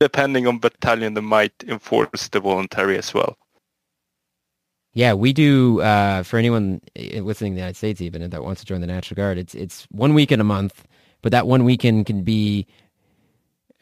depending 0.00 0.46
on 0.46 0.58
battalion, 0.58 1.14
they 1.14 1.20
might 1.20 1.52
enforce 1.66 2.28
the 2.28 2.40
voluntary 2.40 2.98
as 2.98 3.12
well. 3.14 3.36
Yeah, 4.94 5.14
we 5.14 5.32
do. 5.32 5.80
Uh, 5.80 6.22
for 6.24 6.38
anyone 6.38 6.80
listening 6.96 7.52
in 7.52 7.54
the 7.54 7.60
United 7.60 7.76
States, 7.76 8.00
even 8.00 8.28
that 8.28 8.42
wants 8.42 8.60
to 8.62 8.66
join 8.66 8.80
the 8.80 8.86
National 8.86 9.16
Guard, 9.16 9.38
it's 9.38 9.54
it's 9.54 9.86
one 9.90 10.14
weekend 10.14 10.40
a 10.40 10.44
month, 10.44 10.84
but 11.22 11.30
that 11.32 11.46
one 11.46 11.64
weekend 11.64 12.06
can 12.06 12.22
be, 12.24 12.66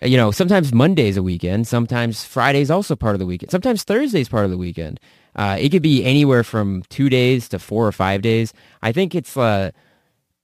you 0.03 0.17
know, 0.17 0.31
sometimes 0.31 0.73
Monday's 0.73 1.17
a 1.17 1.23
weekend, 1.23 1.67
sometimes 1.67 2.25
Friday's 2.25 2.71
also 2.71 2.97
part 2.97 3.15
of 3.15 3.19
the 3.19 3.27
weekend, 3.27 3.51
sometimes 3.51 3.83
Thursday's 3.85 4.29
part 4.29 4.45
of 4.45 4.51
the 4.51 4.59
weekend. 4.59 5.01
Uh, 5.35 5.57
it 5.61 5.69
could 5.71 5.83
be 5.83 6.05
anywhere 6.05 6.43
from 6.43 6.83
two 6.89 7.09
days 7.09 7.49
to 7.49 7.59
four 7.59 7.87
or 7.87 7.93
five 7.93 8.23
days. 8.23 8.53
I 8.83 8.93
think 8.93 9.15
it's 9.15 9.37
uh, 9.37 9.71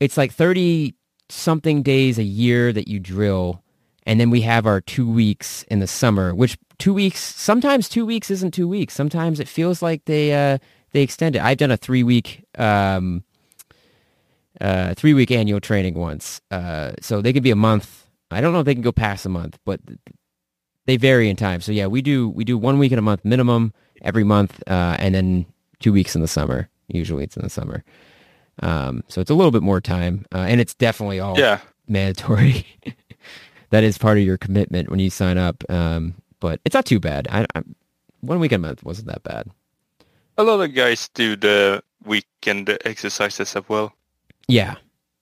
it's 0.00 0.16
like 0.16 0.32
30 0.32 0.94
something 1.32 1.82
days 1.82 2.18
a 2.18 2.22
year 2.22 2.72
that 2.72 2.88
you 2.88 3.00
drill. 3.00 3.62
And 4.04 4.18
then 4.18 4.30
we 4.30 4.42
have 4.42 4.66
our 4.66 4.80
two 4.80 5.10
weeks 5.10 5.62
in 5.64 5.78
the 5.78 5.86
summer, 5.86 6.34
which 6.34 6.58
two 6.78 6.92
weeks, 6.92 7.20
sometimes 7.20 7.88
two 7.88 8.04
weeks 8.04 8.30
isn't 8.30 8.52
two 8.52 8.68
weeks. 8.68 8.94
Sometimes 8.94 9.40
it 9.40 9.48
feels 9.48 9.80
like 9.80 10.04
they, 10.04 10.34
uh, 10.34 10.58
they 10.90 11.02
extend 11.02 11.36
it. 11.36 11.42
I've 11.42 11.58
done 11.58 11.70
a 11.70 11.76
three 11.76 12.02
week, 12.02 12.44
um, 12.58 13.22
uh, 14.60 14.94
three 14.94 15.14
week 15.14 15.30
annual 15.30 15.60
training 15.60 15.94
once. 15.94 16.40
Uh, 16.50 16.92
so 17.00 17.22
they 17.22 17.32
could 17.32 17.42
be 17.42 17.50
a 17.50 17.56
month. 17.56 18.06
I 18.32 18.40
don't 18.40 18.52
know 18.52 18.60
if 18.60 18.66
they 18.66 18.74
can 18.74 18.82
go 18.82 18.92
past 18.92 19.26
a 19.26 19.28
month, 19.28 19.58
but 19.64 19.80
they 20.86 20.96
vary 20.96 21.28
in 21.28 21.36
time. 21.36 21.60
So 21.60 21.72
yeah, 21.72 21.86
we 21.86 22.02
do, 22.02 22.28
we 22.28 22.44
do 22.44 22.56
one 22.58 22.78
week 22.78 22.92
in 22.92 22.98
a 22.98 23.02
month 23.02 23.24
minimum 23.24 23.72
every 24.02 24.24
month, 24.24 24.62
uh, 24.66 24.96
and 24.98 25.14
then 25.14 25.46
two 25.80 25.92
weeks 25.92 26.14
in 26.14 26.22
the 26.22 26.28
summer. 26.28 26.68
Usually 26.88 27.24
it's 27.24 27.36
in 27.36 27.42
the 27.42 27.50
summer. 27.50 27.84
Um, 28.62 29.02
so 29.08 29.20
it's 29.20 29.30
a 29.30 29.34
little 29.34 29.50
bit 29.52 29.62
more 29.62 29.80
time, 29.80 30.26
uh, 30.34 30.38
and 30.48 30.60
it's 30.60 30.74
definitely 30.74 31.20
all 31.20 31.38
Yeah. 31.38 31.60
mandatory. 31.88 32.66
that 33.70 33.82
is 33.84 33.96
part 33.98 34.18
of 34.18 34.24
your 34.24 34.36
commitment 34.38 34.90
when 34.90 34.98
you 34.98 35.10
sign 35.10 35.38
up. 35.38 35.64
Um, 35.70 36.14
but 36.40 36.60
it's 36.64 36.74
not 36.74 36.84
too 36.84 37.00
bad. 37.00 37.28
I, 37.30 37.46
I, 37.54 37.62
one 38.20 38.40
week 38.40 38.52
a 38.52 38.58
month 38.58 38.82
wasn't 38.84 39.08
that 39.08 39.22
bad. 39.22 39.48
A 40.36 40.42
lot 40.42 40.60
of 40.60 40.74
guys 40.74 41.08
do 41.14 41.36
the 41.36 41.82
weekend 42.04 42.76
exercises 42.84 43.54
as 43.56 43.68
well. 43.68 43.92
Yeah, 44.48 44.74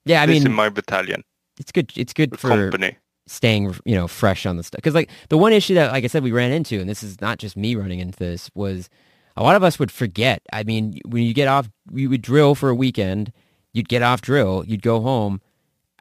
yeah. 0.05 0.21
I 0.21 0.25
mean, 0.25 0.45
in 0.45 0.53
my 0.53 0.69
battalion 0.69 1.23
it's 1.61 1.71
good. 1.71 1.91
It's 1.95 2.13
good 2.13 2.39
for 2.39 2.49
company. 2.49 2.97
staying, 3.27 3.75
you 3.85 3.95
know, 3.95 4.07
fresh 4.07 4.45
on 4.45 4.57
the 4.57 4.63
stuff. 4.63 4.79
Because 4.79 4.95
like 4.95 5.09
the 5.29 5.37
one 5.37 5.53
issue 5.53 5.75
that, 5.75 5.91
like 5.91 6.03
I 6.03 6.07
said, 6.07 6.23
we 6.23 6.31
ran 6.31 6.51
into, 6.51 6.79
and 6.79 6.89
this 6.89 7.03
is 7.03 7.21
not 7.21 7.39
just 7.39 7.55
me 7.55 7.75
running 7.75 7.99
into 7.99 8.19
this, 8.19 8.49
was 8.53 8.89
a 9.37 9.43
lot 9.43 9.55
of 9.55 9.63
us 9.63 9.79
would 9.79 9.91
forget. 9.91 10.41
I 10.51 10.63
mean, 10.63 10.99
when 11.05 11.23
you 11.23 11.33
get 11.33 11.47
off, 11.47 11.69
we 11.89 12.07
would 12.07 12.21
drill 12.21 12.55
for 12.55 12.69
a 12.69 12.75
weekend. 12.75 13.31
You'd 13.73 13.87
get 13.87 14.01
off 14.01 14.21
drill. 14.21 14.65
You'd 14.65 14.81
go 14.81 14.99
home. 14.99 15.39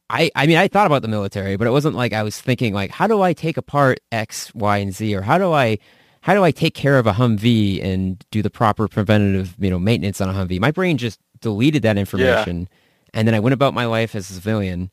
I, 0.08 0.30
I 0.34 0.48
mean, 0.48 0.56
I 0.56 0.66
thought 0.66 0.86
about 0.86 1.02
the 1.02 1.08
military, 1.08 1.56
but 1.56 1.68
it 1.68 1.70
wasn't 1.70 1.94
like 1.94 2.12
I 2.12 2.24
was 2.24 2.40
thinking 2.40 2.74
like, 2.74 2.90
how 2.90 3.06
do 3.06 3.22
I 3.22 3.32
take 3.32 3.56
apart 3.56 4.00
X, 4.10 4.52
Y, 4.54 4.78
and 4.78 4.92
Z, 4.92 5.14
or 5.14 5.22
how 5.22 5.38
do 5.38 5.52
I, 5.52 5.78
how 6.22 6.34
do 6.34 6.42
I 6.42 6.50
take 6.50 6.74
care 6.74 6.98
of 6.98 7.06
a 7.06 7.12
Humvee 7.12 7.80
and 7.80 8.24
do 8.32 8.42
the 8.42 8.50
proper 8.50 8.88
preventative, 8.88 9.54
you 9.60 9.70
know, 9.70 9.78
maintenance 9.78 10.20
on 10.20 10.28
a 10.28 10.32
Humvee? 10.32 10.58
My 10.58 10.72
brain 10.72 10.98
just 10.98 11.20
deleted 11.40 11.82
that 11.82 11.96
information, 11.96 12.68
and 13.14 13.28
then 13.28 13.36
I 13.36 13.40
went 13.40 13.54
about 13.54 13.72
my 13.72 13.86
life 13.86 14.16
as 14.16 14.28
a 14.30 14.34
civilian, 14.34 14.90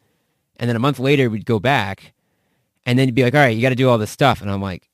and 0.57 0.69
then 0.69 0.75
a 0.75 0.79
month 0.79 0.99
later 0.99 1.29
we'd 1.29 1.45
go 1.45 1.59
back, 1.59 2.13
and 2.85 2.97
then 2.99 3.07
you'd 3.07 3.15
be 3.15 3.23
like, 3.23 3.33
all 3.35 3.41
right, 3.41 3.55
you 3.55 3.61
got 3.61 3.69
to 3.69 3.75
do 3.75 3.89
all 3.89 3.97
this 3.97 4.11
stuff, 4.11 4.41
and 4.41 4.49
I'm 4.51 4.61
like, 4.61 4.89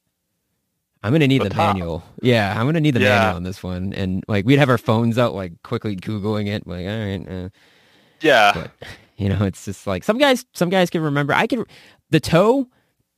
I'm 1.06 1.12
gonna 1.12 1.28
need 1.28 1.40
But 1.40 1.50
the 1.52 1.58
manual. 1.58 2.02
Yeah, 2.22 2.58
I'm 2.58 2.66
gonna 2.66 2.80
need 2.80 2.94
the 2.94 3.02
Yeah. 3.02 3.10
manual 3.20 3.36
on 3.36 3.44
this 3.44 3.62
one, 3.62 3.92
and 3.94 4.24
like 4.30 4.46
we'd 4.46 4.60
have 4.60 4.70
our 4.70 4.78
phones 4.78 5.18
out, 5.18 5.36
like 5.36 5.62
quickly 5.64 5.96
googling 5.98 6.48
it, 6.48 6.66
like, 6.66 6.86
all 6.88 6.98
right. 6.98 7.46
Uh. 7.46 7.50
Yeah. 8.22 8.52
But 8.54 8.72
you 9.18 9.28
know, 9.28 9.44
it's 9.44 9.66
just 9.66 9.86
like 9.86 10.04
some 10.06 10.18
guys. 10.18 10.46
Some 10.54 10.70
guys 10.70 10.90
can 10.90 11.02
remember. 11.02 11.34
I 11.34 11.46
could 11.46 11.66
the 12.10 12.22
TOW, 12.22 12.68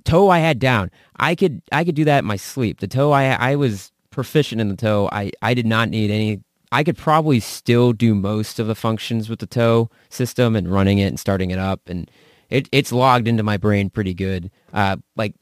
TOW 0.04 0.30
I 0.30 0.40
had 0.40 0.58
down. 0.58 0.90
I 1.20 1.36
could 1.36 1.62
I 1.72 1.84
could 1.84 1.94
do 1.96 2.06
that 2.06 2.20
in 2.20 2.26
my 2.26 2.38
sleep. 2.38 2.80
The 2.80 2.88
TOW 2.88 3.12
I 3.12 3.26
I 3.26 3.56
was 3.56 3.92
proficient 4.10 4.60
in 4.62 4.70
the 4.70 4.76
TOW. 4.76 5.08
I 5.12 5.32
I 5.44 5.54
did 5.54 5.68
not 5.68 5.90
need 5.90 6.10
any. 6.10 6.42
I 6.72 6.84
could 6.84 6.98
probably 6.98 7.40
still 7.40 7.94
do 7.94 8.16
most 8.16 8.58
of 8.60 8.66
the 8.66 8.74
functions 8.76 9.30
with 9.30 9.40
the 9.40 9.46
TOW 9.46 9.90
system 10.10 10.56
and 10.56 10.68
running 10.72 10.98
it 10.98 11.06
and 11.06 11.20
starting 11.20 11.52
it 11.52 11.60
up, 11.60 11.82
and 11.86 12.10
it 12.56 12.70
it's 12.72 12.92
logged 12.92 13.28
into 13.28 13.44
my 13.44 13.58
brain 13.58 13.90
pretty 13.90 14.14
good. 14.14 14.50
Uh, 14.74 14.98
like 15.16 15.36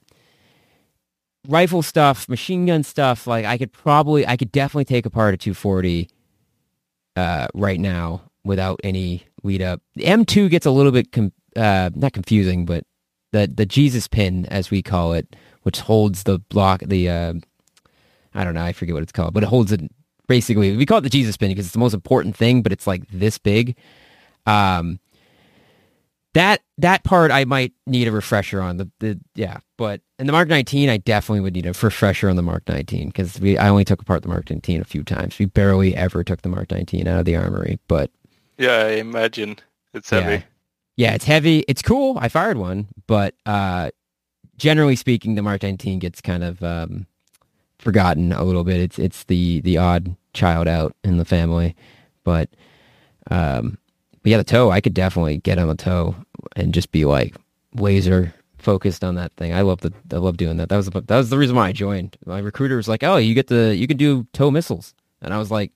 rifle 1.47 1.82
stuff, 1.82 2.28
machine 2.28 2.66
gun 2.66 2.84
stuff. 2.84 3.28
Like 3.28 3.45
I 3.45 3.57
could 3.57 3.72
probably 3.72 4.26
I 4.26 4.38
could 4.38 4.51
definitely 4.51 4.86
take 4.86 5.05
apart 5.05 5.34
a 5.34 5.38
240 5.38 6.09
uh, 7.16 7.47
right 7.53 7.80
now 7.80 8.22
without 8.43 8.80
any 8.84 9.26
lead 9.43 9.61
up. 9.61 9.82
The 9.95 10.05
M2 10.05 10.49
gets 10.49 10.66
a 10.66 10.72
little 10.72 10.91
bit 10.91 11.11
com- 11.11 11.34
uh, 11.55 11.91
not 11.93 12.14
confusing, 12.14 12.66
but 12.66 12.86
the 13.32 13.51
the 13.53 13.66
Jesus 13.66 14.07
pin 14.07 14.45
as 14.47 14.72
we 14.72 14.82
call 14.82 15.14
it, 15.14 15.36
which 15.61 15.82
holds 15.82 16.24
the 16.24 16.39
block 16.39 16.82
the 16.86 17.09
uh, 17.09 17.34
I 18.34 18.43
don't 18.43 18.55
know, 18.55 18.64
I 18.64 18.74
forget 18.74 18.95
what 18.95 19.03
it's 19.03 19.11
called, 19.11 19.34
but 19.34 19.43
it 19.43 19.49
holds 19.49 19.72
it 19.72 19.82
basically. 20.28 20.76
We 20.76 20.86
call 20.86 20.97
it 20.97 21.01
the 21.01 21.09
Jesus 21.09 21.38
pin 21.38 21.49
because 21.49 21.66
it's 21.66 21.74
the 21.74 21.80
most 21.80 21.93
important 21.93 22.36
thing, 22.36 22.64
but 22.64 22.72
it's 22.72 22.88
like 22.88 23.03
this 23.11 23.38
big. 23.38 23.76
Um, 24.45 24.99
that 26.34 26.61
that 26.77 27.03
part 27.03 27.31
I 27.31 27.45
might 27.45 27.73
need 27.86 28.07
a 28.07 28.11
refresher 28.11 28.61
on 28.61 28.77
the, 28.77 28.89
the 28.99 29.19
yeah, 29.36 29.57
but 29.77 30.01
in 30.19 30.25
the 30.27 30.34
Mark 30.34 30.47
19 30.47 30.89
I 30.89 30.97
definitely 30.97 31.41
would 31.41 31.53
need 31.53 31.65
a 31.65 31.69
refresher 31.73 32.29
on 32.29 32.36
the 32.36 32.41
Mark 32.41 32.63
19 32.67 33.07
because 33.09 33.39
we 33.39 33.57
I 33.57 33.69
only 33.69 33.86
took 33.86 34.01
apart 34.01 34.23
the 34.23 34.29
Mark 34.29 34.49
19 34.49 34.81
a 34.81 34.86
few 34.86 35.03
times. 35.03 35.38
We 35.39 35.45
barely 35.45 35.95
ever 35.95 36.23
took 36.23 36.41
the 36.41 36.49
Mark 36.49 36.71
19 36.71 37.07
out 37.07 37.19
of 37.19 37.25
the 37.25 37.36
armory, 37.36 37.79
but 37.88 38.09
Yeah, 38.57 38.77
I 38.77 38.89
imagine 38.93 39.57
it's 39.93 40.11
Yeah. 40.11 40.21
heavy. 40.21 40.45
yeah, 40.95 41.13
it's 41.13 41.25
heavy. 41.25 41.59
It's 41.67 41.81
cool. 41.81 42.17
I 42.19 42.29
fired 42.29 42.57
one, 42.57 42.88
but 43.07 43.36
uh, 43.45 43.91
generally 44.57 44.95
speaking, 44.95 45.36
the 45.36 45.41
Mark 45.41 45.63
19 45.63 45.99
gets 45.99 46.21
kind 46.21 46.43
of 46.43 46.63
um, 46.63 47.05
forgotten 47.79 48.31
a 48.31 48.43
little 48.43 48.63
bit. 48.63 48.79
It's 48.79 48.97
it's 48.99 49.23
the 49.25 49.61
the 49.61 49.77
odd 49.77 50.15
child 50.34 50.67
out 50.67 50.95
in 51.03 51.17
the 51.17 51.25
family, 51.25 51.75
but 52.23 52.49
um, 53.29 53.77
but 54.24 54.30
yeah, 54.30 54.38
the 54.38 54.43
TOW. 54.43 54.71
I 54.71 54.82
could 54.82 54.93
definitely 54.93 55.38
get 55.38 55.59
on 55.59 55.67
the 55.67 55.76
TOW 55.76 56.15
and 56.55 56.74
just 56.74 56.91
be 56.91 57.05
like 57.05 57.36
laser 57.76 58.34
focused 58.57 59.03
on 59.03 59.15
that 59.15 59.34
thing. 59.34 59.53
I 59.53 59.61
love 59.61 59.82
the 59.82 59.93
I 60.11 60.17
love 60.17 60.38
doing 60.38 60.57
that. 60.57 60.69
That 60.69 60.78
was 60.78 60.89
the, 60.89 61.01
that 61.01 61.17
was 61.17 61.30
the 61.30 61.38
reason 61.38 61.55
why 61.55 61.67
I 61.67 61.71
joined. 61.74 62.17
My 62.26 62.39
recruiter 62.39 62.78
was 62.78 62.88
like, 62.88 63.03
"Oh, 63.03 63.17
you 63.17 63.36
get 63.36 63.47
the 63.47 63.76
you 63.76 63.88
can 63.88 63.97
do 63.97 64.26
TOW 64.34 64.49
missiles," 64.49 64.93
and 65.21 65.34
I 65.34 65.38
was 65.38 65.51
like, 65.51 65.71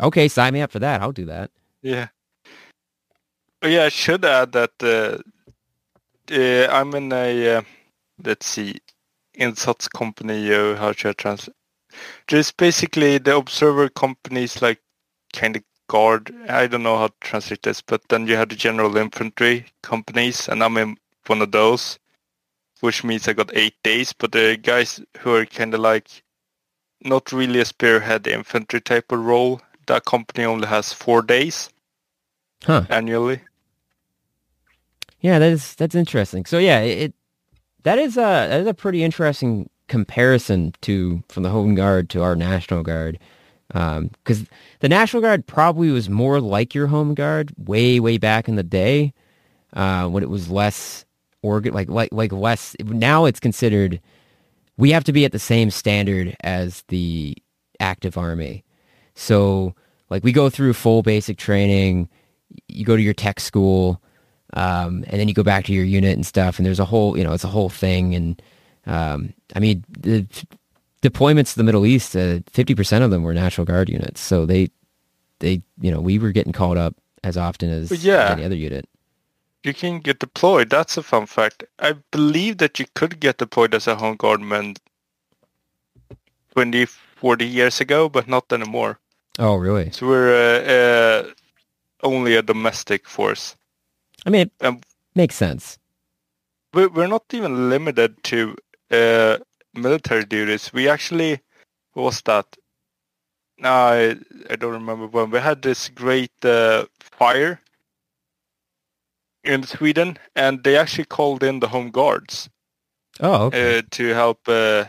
"Okay, 0.00 0.28
sign 0.28 0.54
me 0.54 0.62
up 0.62 0.70
for 0.70 0.78
that. 0.78 1.02
I'll 1.02 1.12
do 1.12 1.26
that." 1.26 1.50
Yeah. 1.82 2.08
Yeah, 3.62 3.84
I 3.84 3.88
should 3.90 4.24
add 4.24 4.52
that 4.52 4.72
uh, 4.82 5.18
uh, 6.32 6.66
I'm 6.70 6.94
in 6.94 7.12
a, 7.12 7.56
uh, 7.56 7.62
let's 8.24 8.46
see, 8.46 8.76
insats 9.38 9.90
company, 9.90 10.52
uh, 10.52 10.76
how 10.76 10.92
should 10.92 11.10
I 11.10 11.12
translate? 11.12 11.56
Just 12.26 12.56
basically 12.56 13.18
the 13.18 13.36
observer 13.36 13.88
companies 13.88 14.62
like 14.62 14.80
kind 15.34 15.56
of 15.56 15.62
guard, 15.90 16.32
I 16.48 16.68
don't 16.68 16.84
know 16.84 16.96
how 16.96 17.08
to 17.08 17.14
translate 17.20 17.64
this, 17.64 17.82
but 17.82 18.00
then 18.08 18.28
you 18.28 18.36
have 18.36 18.48
the 18.50 18.54
general 18.54 18.96
infantry 18.96 19.66
companies 19.82 20.48
and 20.48 20.62
I'm 20.62 20.76
in 20.76 20.96
one 21.26 21.42
of 21.42 21.50
those, 21.50 21.98
which 22.80 23.02
means 23.02 23.26
I 23.26 23.32
got 23.32 23.50
eight 23.56 23.74
days, 23.82 24.12
but 24.12 24.30
the 24.30 24.56
guys 24.56 25.00
who 25.18 25.34
are 25.34 25.46
kind 25.46 25.74
of 25.74 25.80
like 25.80 26.22
not 27.02 27.32
really 27.32 27.60
a 27.60 27.64
spearhead 27.64 28.28
infantry 28.28 28.80
type 28.80 29.10
of 29.10 29.18
role, 29.18 29.60
that 29.86 30.04
company 30.04 30.44
only 30.44 30.68
has 30.68 30.92
four 30.92 31.22
days 31.22 31.70
Huh. 32.64 32.84
annually. 32.90 33.40
Yeah, 35.20 35.38
that 35.38 35.52
is 35.52 35.74
that's 35.74 35.94
interesting. 35.94 36.46
So 36.46 36.58
yeah, 36.58 36.80
it 36.80 37.14
that 37.82 37.98
is 37.98 38.16
a 38.16 38.46
that 38.50 38.60
is 38.60 38.66
a 38.66 38.74
pretty 38.74 39.02
interesting 39.02 39.68
comparison 39.88 40.72
to 40.82 41.22
from 41.28 41.42
the 41.42 41.50
home 41.50 41.74
guard 41.74 42.08
to 42.10 42.22
our 42.22 42.36
national 42.36 42.82
guard, 42.82 43.18
because 43.72 44.44
the 44.80 44.88
national 44.88 45.22
guard 45.22 45.46
probably 45.46 45.90
was 45.90 46.08
more 46.08 46.40
like 46.40 46.74
your 46.74 46.88
home 46.88 47.14
guard 47.14 47.52
way 47.56 48.00
way 48.00 48.18
back 48.18 48.48
in 48.48 48.56
the 48.56 48.62
day, 48.62 49.12
uh, 49.74 50.08
when 50.08 50.22
it 50.22 50.28
was 50.30 50.50
less 50.50 51.04
organ 51.42 51.72
like 51.72 51.88
like 51.88 52.12
like 52.12 52.32
less. 52.32 52.76
Now 52.80 53.24
it's 53.24 53.40
considered 53.40 54.00
we 54.76 54.90
have 54.90 55.04
to 55.04 55.12
be 55.12 55.24
at 55.24 55.32
the 55.32 55.38
same 55.38 55.70
standard 55.70 56.36
as 56.40 56.82
the 56.88 57.36
active 57.78 58.16
army. 58.16 58.64
So 59.14 59.74
like 60.08 60.24
we 60.24 60.32
go 60.32 60.50
through 60.50 60.72
full 60.72 61.02
basic 61.02 61.36
training, 61.38 62.08
you 62.68 62.84
go 62.84 62.96
to 62.96 63.02
your 63.02 63.14
tech 63.14 63.40
school, 63.40 64.02
um, 64.54 65.04
and 65.06 65.20
then 65.20 65.28
you 65.28 65.34
go 65.34 65.42
back 65.42 65.64
to 65.66 65.72
your 65.72 65.84
unit 65.84 66.14
and 66.14 66.26
stuff, 66.26 66.58
and 66.58 66.66
there's 66.66 66.80
a 66.80 66.84
whole, 66.84 67.16
you 67.16 67.22
know, 67.22 67.32
it's 67.32 67.44
a 67.44 67.48
whole 67.48 67.68
thing. 67.68 68.14
And 68.14 68.42
um, 68.86 69.34
I 69.54 69.60
mean, 69.60 69.84
the 69.90 70.26
deployments 71.02 71.52
to 71.52 71.56
the 71.58 71.64
Middle 71.64 71.86
East, 71.86 72.14
uh, 72.16 72.40
fifty 72.50 72.74
percent 72.74 73.04
of 73.04 73.10
them 73.10 73.22
were 73.22 73.34
National 73.34 73.64
Guard 73.64 73.88
units, 73.88 74.20
so 74.20 74.46
they, 74.46 74.70
they, 75.40 75.62
you 75.80 75.90
know, 75.90 76.00
we 76.00 76.18
were 76.18 76.32
getting 76.32 76.52
called 76.52 76.78
up 76.78 76.94
as 77.22 77.36
often 77.36 77.70
as, 77.70 78.04
yeah. 78.04 78.32
any 78.32 78.44
other 78.44 78.54
unit. 78.56 78.88
You 79.62 79.74
can 79.74 80.00
get 80.00 80.18
deployed. 80.20 80.70
That's 80.70 80.96
a 80.96 81.02
fun 81.02 81.26
fact. 81.26 81.64
I 81.78 81.94
believe 82.10 82.58
that 82.58 82.78
you 82.78 82.86
could 82.94 83.20
get 83.20 83.36
deployed 83.38 83.74
as 83.74 83.86
a 83.86 83.94
home 83.96 84.16
guardman 84.16 84.76
20, 86.54 86.86
40 86.86 87.46
years 87.46 87.80
ago, 87.80 88.08
but 88.08 88.26
not 88.26 88.50
anymore. 88.52 88.98
Oh, 89.38 89.56
really? 89.56 89.90
So 89.90 90.06
we're 90.06 90.32
uh, 90.32 91.28
uh, 91.28 91.30
only 92.02 92.36
a 92.36 92.42
domestic 92.42 93.06
force. 93.08 93.54
I 94.26 94.30
mean, 94.30 94.42
it 94.42 94.52
Um, 94.66 94.80
makes 95.14 95.34
sense. 95.36 95.78
We- 96.72 96.86
We're 96.86 97.06
not 97.06 97.24
even 97.32 97.68
limited 97.68 98.22
to 98.24 98.56
uh, 98.90 99.38
military 99.74 100.24
duties. 100.24 100.72
We 100.72 100.88
actually, 100.88 101.40
what 101.92 102.04
was 102.04 102.22
that? 102.22 102.46
No, 103.58 103.70
I, 103.70 104.16
I 104.48 104.56
don't 104.56 104.72
remember 104.72 105.06
when. 105.06 105.30
We 105.30 105.38
had 105.38 105.62
this 105.62 105.88
great 105.88 106.32
uh, 106.44 106.86
fire 107.00 107.60
in 109.44 109.64
Sweden, 109.64 110.18
and 110.34 110.64
they 110.64 110.76
actually 110.76 111.04
called 111.04 111.42
in 111.42 111.60
the 111.60 111.68
home 111.68 111.90
guards. 111.90 112.48
Oh, 113.20 113.46
okay. 113.46 113.78
uh, 113.78 113.82
to 113.90 114.08
help 114.08 114.48
uh, 114.48 114.84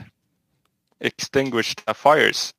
extinguish 1.02 1.76
the 1.86 1.94
fires. 1.94 2.54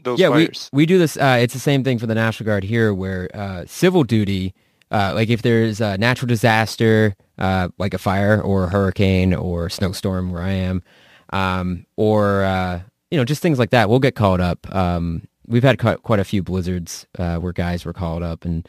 Those 0.00 0.20
yeah, 0.20 0.28
we, 0.28 0.46
fires. 0.46 0.70
we 0.72 0.86
do 0.86 0.98
this. 0.98 1.16
Uh, 1.16 1.38
it's 1.40 1.54
the 1.54 1.60
same 1.60 1.82
thing 1.82 1.98
for 1.98 2.06
the 2.06 2.14
National 2.14 2.46
Guard 2.46 2.62
here, 2.62 2.94
where 2.94 3.28
uh, 3.34 3.64
civil 3.66 4.04
duty 4.04 4.54
uh, 4.94 5.12
like 5.12 5.28
if 5.28 5.42
there's 5.42 5.80
a 5.80 5.98
natural 5.98 6.28
disaster, 6.28 7.16
uh, 7.38 7.68
like 7.78 7.94
a 7.94 7.98
fire 7.98 8.40
or 8.40 8.64
a 8.64 8.68
hurricane 8.68 9.34
or 9.34 9.66
a 9.66 9.70
snowstorm 9.70 10.30
where 10.30 10.40
I 10.42 10.52
am, 10.52 10.84
um, 11.30 11.84
or 11.96 12.44
uh, 12.44 12.80
you 13.10 13.18
know 13.18 13.24
just 13.24 13.42
things 13.42 13.58
like 13.58 13.70
that, 13.70 13.90
we'll 13.90 13.98
get 13.98 14.14
called 14.14 14.40
up. 14.40 14.72
Um, 14.72 15.26
we've 15.48 15.64
had 15.64 15.80
quite, 15.80 16.20
a 16.20 16.24
few 16.24 16.44
blizzards 16.44 17.08
uh, 17.18 17.38
where 17.38 17.52
guys 17.52 17.84
were 17.84 17.92
called 17.92 18.22
up, 18.22 18.44
and 18.44 18.68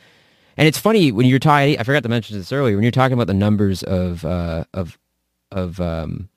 and 0.57 0.67
it's 0.67 0.79
funny 0.79 1.11
when 1.11 1.27
you're 1.27 1.37
talking. 1.37 1.77
I 1.77 1.83
forgot 1.83 2.01
to 2.01 2.09
mention 2.09 2.39
this 2.39 2.51
earlier. 2.51 2.75
When 2.75 2.83
you're 2.83 2.91
talking 2.91 3.13
about 3.13 3.27
the 3.27 3.35
numbers 3.35 3.83
of 3.83 4.25
uh, 4.25 4.63
of 4.73 4.97
of 5.51 5.79
um, 5.79 6.29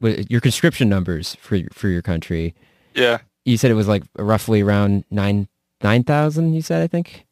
your 0.00 0.40
conscription 0.40 0.88
numbers 0.88 1.36
for 1.36 1.60
for 1.72 1.86
your 1.86 2.02
country. 2.02 2.56
Yeah, 2.92 3.18
you 3.44 3.56
said 3.56 3.70
it 3.70 3.74
was 3.74 3.86
like 3.86 4.02
roughly 4.18 4.62
around 4.62 5.04
nine 5.12 5.46
nine 5.80 6.02
thousand. 6.02 6.54
You 6.54 6.62
said 6.62 6.82
I 6.82 6.88
think. 6.88 7.25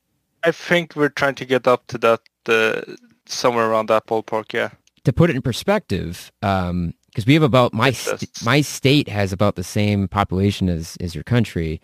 I 0.45 0.53
think 0.53 0.95
we're 0.95 1.09
trying 1.09 1.35
to 1.37 1.45
get 1.45 1.67
up 1.67 1.87
to 1.89 1.99
that 1.99 2.21
uh, 2.49 2.83
somewhere 3.27 3.71
around 3.71 3.87
that 3.89 4.07
ballpark. 4.07 4.53
Yeah. 4.53 4.71
To 5.05 5.13
put 5.13 5.31
it 5.31 5.37
in 5.37 5.43
perspective, 5.43 6.33
because 6.41 6.71
um, 6.71 6.95
we 7.27 7.35
have 7.35 7.43
about 7.43 7.75
my 7.75 7.91
st- 7.91 8.43
my 8.43 8.61
state 8.61 9.09
has 9.09 9.33
about 9.33 9.57
the 9.57 9.65
same 9.65 10.09
population 10.09 10.69
as 10.69 10.97
as 11.01 11.15
your 11.15 11.25
country, 11.25 11.81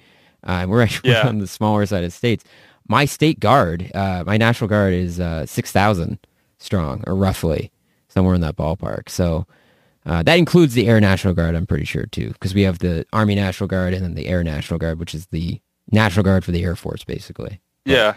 uh, 0.47 0.61
and 0.63 0.71
we're 0.71 0.83
actually 0.83 1.11
yeah. 1.11 1.27
on 1.29 1.39
the 1.39 1.47
smaller 1.47 1.85
side 1.85 2.05
of 2.05 2.13
states. 2.13 2.45
My 2.89 3.05
state 3.05 3.39
guard, 3.39 3.91
uh, 3.95 4.25
my 4.27 4.37
national 4.37 4.69
guard, 4.69 4.95
is 4.95 5.21
uh, 5.21 5.45
six 5.45 5.71
thousand 5.71 6.19
strong, 6.59 7.05
or 7.07 7.15
roughly 7.15 7.71
somewhere 8.09 8.35
in 8.35 8.41
that 8.43 8.57
ballpark. 8.57 9.09
So. 9.09 9.47
Uh, 10.07 10.23
that 10.23 10.39
includes 10.39 10.73
the 10.73 10.89
Air 10.89 10.99
National 10.99 11.35
Guard, 11.35 11.55
I'm 11.55 11.67
pretty 11.67 11.85
sure, 11.85 12.07
too, 12.07 12.29
because 12.31 12.55
we 12.55 12.63
have 12.63 12.79
the 12.79 13.05
Army 13.13 13.35
National 13.35 13.69
Guard 13.69 13.93
and 13.93 14.03
then 14.03 14.15
the 14.15 14.29
Air 14.29 14.43
National 14.43 14.79
Guard, 14.79 14.99
which 14.99 15.15
is 15.15 15.27
the 15.27 15.61
National 15.93 16.25
Guard 16.25 16.43
for 16.43 16.53
the 16.53 16.65
Air 16.65 16.75
Force, 16.75 17.05
basically. 17.05 17.61
Yeah. 17.85 18.15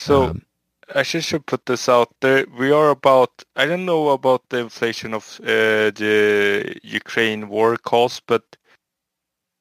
So 0.00 0.24
um, 0.24 0.42
I 0.94 1.02
should, 1.02 1.22
should 1.24 1.46
put 1.46 1.66
this 1.66 1.88
out 1.88 2.08
there. 2.20 2.46
We 2.58 2.72
are 2.72 2.88
about, 2.88 3.44
I 3.54 3.66
don't 3.66 3.84
know 3.84 4.08
about 4.08 4.48
the 4.48 4.58
inflation 4.58 5.12
of 5.14 5.38
uh, 5.42 5.92
the 5.92 6.76
Ukraine 6.82 7.48
war 7.48 7.76
cost, 7.76 8.22
but 8.26 8.42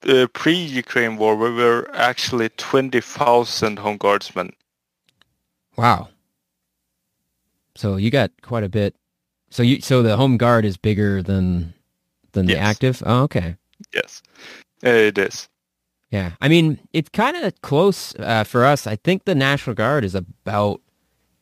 uh, 0.08 0.28
pre-Ukraine 0.34 1.18
war, 1.18 1.36
we 1.36 1.52
were 1.52 1.90
actually 1.94 2.50
20,000 2.50 3.80
home 3.80 3.98
guardsmen. 3.98 4.54
Wow. 5.76 6.08
So 7.76 7.98
you 7.98 8.10
got 8.10 8.32
quite 8.42 8.64
a 8.64 8.70
bit. 8.70 8.96
So 9.50 9.62
you, 9.62 9.82
so 9.82 10.02
the 10.02 10.16
home 10.16 10.38
guard 10.38 10.64
is 10.64 10.78
bigger 10.78 11.22
than 11.22 11.74
than 12.34 12.48
yes. 12.48 12.58
the 12.58 12.62
active. 12.62 13.04
Oh, 13.06 13.24
okay. 13.24 13.56
Yes, 13.94 14.22
it 14.84 15.18
is. 15.18 15.50
Yeah, 16.12 16.32
I 16.42 16.48
mean 16.48 16.80
it's 16.92 17.10
kind 17.10 17.38
of 17.38 17.62
close 17.62 18.16
uh, 18.16 18.44
for 18.44 18.66
us. 18.66 18.88
I 18.88 18.96
think 18.96 19.26
the 19.26 19.36
National 19.36 19.76
Guard 19.76 20.04
is 20.04 20.16
about 20.16 20.82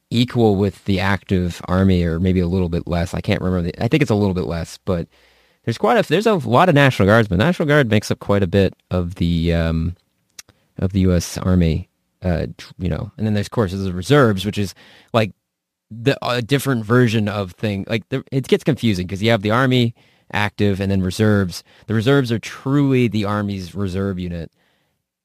equal 0.10 0.56
with 0.56 0.84
the 0.86 1.00
active 1.00 1.62
army, 1.68 2.04
or 2.04 2.20
maybe 2.20 2.40
a 2.40 2.48
little 2.48 2.70
bit 2.70 2.88
less. 2.88 3.14
I 3.14 3.22
can't 3.22 3.42
remember. 3.42 3.72
The, 3.72 3.84
I 3.84 3.88
think 3.88 4.02
it's 4.02 4.12
a 4.12 4.16
little 4.16 4.34
bit 4.34 4.46
less, 4.46 4.78
but 4.86 5.08
there's 5.64 5.78
quite 5.78 5.98
a 5.98 6.08
there's 6.08 6.28
a 6.28 6.36
lot 6.36 6.70
of 6.70 6.76
National 6.76 7.08
Guardsmen. 7.08 7.40
National 7.40 7.68
Guard 7.68 7.90
makes 7.90 8.12
up 8.12 8.20
quite 8.20 8.44
a 8.44 8.48
bit 8.48 8.74
of 8.92 9.16
the 9.16 9.54
um, 9.54 9.96
of 10.78 10.94
the 10.94 11.02
U.S. 11.02 11.38
Army. 11.38 11.90
Uh, 12.22 12.48
you 12.80 12.90
know, 12.90 13.12
and 13.18 13.28
then 13.28 13.36
there's 13.36 13.48
of 13.48 13.52
course 13.52 13.72
there's 13.72 13.84
the 13.84 13.94
reserves, 13.94 14.46
which 14.46 14.58
is 14.58 14.74
like 15.14 15.34
the 15.92 16.18
a 16.28 16.42
different 16.42 16.84
version 16.84 17.28
of 17.30 17.52
thing. 17.52 17.86
Like 17.88 18.08
the, 18.10 18.24
it 18.32 18.48
gets 18.48 18.64
confusing 18.64 19.08
because 19.08 19.22
you 19.22 19.30
have 19.32 19.44
the 19.44 19.52
army 19.52 19.94
active 20.32 20.80
and 20.80 20.92
then 20.92 21.02
reserves. 21.02 21.64
The 21.88 21.94
reserves 21.94 22.32
are 22.32 22.40
truly 22.40 23.08
the 23.08 23.26
army's 23.26 23.76
reserve 23.76 24.20
unit, 24.20 24.52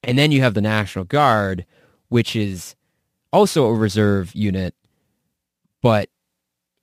and 0.03 0.19
then 0.19 0.33
you 0.33 0.41
have 0.41 0.55
the 0.55 0.61
National 0.61 1.05
Guard, 1.05 1.65
which 2.09 2.37
is 2.37 2.75
also 3.33 3.67
a 3.67 3.75
reserve 3.75 4.35
unit, 4.35 4.75
but 5.83 6.09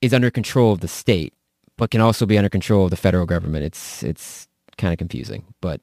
is 0.02 0.14
under 0.14 0.32
control 0.32 0.72
of 0.72 0.80
the 0.80 0.88
state, 0.88 1.34
but 1.78 1.92
can 1.92 2.02
also 2.02 2.26
be 2.26 2.38
under 2.38 2.50
control 2.50 2.86
of 2.86 2.92
the 2.92 2.98
federal 2.98 3.26
government. 3.26 3.66
It's 3.66 4.04
it's 4.04 4.48
kind 4.78 4.94
of 4.94 4.98
confusing, 4.98 5.46
but. 5.62 5.82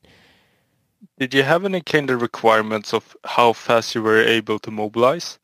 Did 1.19 1.35
you 1.35 1.43
have 1.45 1.65
any 1.65 1.81
kind 1.83 2.11
of 2.11 2.21
requirements 2.21 2.93
of 2.93 3.17
how 3.25 3.53
fast 3.53 3.95
you 3.95 4.03
were 4.03 4.21
able 4.21 4.59
to 4.59 4.71
mobilize? 4.71 5.39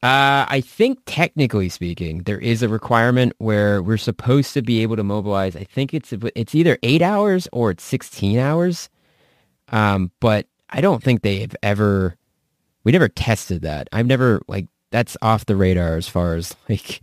Uh, 0.00 0.46
I 0.48 0.60
think 0.60 1.00
technically 1.06 1.68
speaking, 1.68 2.22
there 2.22 2.38
is 2.38 2.62
a 2.62 2.68
requirement 2.68 3.32
where 3.38 3.82
we're 3.82 3.96
supposed 3.96 4.54
to 4.54 4.62
be 4.62 4.80
able 4.82 4.94
to 4.94 5.02
mobilize. 5.02 5.56
I 5.56 5.64
think 5.64 5.92
it's 5.92 6.12
it's 6.36 6.54
either 6.54 6.78
eight 6.84 7.02
hours 7.02 7.48
or 7.52 7.72
it's 7.72 7.82
sixteen 7.82 8.38
hours. 8.38 8.88
Um, 9.70 10.12
but 10.20 10.46
I 10.70 10.80
don't 10.80 11.02
think 11.02 11.22
they've 11.22 11.54
ever. 11.64 12.16
We 12.84 12.92
never 12.92 13.08
tested 13.08 13.62
that. 13.62 13.88
I've 13.92 14.06
never 14.06 14.40
like 14.46 14.68
that's 14.92 15.16
off 15.20 15.46
the 15.46 15.56
radar 15.56 15.96
as 15.96 16.08
far 16.08 16.36
as 16.36 16.54
like, 16.68 17.02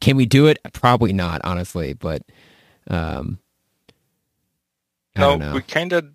can 0.00 0.16
we 0.16 0.24
do 0.24 0.46
it? 0.46 0.58
Probably 0.72 1.12
not, 1.12 1.40
honestly. 1.42 1.94
But 1.94 2.22
um, 2.88 3.40
no, 5.16 5.36
we 5.52 5.62
kind 5.62 5.92
of 5.92 6.08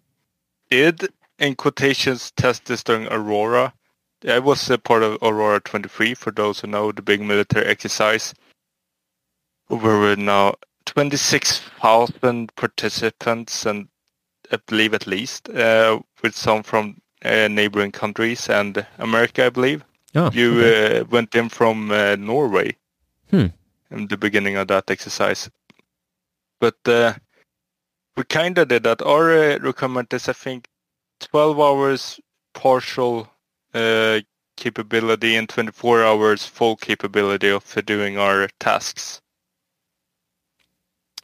did 0.70 1.10
in 1.40 1.56
quotations 1.56 2.32
test 2.32 2.66
this 2.66 2.84
during 2.84 3.08
Aurora 3.08 3.74
I 4.28 4.40
was 4.40 4.70
a 4.70 4.78
part 4.78 5.04
of 5.04 5.18
Aurora 5.22 5.60
23, 5.60 6.14
for 6.14 6.32
those 6.32 6.60
who 6.60 6.68
know 6.68 6.92
the 6.92 7.02
big 7.02 7.22
military 7.22 7.66
exercise. 7.66 8.34
Where 9.68 10.00
we're 10.00 10.16
now 10.16 10.56
26,000 10.86 12.56
participants, 12.56 13.66
and 13.66 13.88
I 14.52 14.58
believe 14.68 14.94
at 14.94 15.08
least, 15.08 15.50
uh, 15.50 16.00
with 16.22 16.36
some 16.36 16.64
from 16.64 17.02
uh, 17.24 17.48
neighboring 17.48 17.92
countries 17.92 18.50
and 18.50 18.86
America, 19.00 19.46
I 19.46 19.50
believe. 19.50 19.84
Oh, 20.14 20.30
you 20.32 20.60
okay. 20.60 21.00
uh, 21.00 21.04
went 21.06 21.34
in 21.36 21.48
from 21.50 21.90
uh, 21.90 22.18
Norway 22.18 22.76
hmm. 23.30 23.48
in 23.90 24.08
the 24.08 24.18
beginning 24.18 24.58
of 24.58 24.68
that 24.68 24.92
exercise. 24.92 25.50
But 26.60 26.76
uh, 26.86 27.14
we 28.18 28.26
kind 28.26 28.58
of 28.58 28.68
did 28.68 28.84
that. 28.84 29.02
Our 29.02 29.32
uh, 29.32 29.58
requirement 29.60 30.14
is, 30.14 30.28
I 30.28 30.34
think, 30.34 30.68
12 31.22 31.60
hours 31.60 32.20
partial 32.54 33.30
uh, 33.74 34.22
capability 34.58 35.36
and 35.36 35.50
24 35.50 36.04
hours 36.04 36.46
full 36.46 36.76
capability 36.76 37.50
of 37.50 37.64
doing 37.86 38.18
our 38.18 38.48
tasks. 38.60 39.22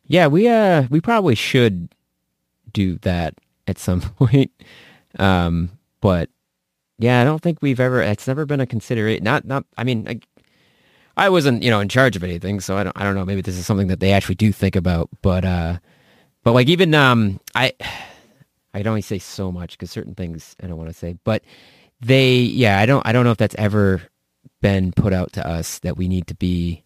Yeah, 0.07 0.27
we 0.27 0.47
uh 0.47 0.87
we 0.89 1.01
probably 1.01 1.35
should 1.35 1.89
do 2.71 2.97
that 2.99 3.35
at 3.67 3.77
some 3.77 4.01
point. 4.19 4.51
Um, 5.19 5.71
but 6.01 6.29
yeah, 6.97 7.21
I 7.21 7.23
don't 7.23 7.41
think 7.41 7.59
we've 7.61 7.79
ever. 7.79 8.01
It's 8.01 8.27
never 8.27 8.45
been 8.45 8.61
a 8.61 8.65
consideration. 8.65 9.23
Not 9.23 9.45
not. 9.45 9.65
I 9.77 9.83
mean, 9.83 10.07
I, 10.07 10.19
I 11.15 11.29
wasn't 11.29 11.61
you 11.63 11.69
know 11.69 11.79
in 11.79 11.89
charge 11.89 12.15
of 12.15 12.23
anything, 12.23 12.59
so 12.59 12.77
I 12.77 12.83
don't 12.83 12.97
I 12.99 13.03
don't 13.03 13.15
know. 13.15 13.25
Maybe 13.25 13.41
this 13.41 13.57
is 13.57 13.65
something 13.65 13.87
that 13.87 13.99
they 13.99 14.13
actually 14.13 14.35
do 14.35 14.51
think 14.51 14.75
about. 14.75 15.09
But 15.21 15.45
uh, 15.45 15.77
but 16.43 16.53
like 16.53 16.69
even 16.69 16.93
um, 16.95 17.39
I 17.53 17.73
I 18.73 18.83
only 18.83 19.01
say 19.01 19.19
so 19.19 19.51
much 19.51 19.71
because 19.71 19.91
certain 19.91 20.15
things 20.15 20.55
I 20.63 20.67
don't 20.67 20.77
want 20.77 20.89
to 20.89 20.93
say, 20.93 21.17
but 21.23 21.43
they 21.99 22.37
yeah 22.37 22.79
i 22.79 22.85
don't 22.85 23.05
i 23.05 23.11
don't 23.11 23.23
know 23.23 23.31
if 23.31 23.37
that's 23.37 23.55
ever 23.57 24.01
been 24.61 24.91
put 24.91 25.13
out 25.13 25.33
to 25.33 25.47
us 25.47 25.79
that 25.79 25.97
we 25.97 26.07
need 26.07 26.27
to 26.27 26.35
be 26.35 26.83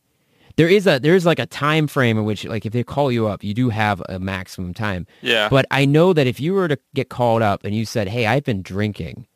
there 0.57 0.67
is 0.67 0.87
a 0.87 0.99
there's 0.99 1.25
like 1.25 1.39
a 1.39 1.45
time 1.45 1.87
frame 1.87 2.17
in 2.17 2.25
which 2.25 2.45
like 2.45 2.65
if 2.65 2.73
they 2.73 2.83
call 2.83 3.11
you 3.11 3.27
up 3.27 3.43
you 3.43 3.53
do 3.53 3.69
have 3.69 4.01
a 4.09 4.19
maximum 4.19 4.73
time. 4.73 5.07
Yeah. 5.21 5.49
But 5.49 5.65
i 5.71 5.85
know 5.85 6.13
that 6.13 6.27
if 6.27 6.39
you 6.39 6.53
were 6.53 6.67
to 6.67 6.77
get 6.93 7.09
called 7.09 7.41
up 7.41 7.63
and 7.63 7.75
you 7.75 7.85
said 7.85 8.07
hey 8.07 8.25
i've 8.25 8.43
been 8.43 8.61
drinking 8.61 9.27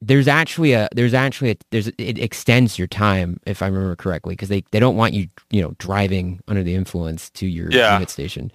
there's 0.00 0.28
actually 0.28 0.72
a 0.72 0.88
there's 0.94 1.14
actually 1.14 1.52
a 1.52 1.56
there's 1.70 1.88
it 1.88 2.18
extends 2.18 2.78
your 2.78 2.88
time 2.88 3.40
if 3.46 3.62
i 3.62 3.66
remember 3.66 3.96
correctly 3.96 4.34
because 4.34 4.48
they 4.48 4.62
they 4.70 4.78
don't 4.78 4.96
want 4.96 5.14
you 5.14 5.28
you 5.50 5.62
know 5.62 5.74
driving 5.78 6.40
under 6.46 6.62
the 6.62 6.74
influence 6.74 7.30
to 7.30 7.46
your 7.46 7.70
yeah. 7.70 7.94
unit 7.94 8.10
station 8.10 8.52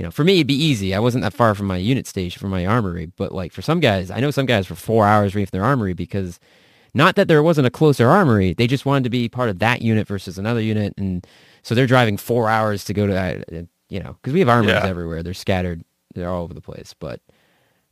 you 0.00 0.04
know, 0.04 0.10
for 0.10 0.24
me, 0.24 0.36
it'd 0.36 0.46
be 0.46 0.54
easy. 0.54 0.94
I 0.94 0.98
wasn't 0.98 1.24
that 1.24 1.34
far 1.34 1.54
from 1.54 1.66
my 1.66 1.76
unit 1.76 2.06
station, 2.06 2.40
from 2.40 2.48
my 2.48 2.64
armory. 2.64 3.12
But 3.16 3.32
like 3.32 3.52
for 3.52 3.60
some 3.60 3.80
guys, 3.80 4.10
I 4.10 4.18
know 4.18 4.30
some 4.30 4.46
guys 4.46 4.66
for 4.66 4.74
four 4.74 5.06
hours 5.06 5.34
reading 5.34 5.50
their 5.52 5.62
armory 5.62 5.92
because 5.92 6.40
not 6.94 7.16
that 7.16 7.28
there 7.28 7.42
wasn't 7.42 7.66
a 7.66 7.70
closer 7.70 8.08
armory. 8.08 8.54
They 8.54 8.66
just 8.66 8.86
wanted 8.86 9.04
to 9.04 9.10
be 9.10 9.28
part 9.28 9.50
of 9.50 9.58
that 9.58 9.82
unit 9.82 10.08
versus 10.08 10.38
another 10.38 10.62
unit. 10.62 10.94
And 10.96 11.26
so 11.60 11.74
they're 11.74 11.86
driving 11.86 12.16
four 12.16 12.48
hours 12.48 12.82
to 12.86 12.94
go 12.94 13.06
to 13.06 13.12
that, 13.12 13.52
uh, 13.52 13.64
you 13.90 14.00
know, 14.00 14.14
because 14.14 14.32
we 14.32 14.40
have 14.40 14.48
armories 14.48 14.72
yeah. 14.72 14.86
everywhere. 14.86 15.22
They're 15.22 15.34
scattered. 15.34 15.84
They're 16.14 16.30
all 16.30 16.44
over 16.44 16.54
the 16.54 16.62
place. 16.62 16.94
But, 16.98 17.20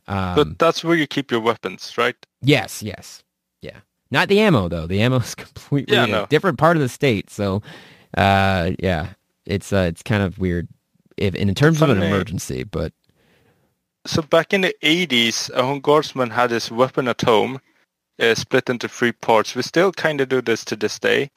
um, 0.07 0.33
but 0.33 0.57
that's 0.57 0.83
where 0.83 0.95
you 0.95 1.05
keep 1.05 1.29
your 1.29 1.41
weapons, 1.41 1.95
right? 1.95 2.15
Yes, 2.41 2.81
yes. 2.81 3.23
Yeah. 3.61 3.81
Not 4.09 4.29
the 4.29 4.39
ammo 4.39 4.67
though. 4.67 4.87
The 4.87 4.99
ammo 4.99 5.17
is 5.17 5.35
completely 5.35 5.95
yeah, 5.95 6.07
no. 6.07 6.23
a 6.23 6.27
different 6.27 6.57
part 6.57 6.75
of 6.75 6.81
the 6.81 6.89
state. 6.89 7.29
So, 7.29 7.61
uh, 8.17 8.71
yeah, 8.79 9.09
it's, 9.45 9.71
uh, 9.71 9.85
it's 9.89 10.01
kind 10.01 10.23
of 10.23 10.39
weird 10.39 10.67
if 11.19 11.35
in 11.35 11.53
terms 11.55 11.79
Funny. 11.79 11.91
of 11.91 11.97
an 11.97 12.03
emergency, 12.03 12.63
but 12.63 12.93
so 14.05 14.21
back 14.21 14.53
in 14.53 14.61
the 14.61 14.75
80s, 14.81 15.49
a 15.51 15.63
home 15.63 15.81
guardsman 15.81 16.31
had 16.31 16.51
his 16.51 16.71
weapon 16.71 17.07
at 17.07 17.21
home, 17.21 17.59
uh, 18.19 18.33
split 18.35 18.69
into 18.69 18.87
three 18.87 19.11
parts. 19.11 19.55
We 19.55 19.61
still 19.61 19.91
kind 19.91 20.21
of 20.21 20.29
do 20.29 20.41
this 20.41 20.63
to 20.65 20.75
this 20.75 20.99
day. 20.99 21.31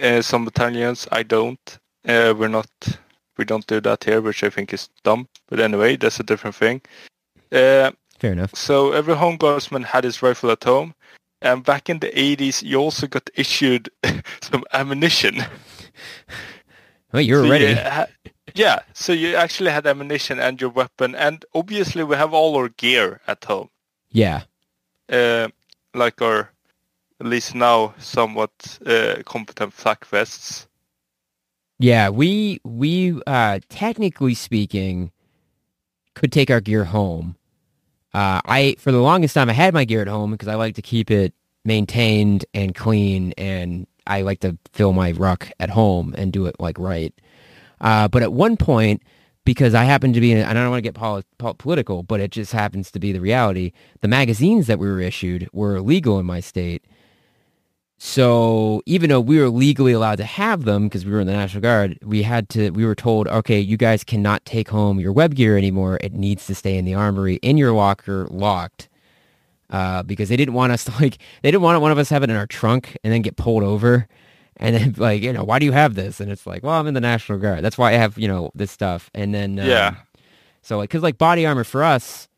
Uh, 0.00 0.22
some 0.22 0.44
battalions, 0.44 1.08
I 1.10 1.22
don't. 1.22 1.78
Uh, 2.06 2.34
we're 2.36 2.48
not. 2.48 2.68
We 3.36 3.44
don't 3.44 3.66
do 3.66 3.80
that 3.80 4.04
here, 4.04 4.20
which 4.20 4.42
I 4.42 4.50
think 4.50 4.72
is 4.72 4.90
dumb. 5.04 5.28
But 5.48 5.60
anyway, 5.60 5.96
that's 5.96 6.20
a 6.20 6.24
different 6.24 6.56
thing. 6.56 6.82
Uh, 7.52 7.92
Fair 8.18 8.32
enough. 8.32 8.54
So 8.56 8.92
every 8.92 9.14
home 9.14 9.36
guardsman 9.36 9.84
had 9.84 10.04
his 10.04 10.22
rifle 10.22 10.50
at 10.50 10.64
home. 10.64 10.94
And 11.40 11.64
back 11.64 11.88
in 11.88 12.00
the 12.00 12.10
80s, 12.10 12.64
you 12.64 12.78
also 12.78 13.06
got 13.06 13.30
issued 13.34 13.90
some 14.42 14.64
ammunition. 14.72 15.44
Well, 17.12 17.22
you're 17.22 17.44
So 17.44 17.50
ready. 17.50 17.66
you 17.66 17.76
ha- 17.76 18.06
yeah, 18.54 18.80
so 18.94 19.12
you 19.12 19.36
actually 19.36 19.70
had 19.70 19.86
ammunition 19.86 20.38
and 20.40 20.60
your 20.60 20.70
weapon, 20.70 21.14
and 21.14 21.44
obviously 21.54 22.04
we 22.04 22.16
have 22.16 22.34
all 22.34 22.56
our 22.56 22.68
gear 22.70 23.20
at 23.28 23.44
home, 23.44 23.70
Yeah. 24.10 24.42
uh, 25.10 25.48
like 25.94 26.22
our, 26.22 26.52
at 27.20 27.26
least 27.26 27.54
now, 27.54 27.94
somewhat 27.98 28.78
uh, 28.86 29.22
competent 29.26 29.72
flak 29.74 30.04
vests. 30.06 30.68
Yeah, 31.80 32.10
we 32.10 32.60
we 32.64 33.20
uh 33.26 33.60
technically 33.68 34.34
speaking 34.34 35.12
could 36.14 36.32
take 36.32 36.50
our 36.50 36.60
gear 36.62 36.84
home. 36.86 37.36
Uh 38.14 38.40
I 38.46 38.76
for 38.78 38.92
the 38.92 39.00
longest 39.02 39.34
time 39.34 39.50
I 39.50 39.54
had 39.54 39.74
my 39.74 39.84
gear 39.86 40.02
at 40.02 40.08
home 40.08 40.32
because 40.32 40.48
I 40.48 40.56
like 40.56 40.76
to 40.76 40.82
keep 40.82 41.10
it 41.10 41.34
maintained 41.64 42.46
and 42.54 42.74
clean 42.76 43.34
and 43.38 43.87
I 44.08 44.22
like 44.22 44.40
to 44.40 44.58
fill 44.72 44.92
my 44.92 45.12
ruck 45.12 45.50
at 45.60 45.70
home 45.70 46.14
and 46.18 46.32
do 46.32 46.46
it 46.46 46.56
like 46.58 46.78
right. 46.78 47.14
Uh 47.80 48.08
but 48.08 48.22
at 48.22 48.32
one 48.32 48.56
point 48.56 49.02
because 49.44 49.74
I 49.74 49.84
happen 49.84 50.12
to 50.12 50.20
be 50.20 50.32
and 50.32 50.44
I 50.44 50.52
don't 50.52 50.70
want 50.70 50.78
to 50.78 50.88
get 50.88 50.94
poli- 50.94 51.22
pol- 51.38 51.54
political, 51.54 52.02
but 52.02 52.20
it 52.20 52.32
just 52.32 52.52
happens 52.52 52.90
to 52.90 52.98
be 52.98 53.12
the 53.12 53.20
reality. 53.20 53.72
The 54.02 54.08
magazines 54.08 54.66
that 54.66 54.78
we 54.78 54.88
were 54.88 55.00
issued 55.00 55.48
were 55.52 55.76
illegal 55.76 56.18
in 56.18 56.26
my 56.26 56.40
state. 56.40 56.84
So 57.98 58.82
even 58.86 59.10
though 59.10 59.20
we 59.20 59.40
were 59.40 59.48
legally 59.48 59.92
allowed 59.92 60.16
to 60.18 60.24
have 60.24 60.64
them 60.64 60.84
because 60.84 61.04
we 61.04 61.10
were 61.12 61.20
in 61.20 61.26
the 61.26 61.32
National 61.32 61.62
Guard, 61.62 61.98
we 62.04 62.22
had 62.22 62.48
to. 62.50 62.70
We 62.70 62.84
were 62.84 62.94
told, 62.94 63.26
okay, 63.26 63.58
you 63.58 63.76
guys 63.76 64.04
cannot 64.04 64.44
take 64.44 64.68
home 64.68 65.00
your 65.00 65.12
web 65.12 65.34
gear 65.34 65.58
anymore. 65.58 65.98
It 66.00 66.12
needs 66.12 66.46
to 66.46 66.54
stay 66.54 66.76
in 66.76 66.84
the 66.84 66.94
armory 66.94 67.36
in 67.36 67.56
your 67.56 67.72
locker, 67.72 68.28
locked, 68.30 68.88
uh, 69.70 70.02
because 70.02 70.28
they 70.28 70.36
didn't 70.36 70.54
want 70.54 70.72
us 70.72 70.84
to 70.84 70.92
like. 71.00 71.18
They 71.42 71.50
didn't 71.50 71.62
want 71.62 71.80
one 71.82 71.92
of 71.92 71.98
us 71.98 72.08
have 72.10 72.22
it 72.22 72.30
in 72.30 72.36
our 72.36 72.46
trunk 72.46 72.96
and 73.04 73.12
then 73.12 73.22
get 73.22 73.36
pulled 73.36 73.62
over, 73.62 74.08
and 74.56 74.74
then 74.76 74.94
like 74.98 75.22
you 75.22 75.32
know 75.32 75.44
why 75.44 75.58
do 75.58 75.66
you 75.66 75.72
have 75.72 75.94
this? 75.94 76.20
And 76.20 76.30
it's 76.30 76.46
like, 76.46 76.62
well, 76.62 76.74
I'm 76.80 76.86
in 76.86 76.94
the 76.94 77.00
National 77.00 77.38
Guard. 77.38 77.62
That's 77.62 77.78
why 77.78 77.90
I 77.90 77.96
have 77.96 78.18
you 78.18 78.28
know 78.28 78.50
this 78.54 78.70
stuff. 78.70 79.10
And 79.14 79.34
then 79.34 79.58
um, 79.58 79.66
Yeah. 79.66 79.94
so 80.62 80.78
like 80.78 80.88
because 80.90 81.02
like 81.02 81.18
body 81.18 81.44
armor 81.46 81.64
for 81.64 81.82
us 81.84 82.28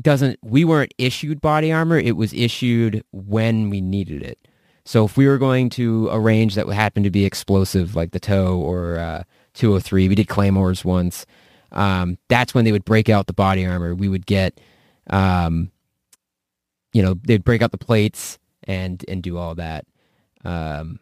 doesn't 0.00 0.38
we 0.42 0.64
weren't 0.64 0.94
issued 0.98 1.40
body 1.40 1.72
armor. 1.72 1.98
It 1.98 2.16
was 2.16 2.32
issued 2.32 3.04
when 3.12 3.70
we 3.70 3.80
needed 3.80 4.22
it. 4.22 4.38
So 4.84 5.04
if 5.04 5.16
we 5.16 5.28
were 5.28 5.38
going 5.38 5.68
to 5.70 6.08
a 6.08 6.18
range 6.18 6.54
that 6.54 6.66
happened 6.68 7.04
to 7.04 7.10
be 7.10 7.24
explosive, 7.24 7.94
like 7.94 8.12
the 8.12 8.18
TOW 8.20 8.54
or 8.54 8.98
uh, 8.98 9.22
203, 9.54 10.08
we 10.08 10.14
did 10.14 10.26
claymores 10.26 10.84
once. 10.84 11.26
Um, 11.70 12.16
that's 12.28 12.54
when 12.54 12.64
they 12.64 12.72
would 12.72 12.84
break 12.86 13.08
out 13.08 13.26
the 13.26 13.32
body 13.34 13.64
armor. 13.66 13.94
We 13.94 14.08
would 14.08 14.26
get, 14.26 14.58
um, 15.10 15.70
you 16.92 17.02
know, 17.02 17.14
they'd 17.22 17.44
break 17.44 17.62
out 17.62 17.72
the 17.72 17.78
plates 17.78 18.38
and 18.64 19.04
and 19.08 19.22
do 19.22 19.36
all 19.36 19.54
that. 19.54 19.86
Um, 20.44 21.00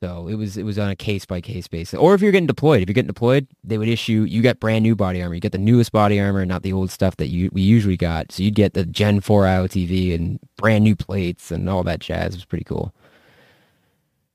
so 0.00 0.28
it 0.28 0.34
was 0.34 0.56
it 0.56 0.64
was 0.64 0.78
on 0.78 0.90
a 0.90 0.96
case 0.96 1.24
by 1.24 1.40
case 1.40 1.66
basis. 1.66 1.98
Or 1.98 2.14
if 2.14 2.20
you're 2.20 2.32
getting 2.32 2.46
deployed, 2.46 2.82
if 2.82 2.88
you're 2.88 2.94
getting 2.94 3.06
deployed, 3.06 3.46
they 3.62 3.78
would 3.78 3.88
issue 3.88 4.26
you 4.28 4.42
got 4.42 4.60
brand 4.60 4.82
new 4.82 4.94
body 4.94 5.22
armor. 5.22 5.34
You 5.34 5.40
get 5.40 5.52
the 5.52 5.58
newest 5.58 5.92
body 5.92 6.20
armor, 6.20 6.44
not 6.44 6.62
the 6.62 6.72
old 6.72 6.90
stuff 6.90 7.16
that 7.16 7.28
you 7.28 7.48
we 7.52 7.62
usually 7.62 7.96
got. 7.96 8.30
So 8.32 8.42
you'd 8.42 8.54
get 8.54 8.74
the 8.74 8.84
Gen 8.84 9.20
4 9.20 9.44
IOTV 9.44 10.14
and 10.14 10.38
brand 10.56 10.84
new 10.84 10.96
plates 10.96 11.50
and 11.50 11.70
all 11.70 11.82
that 11.84 12.00
jazz. 12.00 12.34
It 12.34 12.38
was 12.38 12.44
pretty 12.44 12.64
cool. 12.64 12.94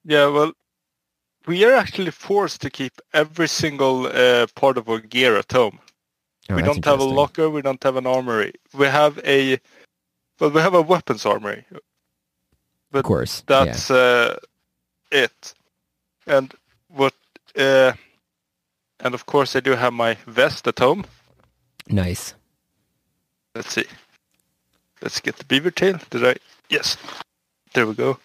Yeah, 0.06 0.28
well, 0.28 0.54
we 1.46 1.64
are 1.66 1.74
actually 1.74 2.12
forced 2.12 2.62
to 2.62 2.70
keep 2.70 2.94
every 3.14 3.48
single 3.48 4.08
uh, 4.08 4.48
part 4.56 4.78
of 4.78 4.90
our 4.90 5.00
gear 5.00 5.36
at 5.38 5.52
home. 5.52 5.80
Oh, 6.50 6.56
we 6.56 6.64
don't 6.64 6.84
have 6.84 7.00
a 7.00 7.04
locker. 7.04 7.50
We 7.50 7.62
don't 7.62 7.84
have 7.84 7.96
an 7.96 8.08
armory. 8.08 8.54
We 8.74 8.88
have 8.88 9.20
a, 9.24 9.60
well, 10.40 10.50
we 10.52 10.62
have 10.62 10.74
a 10.74 10.82
weapons 10.82 11.26
armory. 11.26 11.66
Of 12.94 13.04
course. 13.04 13.44
yeah. 13.48 13.66
That's 13.66 13.92
uh, 13.92 14.38
it. 15.12 15.54
And 16.26 16.54
what, 16.88 17.14
uh, 17.58 17.94
and 19.00 19.14
of 19.14 19.26
course 19.26 19.56
I 19.56 19.60
do 19.60 19.72
have 19.72 19.94
my 19.94 20.16
vest 20.26 20.68
at 20.68 20.80
home. 20.80 21.06
Nice. 21.88 22.34
Let's 23.56 23.74
see. 23.74 23.86
Let's 25.02 25.20
get 25.20 25.38
the 25.38 25.46
beaver 25.46 25.72
tail. 25.72 26.00
Did 26.10 26.26
I? 26.26 26.36
Yes. 26.70 26.98
There 27.74 27.88
we 27.88 27.94
go. 27.94 28.20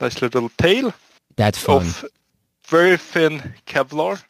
Nice 0.00 0.22
little 0.22 0.48
tail. 0.50 0.92
That's 1.36 1.58
fun. 1.58 1.76
of 1.76 2.04
very 2.66 2.96
thin 2.96 3.54
Kevlar, 3.66 4.22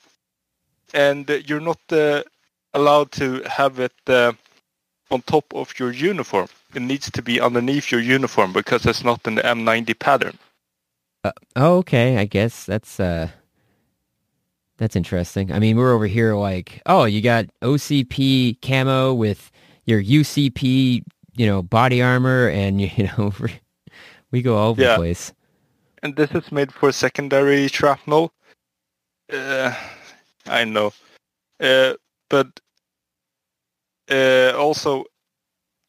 and 0.94 1.28
you're 1.46 1.60
not 1.60 1.80
uh, 1.90 2.22
allowed 2.74 3.12
to 3.12 3.42
have 3.42 3.78
it 3.78 3.92
uh, 4.06 4.32
on 5.10 5.22
top 5.22 5.44
of 5.54 5.78
your 5.78 5.92
uniform. 5.92 6.48
It 6.74 6.82
needs 6.82 7.10
to 7.10 7.22
be 7.22 7.40
underneath 7.40 7.90
your 7.92 8.00
uniform 8.00 8.52
because 8.52 8.86
it's 8.86 9.04
not 9.04 9.26
in 9.26 9.34
the 9.34 9.42
M90 9.42 9.98
pattern. 9.98 10.38
Oh, 11.56 11.76
okay. 11.78 12.18
I 12.18 12.24
guess 12.24 12.64
that's 12.64 12.98
uh 12.98 13.28
that's 14.78 14.96
interesting. 14.96 15.52
I 15.52 15.58
mean, 15.60 15.76
we're 15.76 15.92
over 15.92 16.06
here 16.06 16.34
like, 16.34 16.82
oh, 16.86 17.04
you 17.04 17.20
got 17.20 17.46
OCP 17.62 18.60
camo 18.62 19.12
with 19.14 19.52
your 19.84 20.02
UCP, 20.02 21.04
you 21.36 21.46
know, 21.46 21.62
body 21.62 22.02
armor, 22.02 22.48
and 22.48 22.80
you 22.98 23.04
know, 23.16 23.32
we 24.30 24.42
go 24.42 24.56
all 24.56 24.70
over 24.70 24.82
Yeah. 24.82 24.92
the 24.94 24.96
place. 24.96 25.32
And 26.02 26.16
this 26.16 26.32
is 26.32 26.50
made 26.50 26.72
for 26.72 26.90
secondary 26.90 27.68
shrapnel. 27.68 28.32
Uh, 29.32 29.72
I 30.46 30.64
know. 30.64 30.92
Uh, 31.60 31.94
but 32.28 32.48
uh, 34.10 34.52
also, 34.56 35.04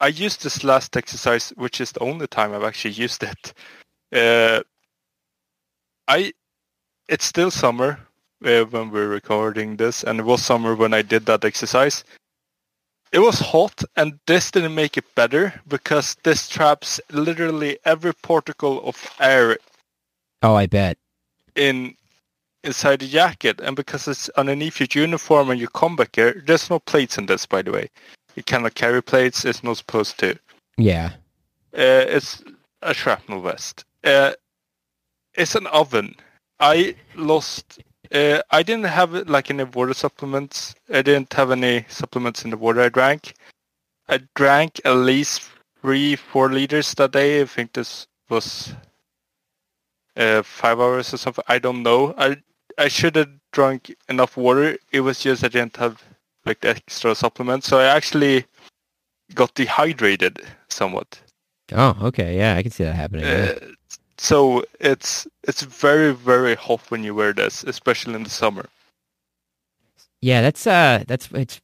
I 0.04 0.08
used 0.08 0.43
this 0.43 0.66
last 0.66 0.97
exercise, 0.97 1.54
which 1.56 1.80
is 1.80 1.93
the 1.93 2.01
only 2.01 2.28
time 2.28 2.54
I've 2.54 2.66
actually 2.66 2.95
used 2.95 3.24
it. 3.24 3.54
Uh, 4.12 4.62
I, 6.10 6.34
it's 7.08 7.24
still 7.24 7.49
summer 7.49 7.99
uh, 8.43 8.66
when 8.66 8.91
we're 8.91 9.08
recording 9.08 9.78
this, 9.78 10.04
and 10.04 10.20
it 10.20 10.24
was 10.24 10.41
summer 10.43 10.76
when 10.76 10.93
I 10.93 11.04
did 11.04 11.26
that 11.28 11.45
exercise. 11.45 12.04
It 13.14 13.20
was 13.20 13.39
hot, 13.39 13.82
and 13.95 14.20
this 14.28 14.51
didn't 14.51 14.76
make 14.76 14.97
it 14.97 15.06
better 15.16 15.54
because 15.70 16.18
this 16.24 16.49
traps 16.49 16.99
literally 17.10 17.80
every 17.86 18.14
particle 18.14 18.86
of 18.86 18.97
air 19.22 19.58
Oh, 20.41 20.56
I 20.56 20.66
bet. 20.66 20.97
in 21.56 21.95
inside 22.66 22.99
the 22.99 23.08
jacket, 23.08 23.62
and 23.62 23.78
because 23.78 24.10
it's 24.10 24.28
underneath 24.36 24.82
your 24.82 25.04
uniform 25.06 25.49
and 25.49 25.62
your 25.62 25.70
combat 25.70 26.12
gear, 26.12 26.43
there's 26.45 26.70
no 26.70 26.80
plates 26.80 27.18
in 27.18 27.28
this, 27.28 27.45
by 27.45 27.62
the 27.62 27.72
way. 27.72 27.89
You 28.36 28.44
cannot 28.44 28.76
carry 28.76 29.02
plates. 29.02 29.46
It's 29.46 29.64
not 29.64 29.78
supposed 29.78 30.20
to. 30.20 30.38
Yeah. 30.78 31.12
Uh, 31.74 32.06
it's 32.08 32.44
a 32.82 32.94
shrapnel 32.94 33.42
vest. 33.42 33.86
Uh, 34.04 34.34
it's 35.34 35.56
an 35.56 35.68
oven. 35.68 36.16
I 36.60 36.96
lost. 37.16 37.80
Uh, 38.12 38.42
I 38.52 38.64
didn't 38.64 38.86
have 38.86 39.14
like 39.28 39.50
any 39.50 39.64
water 39.64 39.94
supplements. 39.94 40.76
I 40.90 41.02
didn't 41.02 41.34
have 41.34 41.52
any 41.52 41.86
supplements 41.90 42.44
in 42.44 42.52
the 42.52 42.58
water 42.58 42.82
I 42.82 42.90
drank. 42.90 43.34
I 44.08 44.20
drank 44.36 44.82
at 44.86 44.94
least 44.94 45.50
three, 45.82 46.16
four 46.16 46.52
liters 46.52 46.94
that 46.96 47.12
day. 47.12 47.42
I 47.42 47.46
think 47.46 47.74
this 47.74 48.08
was 48.30 48.74
uh, 50.16 50.44
five 50.44 50.80
hours 50.80 51.14
or 51.14 51.18
something. 51.18 51.44
I 51.48 51.60
don't 51.60 51.84
know. 51.84 52.14
I 52.18 52.38
I 52.78 52.88
should 52.88 53.16
have 53.16 53.30
drunk 53.52 53.96
enough 54.10 54.38
water. 54.38 54.78
It 54.92 55.02
was 55.02 55.20
just 55.20 55.44
I 55.44 55.48
didn't 55.48 55.78
have 55.78 56.04
like 56.46 56.62
the 56.62 56.70
extra 56.70 57.16
supplements, 57.16 57.68
so 57.68 57.80
I 57.80 57.86
actually 57.86 58.46
got 59.34 59.54
dehydrated 59.56 60.41
somewhat. 60.70 61.22
Oh, 61.72 61.96
okay. 62.02 62.38
Yeah, 62.38 62.56
I 62.56 62.62
can 62.62 62.72
see 62.72 62.84
that 62.84 62.96
happening. 62.96 63.26
yeah. 63.26 63.54
Uh, 63.56 63.68
so 64.18 64.64
it's 64.80 65.28
it's 65.44 65.64
very 65.64 66.14
very 66.14 66.56
hot 66.56 66.89
when 66.89 67.04
you 67.04 67.16
wear 67.16 67.34
this, 67.34 67.64
especially 67.64 68.14
in 68.14 68.24
the 68.24 68.30
summer. 68.30 68.66
Yeah, 70.22 70.41
that's 70.41 70.66
uh 70.68 71.04
that's 71.08 71.30
it's 71.32 71.62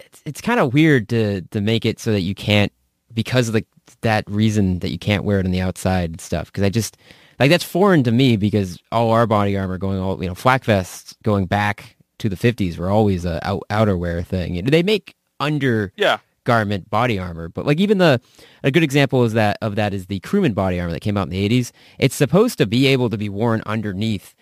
it's, 0.00 0.22
it's 0.24 0.40
kind 0.40 0.60
of 0.60 0.72
weird 0.72 1.08
to 1.10 1.42
to 1.42 1.60
make 1.60 1.84
it 1.84 2.00
so 2.00 2.12
that 2.12 2.22
you 2.22 2.34
can't 2.34 2.72
because 3.12 3.48
of 3.48 3.54
the 3.54 3.64
that 4.00 4.24
reason 4.28 4.80
that 4.80 4.90
you 4.90 4.98
can't 4.98 5.24
wear 5.24 5.38
it 5.38 5.46
on 5.46 5.52
the 5.52 5.60
outside 5.60 6.10
and 6.10 6.20
stuff 6.20 6.46
because 6.46 6.64
I 6.64 6.70
just 6.70 6.96
like 7.38 7.50
that's 7.50 7.64
foreign 7.64 8.02
to 8.04 8.12
me 8.12 8.36
because 8.36 8.78
all 8.90 9.10
our 9.10 9.26
body 9.26 9.56
armor 9.56 9.78
going 9.78 9.98
all 9.98 10.20
you 10.22 10.28
know 10.28 10.34
flak 10.34 10.64
vests 10.64 11.14
going 11.22 11.46
back 11.46 11.95
to 12.18 12.28
the 12.28 12.36
50s 12.36 12.78
were 12.78 12.90
always 12.90 13.24
a 13.24 13.46
out, 13.46 13.62
outerwear 13.70 14.24
thing. 14.24 14.54
You 14.54 14.62
know, 14.62 14.70
They 14.70 14.82
make 14.82 15.14
under 15.40 15.92
Yeah, 15.96 16.18
garment 16.44 16.88
body 16.88 17.18
armor. 17.18 17.48
But 17.48 17.66
like 17.66 17.78
even 17.80 17.98
the 17.98 18.20
a 18.62 18.70
good 18.70 18.82
example 18.82 19.24
is 19.24 19.34
that 19.34 19.58
of 19.60 19.76
that 19.76 19.92
is 19.92 20.06
the 20.06 20.20
crewman 20.20 20.54
body 20.54 20.80
armor 20.80 20.92
that 20.92 21.00
came 21.00 21.16
out 21.16 21.24
in 21.24 21.30
the 21.30 21.48
80s. 21.48 21.72
It's 21.98 22.14
supposed 22.14 22.56
to 22.58 22.66
be 22.66 22.86
able 22.86 23.10
to 23.10 23.18
be 23.18 23.28
worn 23.28 23.62
underneath, 23.66 24.34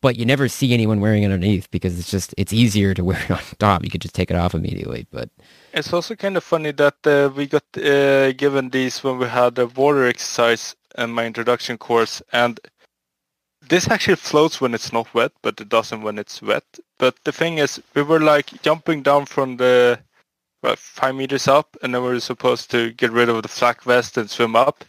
but 0.00 0.16
you 0.16 0.24
never 0.24 0.48
see 0.48 0.72
anyone 0.72 1.00
wearing 1.00 1.22
it 1.22 1.26
underneath 1.32 1.68
because 1.70 1.98
it's 1.98 2.10
just 2.10 2.34
it's 2.36 2.52
easier 2.52 2.94
to 2.94 3.02
wear 3.08 3.20
it 3.20 3.30
on 3.30 3.40
top. 3.58 3.82
You 3.84 3.90
could 3.90 4.02
just 4.02 4.14
take 4.14 4.30
it 4.30 4.36
off 4.36 4.54
immediately. 4.54 5.06
But 5.10 5.30
it's 5.72 5.92
also 5.92 6.14
kind 6.14 6.36
of 6.36 6.44
funny 6.44 6.70
that 6.72 7.06
uh, 7.06 7.30
we 7.34 7.46
got 7.46 7.64
uh, 7.76 8.32
given 8.32 8.70
these 8.70 9.02
when 9.02 9.18
we 9.18 9.26
had 9.26 9.58
a 9.58 9.66
water 9.66 10.06
exercise 10.06 10.76
in 10.96 11.10
my 11.10 11.26
introduction 11.26 11.76
course, 11.76 12.22
and 12.32 12.58
this 13.68 13.88
actually 13.90 14.16
floats 14.16 14.60
when 14.60 14.74
it's 14.74 14.92
not 14.92 15.12
wet, 15.14 15.32
but 15.42 15.60
it 15.60 15.68
doesn't 15.68 16.02
when 16.02 16.18
it's 16.18 16.40
wet. 16.42 16.64
But 16.98 17.16
the 17.24 17.32
thing 17.32 17.58
is, 17.58 17.80
we 17.94 18.02
were 18.02 18.20
like 18.20 18.62
jumping 18.62 19.02
down 19.02 19.26
from 19.26 19.56
the 19.56 19.98
well, 20.62 20.76
five 20.76 21.14
meters 21.14 21.46
up, 21.48 21.76
and 21.82 21.94
then 21.94 22.02
we 22.02 22.08
were 22.08 22.20
supposed 22.20 22.70
to 22.70 22.92
get 22.92 23.12
rid 23.12 23.28
of 23.28 23.42
the 23.42 23.48
flak 23.48 23.82
vest 23.82 24.16
and 24.16 24.30
swim 24.30 24.56
up. 24.56 24.84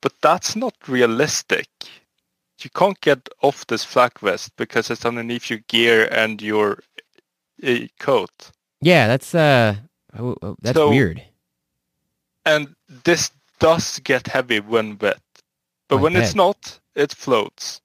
but 0.00 0.12
that's 0.20 0.56
not 0.56 0.74
realistic. 0.88 1.68
You 2.60 2.70
can't 2.70 3.00
get 3.00 3.28
off 3.40 3.66
this 3.68 3.84
flak 3.84 4.18
vest 4.20 4.50
because 4.56 4.90
it's 4.90 5.04
underneath 5.04 5.48
your 5.50 5.60
gear 5.68 6.08
and 6.12 6.42
your 6.42 6.78
uh, 7.64 7.86
coat. 8.00 8.50
Yeah, 8.80 9.06
that's 9.08 9.34
uh, 9.34 9.76
oh, 10.18 10.36
oh, 10.42 10.56
that's 10.60 10.76
So- 10.76 10.90
weird. 10.90 11.22
And 12.44 12.74
this 13.04 13.30
does 13.60 14.00
get 14.00 14.26
heavy 14.26 14.58
when 14.60 14.98
wet. 14.98 15.20
But 15.88 15.98
I 15.98 16.00
when 16.00 16.16
it's 16.16 16.34
not, 16.34 16.80
it 16.96 17.12
floats. 17.14 17.80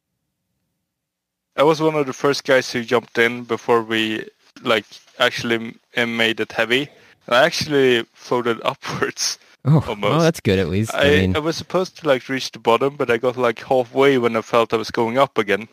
I 1.57 1.63
was 1.63 1.81
one 1.81 1.95
of 1.95 2.05
the 2.05 2.13
first 2.13 2.43
guys 2.43 2.71
who 2.71 2.83
jumped 2.83 3.17
in 3.17 3.43
before 3.43 3.81
we 3.81 4.27
like 4.61 4.85
actually 5.19 5.75
made 5.95 6.39
it 6.39 6.51
heavy. 6.51 6.89
And 7.25 7.35
I 7.35 7.45
actually 7.45 8.03
floated 8.13 8.61
upwards. 8.63 9.39
Oh, 9.65 9.97
well, 10.01 10.19
that's 10.19 10.39
good 10.39 10.59
at 10.59 10.69
least. 10.69 10.93
I, 10.93 11.01
I, 11.01 11.09
mean, 11.19 11.35
I 11.35 11.39
was 11.39 11.57
supposed 11.57 11.97
to 11.97 12.07
like 12.07 12.29
reach 12.29 12.51
the 12.51 12.59
bottom, 12.59 12.95
but 12.95 13.09
I 13.09 13.17
got 13.17 13.35
like 13.35 13.59
halfway 13.59 14.17
when 14.17 14.37
I 14.37 14.41
felt 14.41 14.73
I 14.73 14.77
was 14.77 14.91
going 14.91 15.17
up 15.17 15.37
again. 15.37 15.67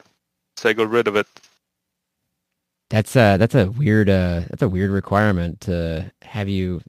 So 0.56 0.68
I 0.68 0.72
got 0.72 0.88
rid 0.88 1.06
of 1.06 1.16
it. 1.16 1.28
that's 2.90 3.14
uh, 3.14 3.36
that's 3.36 3.54
a 3.54 3.70
weird 3.70 4.08
uh, 4.08 4.42
that's 4.48 4.62
a 4.62 4.68
weird 4.68 4.90
requirement 4.90 5.60
to 5.62 6.10
have 6.22 6.48
you. 6.48 6.80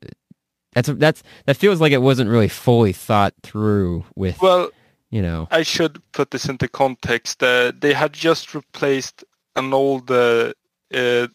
That's 0.73 0.89
that's 0.89 1.21
that 1.45 1.57
feels 1.57 1.79
like 1.79 1.91
it 1.91 2.01
wasn't 2.01 2.29
really 2.29 2.47
fully 2.47 2.93
thought 2.93 3.33
through 3.43 4.05
with 4.15 4.41
Well, 4.41 4.71
you 5.15 5.21
know. 5.21 5.47
I 5.49 5.63
should 5.63 6.01
put 6.11 6.31
this 6.31 6.49
into 6.49 6.67
context. 6.67 7.41
Uh, 7.41 7.71
they 7.79 7.93
had 7.93 8.11
just 8.11 8.53
replaced 8.53 9.23
an 9.55 9.73
old. 9.73 10.11
Uh, 10.11 10.51
uh, 10.93 11.27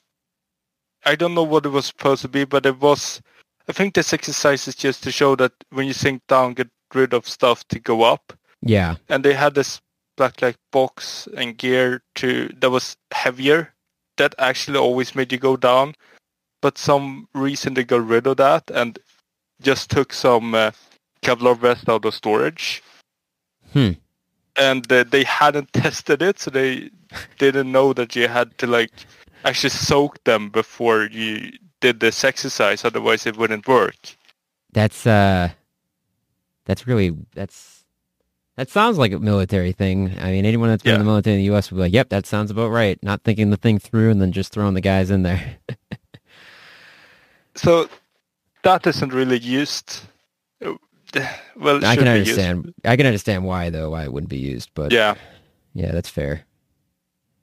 I 1.07 1.15
don't 1.17 1.33
know 1.33 1.49
what 1.53 1.65
it 1.65 1.71
was 1.71 1.87
supposed 1.87 2.21
to 2.21 2.29
be, 2.29 2.45
but 2.45 2.67
it 2.67 2.79
was. 2.79 3.23
I 3.69 3.73
think 3.73 3.95
this 3.95 4.13
exercise 4.13 4.69
is 4.69 4.75
just 4.75 5.03
to 5.05 5.11
show 5.11 5.35
that 5.37 5.53
when 5.71 5.87
you 5.87 5.95
sink 5.95 6.21
down, 6.29 6.53
get 6.53 6.69
rid 6.93 7.15
of 7.15 7.27
stuff 7.27 7.67
to 7.69 7.79
go 7.79 8.03
up. 8.03 8.35
Yeah, 8.61 8.97
And 9.09 9.25
they 9.25 9.33
had 9.33 9.55
this 9.55 9.81
black 10.19 10.43
like 10.43 10.59
box 10.71 11.27
and 11.35 11.57
gear 11.57 12.03
to 12.17 12.51
that 12.61 12.69
was 12.69 12.99
heavier. 13.13 13.73
That 14.19 14.35
actually 14.39 14.77
always 14.77 15.15
made 15.15 15.33
you 15.33 15.39
go 15.39 15.57
down, 15.57 15.95
but 16.61 16.77
some 16.77 17.29
reason 17.35 17.73
they 17.73 17.85
got 17.85 18.07
rid 18.07 18.27
of 18.27 18.37
that 18.37 18.71
and 18.71 18.99
just 19.63 19.91
took 19.91 20.13
some 20.13 20.55
uh, 20.55 20.73
Kevlar 21.23 21.57
vest 21.57 21.89
out 21.89 22.05
of 22.05 22.15
storage 22.15 22.83
Hmm. 23.73 23.93
and 24.57 24.91
uh, 24.93 25.05
they 25.05 25.25
hadn't 25.25 25.73
tested 25.83 26.23
it, 26.23 26.39
so 26.39 26.51
they 26.51 26.91
didn't 27.39 27.71
know 27.73 27.93
that 27.93 28.15
you 28.17 28.29
had 28.29 28.57
to 28.59 28.67
like 28.67 28.91
actually 29.45 29.71
soak 29.71 30.23
them 30.25 30.49
before 30.51 31.05
you 31.07 31.53
did 31.81 32.01
this 32.01 32.25
exercise. 32.25 32.85
Otherwise, 32.85 33.27
it 33.27 33.37
wouldn't 33.37 33.67
work. 33.69 33.97
that's 34.73 35.07
uh, 35.07 35.51
that's 36.67 36.87
really 36.87 37.17
that's 37.35 37.85
that 38.57 38.69
sounds 38.69 38.99
like 38.99 39.13
a 39.13 39.19
military 39.19 39.73
thing. 39.73 40.15
I 40.21 40.31
mean, 40.33 40.45
anyone 40.45 40.69
that's 40.69 40.83
been 40.83 40.95
in 40.95 41.01
the 41.01 41.05
military 41.07 41.35
in 41.37 41.41
the 41.41 41.45
U.S. 41.47 41.71
would 41.71 41.77
be 41.79 41.83
like, 41.83 41.93
"Yep, 41.95 42.09
that 42.11 42.27
sounds 42.27 42.51
about 42.51 42.69
right." 42.71 43.01
Not 43.03 43.23
thinking 43.23 43.51
the 43.51 43.57
thing 43.57 43.79
through 43.79 44.11
and 44.11 44.21
then 44.21 44.33
just 44.33 44.53
throwing 44.53 44.75
the 44.75 44.81
guys 44.83 45.11
in 45.11 45.23
there. 45.23 45.57
So 47.57 47.89
that 48.63 48.87
isn't 48.87 49.13
really 49.13 49.39
used. 49.39 50.01
Well, 51.57 51.85
I 51.85 51.97
can 51.97 52.09
understand. 52.09 52.73
I 52.85 52.97
can 52.97 53.05
understand 53.07 53.45
why 53.45 53.69
though 53.71 53.91
why 53.91 54.05
it 54.05 54.13
wouldn't 54.13 54.31
be 54.31 54.39
used, 54.39 54.71
but 54.75 54.93
Yeah, 54.93 55.15
yeah, 55.75 55.93
that's 55.93 56.09
fair. 56.09 56.47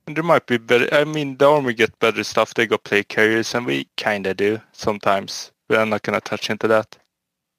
and 0.08 0.16
there 0.16 0.24
might 0.24 0.46
be 0.48 0.58
better. 0.58 0.88
I 0.92 1.04
mean, 1.04 1.38
the 1.38 1.48
army 1.50 1.74
get 1.74 1.98
better 2.00 2.24
stuff. 2.24 2.54
They 2.54 2.66
got 2.66 2.84
plate 2.84 3.10
carriers, 3.10 3.54
and 3.54 3.66
we 3.66 3.88
kind 3.98 4.26
of 4.26 4.38
do 4.38 4.60
sometimes. 4.72 5.52
But 5.68 5.80
I'm 5.80 5.90
not 5.90 6.02
gonna 6.04 6.22
touch 6.22 6.50
into 6.50 6.68
that 6.70 6.98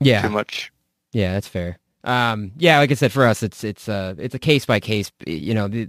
Yeah, 0.00 0.22
too 0.22 0.30
much. 0.30 0.72
yeah, 1.12 1.34
that's 1.34 1.46
fair. 1.48 1.78
Um, 2.04 2.52
yeah, 2.56 2.78
like 2.78 2.90
I 2.90 2.94
said, 2.94 3.12
for 3.12 3.26
us, 3.26 3.42
it's 3.42 3.62
it's 3.62 3.88
uh 3.88 4.14
it's 4.18 4.34
a 4.34 4.38
case 4.38 4.64
by 4.66 4.80
case. 4.80 5.12
You 5.26 5.54
know, 5.54 5.68
the, 5.68 5.88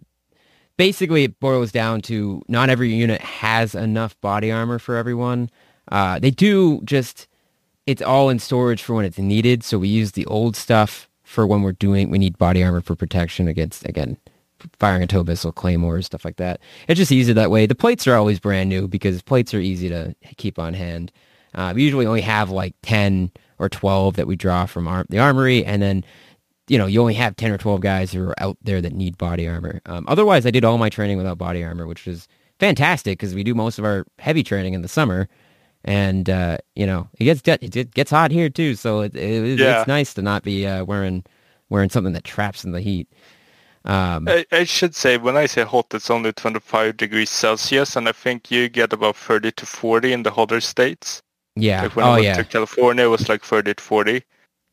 basically 0.78 1.24
it 1.24 1.39
boils 1.39 1.72
down 1.72 2.01
to 2.01 2.41
not 2.47 2.70
every 2.70 2.93
unit 2.93 3.22
has 3.22 3.74
enough 3.74 4.20
body 4.22 4.51
armor 4.51 4.78
for 4.80 4.97
everyone. 4.97 5.49
Uh, 5.91 6.20
they 6.20 6.30
do 6.32 6.82
just 6.84 7.28
it's 7.89 8.01
all 8.01 8.29
in 8.29 8.37
storage 8.39 8.83
for 8.83 8.93
when 8.93 9.05
it's 9.05 9.17
needed. 9.17 9.63
So 9.63 9.79
we 9.79 9.87
use 9.87 10.11
the 10.11 10.25
old 10.27 10.55
stuff 10.55 11.09
for 11.23 11.45
when 11.45 11.61
we're 11.61 11.73
doing 11.73 12.09
we 12.09 12.17
need 12.17 12.37
body 12.37 12.63
armor 12.63 12.81
for 12.81 12.95
protection 12.95 13.47
against 13.47 13.87
again 13.87 14.17
firing 14.77 15.01
a 15.01 15.07
tow 15.07 15.23
missile, 15.23 15.51
claymores, 15.51 16.05
stuff 16.05 16.25
like 16.25 16.35
that. 16.35 16.59
It's 16.87 16.97
just 16.97 17.11
easier 17.11 17.33
that 17.35 17.51
way. 17.51 17.65
The 17.65 17.75
plates 17.75 18.07
are 18.07 18.15
always 18.15 18.39
brand 18.39 18.69
new 18.69 18.87
because 18.87 19.21
plates 19.21 19.53
are 19.53 19.59
easy 19.59 19.89
to 19.89 20.13
keep 20.37 20.59
on 20.59 20.73
hand. 20.73 21.11
Uh, 21.55 21.71
we 21.75 21.83
usually 21.83 22.05
only 22.05 22.21
have 22.21 22.49
like 22.49 22.75
ten 22.83 23.31
or 23.57 23.69
twelve 23.69 24.15
that 24.15 24.27
we 24.27 24.35
draw 24.35 24.65
from 24.65 24.85
the 25.09 25.19
armory, 25.19 25.65
and 25.65 25.81
then 25.81 26.03
you 26.67 26.77
know 26.77 26.85
you 26.85 27.01
only 27.01 27.15
have 27.15 27.35
ten 27.35 27.51
or 27.51 27.57
twelve 27.57 27.81
guys 27.81 28.11
who 28.11 28.23
are 28.27 28.43
out 28.43 28.57
there 28.61 28.81
that 28.81 28.93
need 28.93 29.17
body 29.17 29.47
armor. 29.47 29.81
Um, 29.85 30.05
otherwise, 30.07 30.45
I 30.45 30.51
did 30.51 30.63
all 30.65 30.77
my 30.77 30.89
training 30.89 31.17
without 31.17 31.37
body 31.37 31.63
armor, 31.63 31.87
which 31.87 32.05
was 32.05 32.27
fantastic 32.59 33.17
because 33.17 33.33
we 33.33 33.43
do 33.43 33.55
most 33.55 33.79
of 33.79 33.85
our 33.85 34.05
heavy 34.19 34.43
training 34.43 34.73
in 34.73 34.81
the 34.81 34.87
summer, 34.87 35.27
and 35.86 36.30
uh, 36.30 36.57
you 36.75 36.86
know 36.88 37.09
it 37.19 37.43
gets 37.43 37.63
it 37.77 37.93
gets 37.93 38.11
hot 38.11 38.32
here 38.32 38.49
too, 38.49 38.75
so 38.75 39.01
it, 39.01 39.15
it, 39.15 39.59
Yeah. 39.59 39.82
it's 39.82 39.88
nice 39.88 40.13
to 40.15 40.21
not 40.21 40.43
be 40.43 40.67
uh, 40.67 40.84
wearing 40.86 41.25
wearing 41.69 41.89
something 41.89 42.13
that 42.13 42.23
traps 42.25 42.63
in 42.65 42.71
the 42.73 42.82
heat. 42.82 43.09
Um, 43.86 44.27
I, 44.27 44.45
I 44.51 44.63
should 44.65 44.95
say 44.95 45.17
when 45.17 45.36
I 45.38 45.45
say 45.47 45.63
hot, 45.63 45.93
it's 45.93 46.09
only 46.09 46.32
25 46.34 46.97
degrees 46.97 47.30
Celsius, 47.30 47.95
and 47.97 48.07
I 48.07 48.13
think 48.13 48.51
you 48.51 48.69
get 48.69 48.93
about 48.93 49.17
30 49.17 49.51
to 49.53 49.65
40 49.65 50.13
in 50.13 50.23
the 50.23 50.32
hotter 50.32 50.61
states. 50.61 51.21
yeah. 51.55 51.84
Like 51.84 51.95
when 51.95 52.05
Oh 52.05 52.11
I 52.11 52.17
went 52.17 52.25
yeah. 52.25 52.36
to 52.36 52.45
California, 52.45 53.05
it 53.05 53.09
was 53.09 53.30
like 53.30 53.43
30 53.43 53.75
to 53.75 53.84
40. 53.84 54.23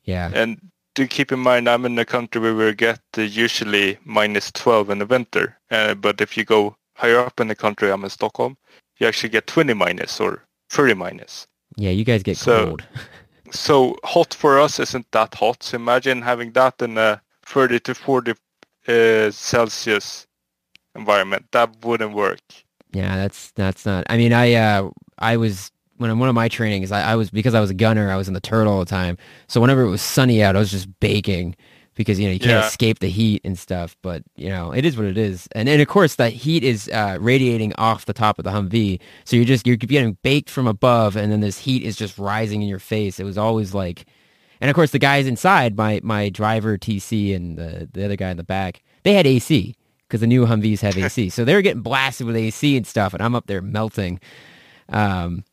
Yeah. 0.05 0.33
And 0.33 0.71
do 0.95 1.07
keep 1.09 1.33
in 1.33 1.41
mind, 1.41 1.69
I'm 1.69 1.87
in 1.87 1.99
a 1.99 2.07
country 2.07 2.41
where 2.43 2.55
we 2.55 2.75
get 2.75 3.01
uh, 3.19 3.23
usually 3.23 3.99
minus 4.05 4.53
12 4.53 4.91
in 4.91 4.99
the 5.01 5.07
winter. 5.07 5.59
Uh, 5.71 5.95
but 5.95 6.21
if 6.23 6.37
you 6.39 6.45
go 6.45 6.77
higher 6.97 7.21
up 7.21 7.41
in 7.41 7.49
the 7.49 7.57
country, 7.57 7.91
I'm 7.93 8.05
in 8.05 8.11
Stockholm, 8.11 8.59
you 8.99 9.09
actually 9.09 9.31
get 9.31 9.49
20 9.49 9.75
minus 9.75 10.21
or 10.21 10.46
30 10.71 10.95
minus. 10.95 11.47
Yeah. 11.77 11.91
You 11.91 12.05
guys 12.05 12.23
get 12.23 12.37
So- 12.37 12.67
cold. 12.67 12.85
So 13.53 13.95
hot 14.03 14.35
for 14.35 14.59
us 14.59 14.81
isn't 14.81 15.07
that 15.13 15.35
hot. 15.37 15.63
So 15.63 15.77
imagine 15.77 16.21
having 16.21 16.51
that 16.53 16.83
in 16.83 16.99
a 16.99 17.23
30 17.45 17.79
to 17.81 17.95
40 17.95 18.33
uh, 18.89 19.31
Celsius 19.31 20.27
environment. 20.97 21.47
That 21.53 21.71
wouldn't 21.85 22.13
work. 22.13 22.41
Yeah, 22.93 23.17
that's 23.17 23.53
that's 23.53 23.87
not. 23.87 24.05
I 24.11 24.17
mean, 24.17 24.33
I 24.33 24.55
uh, 24.55 24.91
I 25.19 25.37
was 25.37 25.71
when 25.99 26.19
one 26.19 26.29
of 26.29 26.35
my 26.35 26.49
trainings, 26.49 26.91
I, 26.91 27.13
I 27.13 27.15
was 27.15 27.31
because 27.31 27.55
I 27.55 27.61
was 27.61 27.71
a 27.71 27.75
gunner, 27.75 28.11
I 28.11 28.17
was 28.17 28.27
in 28.27 28.35
the 28.35 28.41
turret 28.41 28.67
all 28.67 28.81
the 28.81 28.85
time. 28.85 29.17
So 29.47 29.61
whenever 29.61 29.83
it 29.83 29.91
was 29.91 30.03
sunny 30.03 30.43
out, 30.43 30.57
I 30.57 30.59
was 30.59 30.71
just 30.73 30.89
baking 30.99 31.55
because 31.97 32.21
you 32.21 32.27
know 32.29 32.33
you 32.33 32.39
can't 32.39 32.53
Yeah. 32.53 32.67
escape 32.67 33.01
the 33.01 33.09
heat 33.09 33.41
and 33.45 33.59
stuff. 33.59 33.97
But 34.03 34.23
you 34.37 34.49
know, 34.49 34.71
it 34.73 34.85
is 34.85 34.97
what 34.97 35.07
it 35.07 35.19
is. 35.19 35.49
And 35.53 35.69
and 35.69 35.83
of 35.83 35.89
course, 35.89 36.15
that 36.15 36.33
heat 36.33 36.63
is 36.63 36.89
uh, 36.91 37.19
radiating 37.21 37.73
off 37.77 38.05
the 38.05 38.13
top 38.13 38.39
of 38.39 38.45
the 38.45 38.51
Humvee, 38.53 39.01
so 39.25 39.35
you're 39.35 39.45
just 39.45 39.67
you're 39.67 39.77
getting 39.77 40.17
baked 40.23 40.49
from 40.51 40.69
above, 40.69 41.17
and 41.17 41.33
then 41.33 41.41
this 41.41 41.59
heat 41.59 41.83
is 41.83 41.97
just 41.97 42.17
rising 42.19 42.63
in 42.63 42.69
your 42.69 42.79
face. 42.79 43.19
It 43.19 43.25
was 43.25 43.37
always 43.37 43.75
like. 43.75 44.07
And 44.59 44.71
of 44.71 44.75
course, 44.75 44.91
the 44.93 44.99
guys 44.99 45.27
inside, 45.27 45.77
my 45.77 46.01
my 46.03 46.29
driver 46.31 46.79
TC 46.79 47.35
and 47.35 47.59
the 47.59 47.89
the 47.93 48.05
other 48.05 48.17
guy 48.17 48.31
in 48.31 48.37
the 48.39 48.45
back, 48.45 48.83
they 49.03 49.13
had 49.13 49.27
AC 49.27 49.75
because 50.09 50.21
the 50.21 50.27
new 50.27 50.47
Humvees 50.47 50.81
have 50.81 50.97
AC, 50.97 51.29
so 51.37 51.45
they 51.45 51.55
were 51.55 51.61
getting 51.63 51.83
blasted 51.83 52.27
with 52.27 52.37
AC 52.37 52.77
and 52.77 52.87
stuff, 52.87 53.13
and 53.13 53.23
I'm 53.23 53.35
up 53.35 53.49
there 53.49 53.61
melting. 53.61 54.19
Um, 54.89 55.45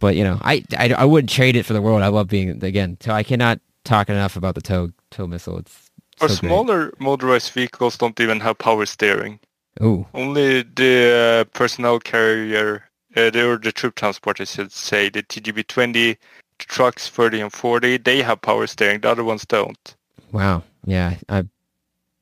but 0.00 0.16
you 0.16 0.24
know, 0.24 0.38
I, 0.42 0.62
I 0.78 0.92
I 0.92 1.04
wouldn't 1.04 1.30
trade 1.30 1.56
it 1.56 1.64
for 1.64 1.72
the 1.72 1.82
world. 1.82 2.02
I 2.02 2.08
love 2.08 2.28
being 2.28 2.62
again. 2.62 2.96
So 3.00 3.12
I 3.12 3.22
cannot 3.22 3.60
talk 3.84 4.08
enough 4.08 4.36
about 4.36 4.54
the 4.54 4.60
tow 4.60 4.90
tow 5.10 5.26
missile. 5.26 5.58
It's 5.58 5.83
Our 6.24 6.28
so 6.28 6.36
great. 6.36 6.64
smaller 6.66 6.92
motorized 6.98 7.52
vehicles 7.52 7.98
don't 7.98 8.18
even 8.20 8.40
have 8.40 8.58
power 8.58 8.86
steering. 8.86 9.40
Ooh, 9.82 10.06
Only 10.14 10.62
the 10.62 11.44
uh, 11.48 11.50
personnel 11.58 12.00
carrier, 12.00 12.90
uh, 13.16 13.30
the, 13.30 13.48
or 13.50 13.58
the 13.58 13.72
troop 13.72 13.94
transport, 13.96 14.40
I 14.40 14.44
should 14.44 14.72
say, 14.72 15.10
the 15.10 15.22
TGB-20, 15.22 15.92
the 15.92 16.64
trucks 16.66 17.08
30 17.08 17.40
and 17.40 17.52
40, 17.52 17.98
they 17.98 18.22
have 18.22 18.42
power 18.42 18.66
steering. 18.66 19.00
The 19.00 19.10
other 19.10 19.24
ones 19.24 19.46
don't. 19.46 19.96
wow, 20.32 20.62
yeah, 20.86 21.16
I. 21.28 21.44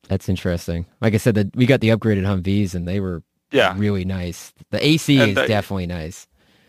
That's 0.08 0.28
interesting. 0.28 0.86
Like 1.00 1.14
I 1.14 1.18
said, 1.18 1.34
that 1.36 1.56
we 1.56 1.66
got 1.66 1.80
the 1.80 1.88
upgraded 1.90 2.24
Humvees, 2.24 2.74
and 2.74 2.86
they 2.86 3.00
were 3.00 3.22
Yeah, 3.52 3.76
really 3.76 4.04
nice. 4.04 4.52
The 4.70 4.84
AC 4.86 5.20
And 5.22 5.30
is 5.30 5.36
definitely 5.44 5.86
nice. 5.86 6.26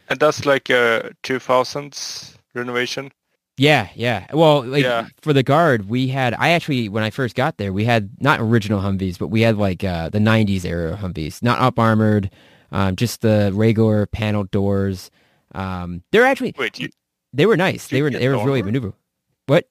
and 0.09 0.19
that's 0.19 0.45
like 0.45 0.69
a 0.69 1.11
2000s 1.23 2.37
renovation. 2.53 3.11
Yeah, 3.57 3.89
yeah. 3.95 4.27
Well, 4.33 4.63
like 4.63 4.83
Yeah. 4.83 5.07
for 5.21 5.31
the 5.31 5.43
guard, 5.43 5.87
we 5.87 6.07
had. 6.07 6.33
I 6.33 6.49
actually, 6.49 6.89
when 6.89 7.03
I 7.03 7.11
first 7.11 7.35
got 7.35 7.57
there, 7.57 7.71
we 7.71 7.85
had 7.85 8.09
not 8.19 8.39
original 8.39 8.81
Humvees, 8.81 9.19
but 9.19 9.27
we 9.27 9.41
had 9.41 9.57
like 9.57 9.83
uh, 9.83 10.09
the 10.09 10.19
'90s 10.19 10.65
era 10.65 10.97
Humvees, 10.99 11.43
not 11.43 11.59
up 11.59 11.77
armored, 11.77 12.31
um, 12.71 12.95
just 12.95 13.21
the 13.21 13.51
regular 13.53 14.07
panel 14.07 14.45
doors. 14.45 15.11
Um, 15.53 16.01
they're 16.11 16.25
actually 16.25 16.55
Wait, 16.57 16.79
you, 16.79 16.89
they 17.31 17.45
were 17.45 17.57
nice. 17.57 17.87
They 17.87 18.01
were 18.01 18.09
they 18.09 18.27
were 18.27 18.43
really 18.43 18.63
maneuverable. 18.63 18.95
What 19.45 19.65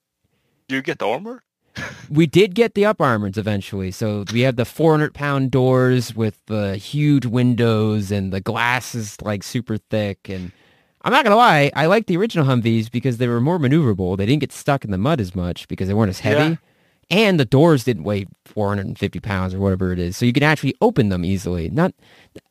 you 0.68 0.80
get 0.82 0.98
the 1.00 1.08
armor? 1.08 1.42
we 2.10 2.26
did 2.26 2.54
get 2.54 2.74
the 2.74 2.84
up 2.84 3.00
armors 3.00 3.38
eventually. 3.38 3.90
So 3.90 4.24
we 4.32 4.42
have 4.42 4.56
the 4.56 4.64
400 4.64 5.14
pound 5.14 5.50
doors 5.50 6.14
with 6.14 6.38
the 6.46 6.76
huge 6.76 7.26
windows 7.26 8.10
and 8.10 8.32
the 8.32 8.40
glass 8.40 8.94
is 8.94 9.20
like 9.22 9.42
super 9.42 9.78
thick. 9.78 10.28
And 10.28 10.52
I'm 11.04 11.12
not 11.12 11.24
gonna 11.24 11.36
lie, 11.36 11.70
I 11.74 11.86
like 11.86 12.06
the 12.06 12.16
original 12.16 12.46
Humvees 12.46 12.90
because 12.90 13.18
they 13.18 13.28
were 13.28 13.40
more 13.40 13.58
maneuverable. 13.58 14.16
They 14.16 14.26
didn't 14.26 14.40
get 14.40 14.52
stuck 14.52 14.84
in 14.84 14.90
the 14.90 14.98
mud 14.98 15.20
as 15.20 15.34
much 15.34 15.66
because 15.68 15.88
they 15.88 15.94
weren't 15.94 16.10
as 16.10 16.20
heavy. 16.20 16.58
and 17.10 17.38
the 17.38 17.44
doors 17.44 17.84
didn't 17.84 18.04
weigh 18.04 18.26
450 18.46 19.20
pounds 19.20 19.52
or 19.52 19.58
whatever 19.60 19.92
it 19.92 19.98
is, 19.98 20.16
so 20.16 20.24
you 20.24 20.32
can 20.32 20.42
actually 20.44 20.74
open 20.80 21.08
them 21.08 21.24
easily. 21.24 21.68
Not, 21.70 21.92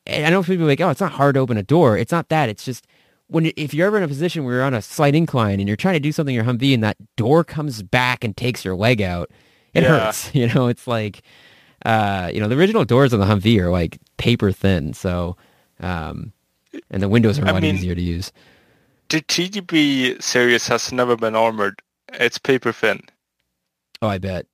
I 0.07 0.29
know 0.29 0.43
people 0.43 0.65
are 0.65 0.67
like, 0.67 0.81
oh, 0.81 0.89
it's 0.89 1.01
not 1.01 1.13
hard 1.13 1.35
to 1.35 1.39
open 1.41 1.57
a 1.57 1.63
door. 1.63 1.97
It's 1.97 2.11
not 2.11 2.29
that. 2.29 2.49
It's 2.49 2.63
just 2.65 2.85
when 3.27 3.51
if 3.55 3.73
you're 3.73 3.87
ever 3.87 3.97
in 3.97 4.03
a 4.03 4.07
position 4.09 4.43
where 4.43 4.55
you're 4.55 4.63
on 4.63 4.73
a 4.73 4.81
slight 4.81 5.15
incline 5.15 5.59
and 5.59 5.67
you're 5.69 5.77
trying 5.77 5.93
to 5.93 5.99
do 6.01 6.11
something 6.11 6.35
in 6.35 6.43
your 6.45 6.53
Humvee 6.53 6.73
and 6.73 6.83
that 6.83 6.97
door 7.15 7.43
comes 7.45 7.81
back 7.81 8.23
and 8.25 8.35
takes 8.35 8.65
your 8.65 8.75
leg 8.75 9.01
out, 9.01 9.31
it 9.73 9.83
Yeah. 9.83 9.89
hurts. 9.89 10.29
You 10.35 10.47
know, 10.53 10.67
it's 10.67 10.85
like, 10.85 11.21
uh, 11.85 12.29
you 12.33 12.39
know, 12.41 12.47
the 12.49 12.57
original 12.57 12.83
doors 12.85 13.13
on 13.13 13.19
the 13.21 13.25
Humvee 13.25 13.57
are 13.59 13.71
like 13.71 13.97
paper 14.17 14.51
thin, 14.51 14.93
so, 14.93 15.37
um, 15.79 16.33
and 16.89 17.01
the 17.01 17.09
windows 17.09 17.39
are 17.39 17.43
a 17.43 17.53
lot 17.53 17.61
mean- 17.61 17.75
easier 17.75 17.95
to 17.95 18.01
use. 18.01 18.31
The 19.09 19.21
TGB 19.21 20.21
series 20.21 20.67
has 20.67 20.91
never 20.93 21.17
been 21.17 21.35
armored. 21.35 21.81
It's 22.13 22.37
paper 22.37 22.71
thin. 22.71 23.01
Oh, 24.01 24.07
I 24.07 24.17
bet. 24.19 24.45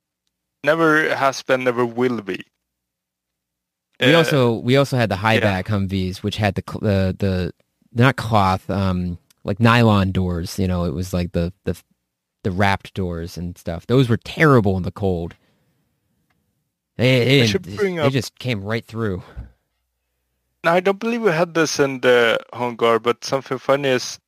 Never 0.64 1.14
has 1.14 1.42
been, 1.42 1.62
never 1.62 1.86
will 1.86 2.20
be. 2.22 2.44
We 4.00 4.14
Uh, 4.14 4.18
also 4.18 4.54
we 4.54 4.76
also 4.76 4.96
had 4.96 5.08
the 5.10 5.16
high 5.16 5.34
yeah. 5.34 5.40
back 5.40 5.66
Humvees, 5.66 6.18
which 6.24 6.36
had 6.36 6.56
the 6.56 6.62
the 6.80 7.14
the 7.18 7.52
not 7.92 8.16
cloth, 8.16 8.68
um, 8.68 9.18
like 9.44 9.60
nylon 9.60 10.10
doors. 10.12 10.58
You 10.58 10.66
know, 10.66 10.84
it 10.84 10.92
was 10.92 11.12
like 11.12 11.32
the 11.32 11.52
the 11.64 11.80
the 12.42 12.50
wrapped 12.50 12.94
doors 12.94 13.36
and 13.38 13.56
stuff. 13.56 13.86
Those 13.86 14.08
were 14.08 14.16
terrible 14.16 14.76
in 14.76 14.82
the 14.82 14.90
cold. 14.92 15.34
They 16.96 17.24
they, 17.24 17.46
should 17.46 17.64
they 17.64 18.10
just 18.10 18.38
came 18.40 18.64
right 18.64 18.84
through. 18.84 19.22
Now, 20.64 20.74
I 20.74 20.80
don't 20.80 20.98
believe 20.98 21.22
we 21.22 21.30
had 21.30 21.54
this 21.54 21.78
in 21.78 22.00
the 22.00 22.38
home 22.52 22.74
guard, 22.76 23.02
but 23.02 23.24
something 23.24 23.58
funny 23.58 23.90
is 23.90 24.18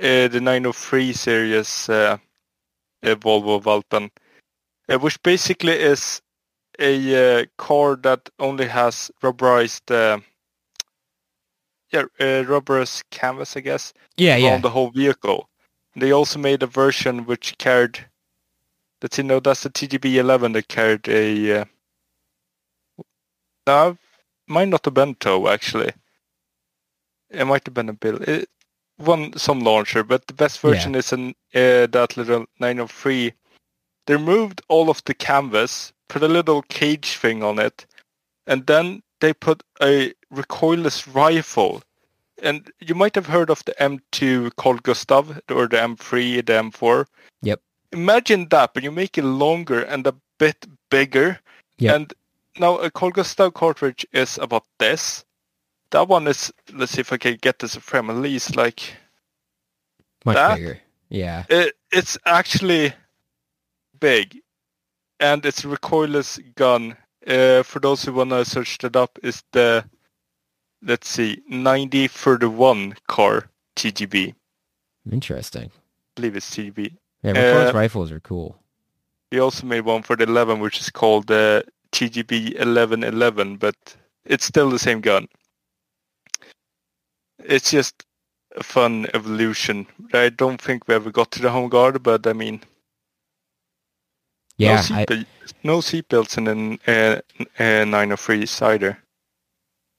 uh, 0.00 0.28
the 0.28 0.40
903 0.40 1.12
series 1.12 1.88
uh, 1.88 2.18
uh, 3.02 3.14
Volvo 3.16 3.62
Valpen, 3.62 4.10
uh, 4.88 4.98
which 4.98 5.22
basically 5.22 5.72
is 5.72 6.20
a 6.78 7.40
uh, 7.42 7.46
car 7.56 7.96
that 7.96 8.28
only 8.38 8.66
has 8.66 9.10
rubberized, 9.22 9.90
uh, 9.90 10.20
yeah, 11.90 12.02
uh, 12.20 12.44
rubberized 12.44 13.04
canvas, 13.10 13.56
I 13.56 13.60
guess, 13.60 13.94
Yeah, 14.16 14.36
yeah. 14.36 14.58
the 14.58 14.70
whole 14.70 14.90
vehicle. 14.90 15.48
They 15.96 16.12
also 16.12 16.38
made 16.38 16.62
a 16.62 16.66
version 16.66 17.24
which 17.24 17.56
carried, 17.58 18.06
let's 19.02 19.16
see, 19.16 19.22
no, 19.22 19.40
that's 19.40 19.62
the 19.62 19.70
TGB 19.70 20.16
11 20.16 20.52
that 20.52 20.68
carried 20.68 21.08
a, 21.08 21.60
uh, 21.60 21.64
no, 23.66 23.96
might 24.52 24.68
not 24.68 24.84
have 24.84 24.94
been 24.94 25.14
tow 25.16 25.48
actually. 25.48 25.92
It 27.30 27.46
might 27.46 27.66
have 27.66 27.74
been 27.74 27.88
a 27.88 27.94
bill. 27.94 28.18
It, 28.22 28.48
one 28.98 29.36
some 29.38 29.60
launcher, 29.60 30.04
but 30.04 30.26
the 30.26 30.34
best 30.34 30.62
Yeah. 30.62 30.70
version 30.70 30.94
is 30.94 31.12
in 31.12 31.34
uh, 31.54 31.86
that 31.96 32.16
little 32.16 32.44
903. 32.60 33.32
They 34.06 34.16
removed 34.16 34.60
all 34.68 34.90
of 34.90 35.02
the 35.04 35.14
canvas, 35.14 35.92
put 36.08 36.22
a 36.22 36.28
little 36.28 36.62
cage 36.62 37.16
thing 37.16 37.42
on 37.42 37.58
it, 37.58 37.86
and 38.46 38.66
then 38.66 39.02
they 39.20 39.32
put 39.32 39.62
a 39.80 40.12
recoilless 40.32 41.06
rifle. 41.14 41.82
And 42.42 42.70
you 42.80 42.94
might 42.94 43.14
have 43.14 43.26
heard 43.26 43.50
of 43.50 43.64
the 43.64 43.74
M2 43.80 44.56
Carl 44.56 44.78
Gustav 44.82 45.40
or 45.48 45.68
the 45.68 45.76
M3, 45.78 46.44
the 46.44 46.52
M4. 46.52 47.06
Yep. 47.42 47.60
Imagine 47.92 48.48
that, 48.48 48.74
but 48.74 48.82
you 48.82 48.90
make 48.90 49.16
it 49.16 49.24
longer 49.24 49.80
and 49.82 50.06
a 50.06 50.14
bit 50.38 50.66
bigger. 50.90 51.38
Yep. 51.78 51.94
And 51.94 52.14
now 52.58 52.78
a 52.78 52.90
Carl 52.90 53.12
Gustav 53.12 53.54
cartridge 53.54 54.06
is 54.12 54.38
about 54.38 54.64
this. 54.78 55.24
That 55.90 56.08
one 56.08 56.26
is, 56.26 56.52
let's 56.72 56.92
see 56.92 57.00
if 57.00 57.12
I 57.12 57.18
can 57.18 57.36
get 57.40 57.58
this 57.58 57.76
frame 57.76 58.10
at 58.10 58.16
least 58.16 58.56
like, 58.56 58.94
Much 60.24 60.36
that- 60.36 60.56
bigger. 60.56 60.78
Yeah. 61.08 61.44
it, 61.50 61.74
it's 61.90 62.16
actually 62.24 62.94
big. 64.00 64.38
And 65.20 65.44
it's 65.44 65.62
a 65.64 65.68
recoilless 65.68 66.40
gun. 66.54 66.96
Uh, 67.26 67.62
for 67.62 67.78
those 67.78 68.02
who 68.04 68.12
want 68.14 68.30
to 68.30 68.44
search 68.44 68.78
that 68.78 68.96
up, 68.96 69.18
is 69.22 69.44
the, 69.52 69.84
let's 70.82 71.08
see, 71.08 71.40
9031 71.48 72.94
car 73.08 73.48
TGB. 73.76 74.34
Interesting. 75.12 75.70
I 75.74 75.80
believe 76.16 76.34
it's 76.36 76.50
TGB. 76.56 76.96
Yeah, 77.22 77.32
recoilless 77.34 77.70
Uh, 77.70 77.78
rifles 77.78 78.10
are 78.10 78.20
cool. 78.20 78.56
We 79.30 79.38
also 79.38 79.66
made 79.66 79.82
one 79.82 80.02
for 80.02 80.16
the 80.16 80.24
11, 80.24 80.58
which 80.60 80.80
is 80.80 80.90
called 80.90 81.26
the 81.28 81.64
TGB 81.92 82.54
1111, 82.58 83.56
but 83.56 83.74
it's 84.24 84.44
still 84.44 84.70
the 84.70 84.78
same 84.78 85.00
gun. 85.00 85.28
It's 87.44 87.70
just 87.70 88.04
a 88.56 88.62
fun 88.62 89.06
evolution. 89.14 89.86
I 90.12 90.28
don't 90.28 90.60
think 90.60 90.86
we 90.88 90.94
ever 90.94 91.10
got 91.10 91.30
to 91.32 91.42
the 91.42 91.50
home 91.50 91.68
guard, 91.68 92.02
but 92.02 92.26
I 92.26 92.32
mean, 92.32 92.60
Yeah, 94.58 94.84
no, 94.90 94.96
I, 94.96 95.04
seatbelt, 95.06 95.26
no 95.64 95.78
seatbelts 95.78 96.38
in 96.38 96.46
an 96.48 96.78
uh, 96.86 97.20
uh, 97.58 97.84
903 97.84 98.46
cider. 98.46 98.98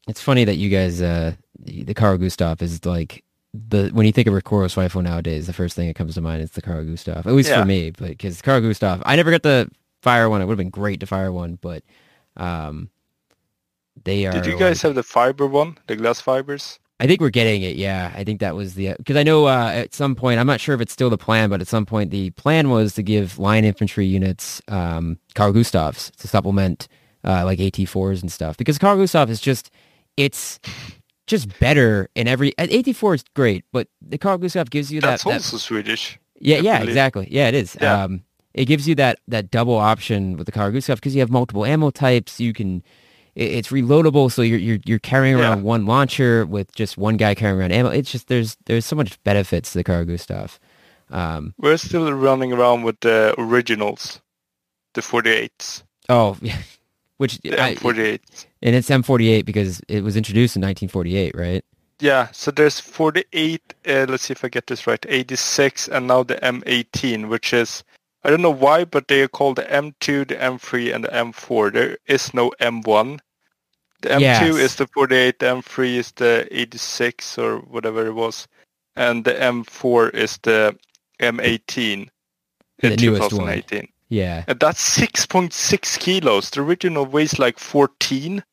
it's 0.07 0.21
funny 0.21 0.45
that 0.45 0.55
you 0.57 0.69
guys, 0.69 1.01
uh, 1.01 1.33
the 1.59 1.93
Carl 1.93 2.17
Gustav 2.17 2.61
is 2.61 2.85
like 2.85 3.23
the 3.53 3.89
when 3.93 4.05
you 4.05 4.11
think 4.11 4.27
of 4.27 4.33
recoilless 4.33 4.77
rifle 4.77 5.01
nowadays, 5.01 5.47
the 5.47 5.53
first 5.53 5.75
thing 5.75 5.87
that 5.87 5.95
comes 5.95 6.15
to 6.15 6.21
mind 6.21 6.41
is 6.41 6.51
the 6.51 6.61
Carl 6.61 6.83
Gustav. 6.83 7.27
At 7.27 7.33
least 7.33 7.49
Yeah. 7.49 7.61
for 7.61 7.65
me, 7.67 7.91
but 7.91 8.09
because 8.09 8.41
Carl 8.41 8.61
Gustav, 8.61 9.01
I 9.05 9.15
never 9.15 9.31
got 9.31 9.43
to 9.43 9.69
fire 10.03 10.29
one. 10.29 10.41
It 10.41 10.45
would 10.45 10.53
have 10.53 10.57
been 10.65 10.69
great 10.69 10.99
to 10.99 11.05
fire 11.07 11.31
one, 11.31 11.57
but 11.61 11.83
um, 12.37 12.89
they 14.03 14.25
are. 14.25 14.33
Did 14.33 14.45
you 14.45 14.57
guys 14.57 14.77
like- 14.83 14.89
have 14.89 14.95
the 14.95 15.03
fiber 15.03 15.47
one, 15.47 15.77
the 15.87 15.95
glass 15.95 16.21
fibers? 16.21 16.79
I 16.99 17.07
think 17.07 17.19
we're 17.19 17.31
getting 17.31 17.63
it. 17.63 17.75
Yeah, 17.75 18.13
I 18.15 18.23
think 18.23 18.39
that 18.39 18.55
was 18.55 18.75
the 18.75 18.93
because 18.97 19.17
I 19.17 19.23
know 19.23 19.45
uh, 19.47 19.71
at 19.73 19.93
some 19.93 20.15
point 20.15 20.39
I'm 20.39 20.47
not 20.47 20.61
sure 20.61 20.75
if 20.75 20.79
it's 20.79 20.93
still 20.93 21.09
the 21.09 21.17
plan, 21.17 21.49
but 21.49 21.59
at 21.59 21.67
some 21.67 21.85
point 21.85 22.11
the 22.11 22.29
plan 22.31 22.69
was 22.69 22.93
to 22.95 23.03
give 23.03 23.39
line 23.39 23.65
infantry 23.65 24.05
units 24.05 24.61
um, 24.67 25.17
Carl 25.35 25.51
Gustavs 25.53 26.11
to 26.17 26.27
supplement 26.27 26.87
uh, 27.25 27.43
like 27.45 27.59
AT4s 27.59 28.21
and 28.21 28.31
stuff 28.31 28.55
because 28.57 28.77
Carl 28.77 28.95
Gustav 28.97 29.29
is 29.29 29.41
just 29.41 29.69
it's 30.17 30.59
just 31.27 31.59
better 31.59 32.09
in 32.15 32.27
every 32.27 32.57
uh, 32.57 32.67
AT4 32.67 33.15
is 33.15 33.23
great, 33.35 33.65
but 33.73 33.87
the 34.01 34.17
Carl 34.17 34.37
Gustav 34.37 34.69
gives 34.69 34.91
you 34.91 35.01
that, 35.01 35.07
That's 35.07 35.23
that 35.23 35.33
also 35.33 35.57
Swedish. 35.57 36.19
yeah, 36.39 36.57
yeah, 36.59 36.83
exactly. 36.83 37.27
Yeah, 37.29 37.47
it 37.49 37.55
is. 37.55 37.75
Yeah. 37.81 38.03
Um, 38.03 38.23
it 38.53 38.65
gives 38.65 38.87
you 38.87 38.95
that 38.95 39.19
that 39.27 39.51
double 39.51 39.75
option 39.75 40.37
with 40.37 40.45
the 40.45 40.51
Carl 40.51 40.71
Gustav 40.71 40.97
because 40.97 41.15
you 41.15 41.21
have 41.21 41.31
multiple 41.31 41.65
ammo 41.65 41.89
types. 41.91 42.39
You 42.39 42.53
can, 42.53 42.83
it, 43.35 43.51
it's 43.51 43.69
reloadable, 43.69 44.31
so 44.31 44.41
you're 44.41 44.59
you're 44.59 44.79
you're 44.85 44.99
carrying 44.99 45.35
around 45.35 45.59
Yeah. 45.59 45.63
one 45.63 45.85
launcher 45.85 46.45
with 46.45 46.73
just 46.75 46.97
one 46.97 47.17
guy 47.17 47.35
carrying 47.35 47.59
around 47.59 47.71
ammo. 47.71 47.89
It's 47.89 48.11
just 48.11 48.27
there's 48.27 48.57
there's 48.65 48.85
so 48.85 48.95
much 48.95 49.21
benefits 49.23 49.71
to 49.73 49.79
the 49.79 49.83
Carl 49.83 50.05
Gustav. 50.05 50.59
Um, 51.09 51.53
We're 51.59 51.77
still 51.77 52.11
running 52.13 52.53
around 52.53 52.83
with 52.83 52.99
the 53.01 53.35
originals, 53.37 54.19
the 54.95 55.01
48s, 55.01 55.83
oh, 56.09 56.37
yeah. 56.41 56.57
which 57.17 57.37
the 57.41 57.59
I, 57.61 57.75
M48s. 57.75 58.45
and 58.63 58.75
it's 58.75 58.89
M48 58.89 59.45
because 59.45 59.81
it 59.87 60.03
was 60.03 60.15
introduced 60.17 60.55
in 60.55 60.61
1948, 60.61 61.35
right? 61.35 61.63
Yeah, 61.99 62.29
so 62.31 62.49
there's 62.51 62.79
48, 62.79 63.61
uh, 63.87 64.05
let's 64.09 64.23
see 64.23 64.31
if 64.31 64.43
I 64.43 64.47
get 64.49 64.67
this 64.67 64.87
right, 64.87 65.05
86, 65.07 65.87
and 65.89 66.07
now 66.07 66.23
the 66.23 66.35
M18, 66.37 67.29
which 67.29 67.53
is, 67.53 67.83
I 68.23 68.29
don't 68.29 68.41
know 68.41 68.51
why, 68.51 68.85
but 68.85 69.07
they 69.07 69.21
are 69.21 69.27
called 69.27 69.57
the 69.57 69.63
M2, 69.63 70.27
the 70.27 70.35
M3, 70.35 70.95
and 70.95 71.03
the 71.03 71.09
M4. 71.09 71.73
There 71.73 71.97
is 72.07 72.33
no 72.33 72.51
M1. 72.61 73.19
The 74.01 74.09
M2 74.09 74.21
Yes. 74.21 74.55
is 74.57 74.75
the 74.75 74.87
48, 74.87 75.39
the 75.39 75.45
M3 75.47 75.95
is 75.95 76.11
the 76.13 76.47
86 76.51 77.37
or 77.37 77.59
whatever 77.59 78.05
it 78.07 78.13
was, 78.13 78.47
and 78.95 79.25
the 79.25 79.33
M4 79.33 80.13
is 80.13 80.37
the 80.43 80.77
M18 81.19 82.09
The 82.79 82.91
in 82.93 82.95
newest 82.99 83.33
one. 83.33 83.63
Yeah, 84.09 84.43
And 84.47 84.59
that's 84.59 84.97
6.6 84.99 85.99
kilos. 85.99 86.49
The 86.51 86.61
original 86.61 87.05
weighs 87.05 87.39
like 87.39 87.59
14. 87.59 88.43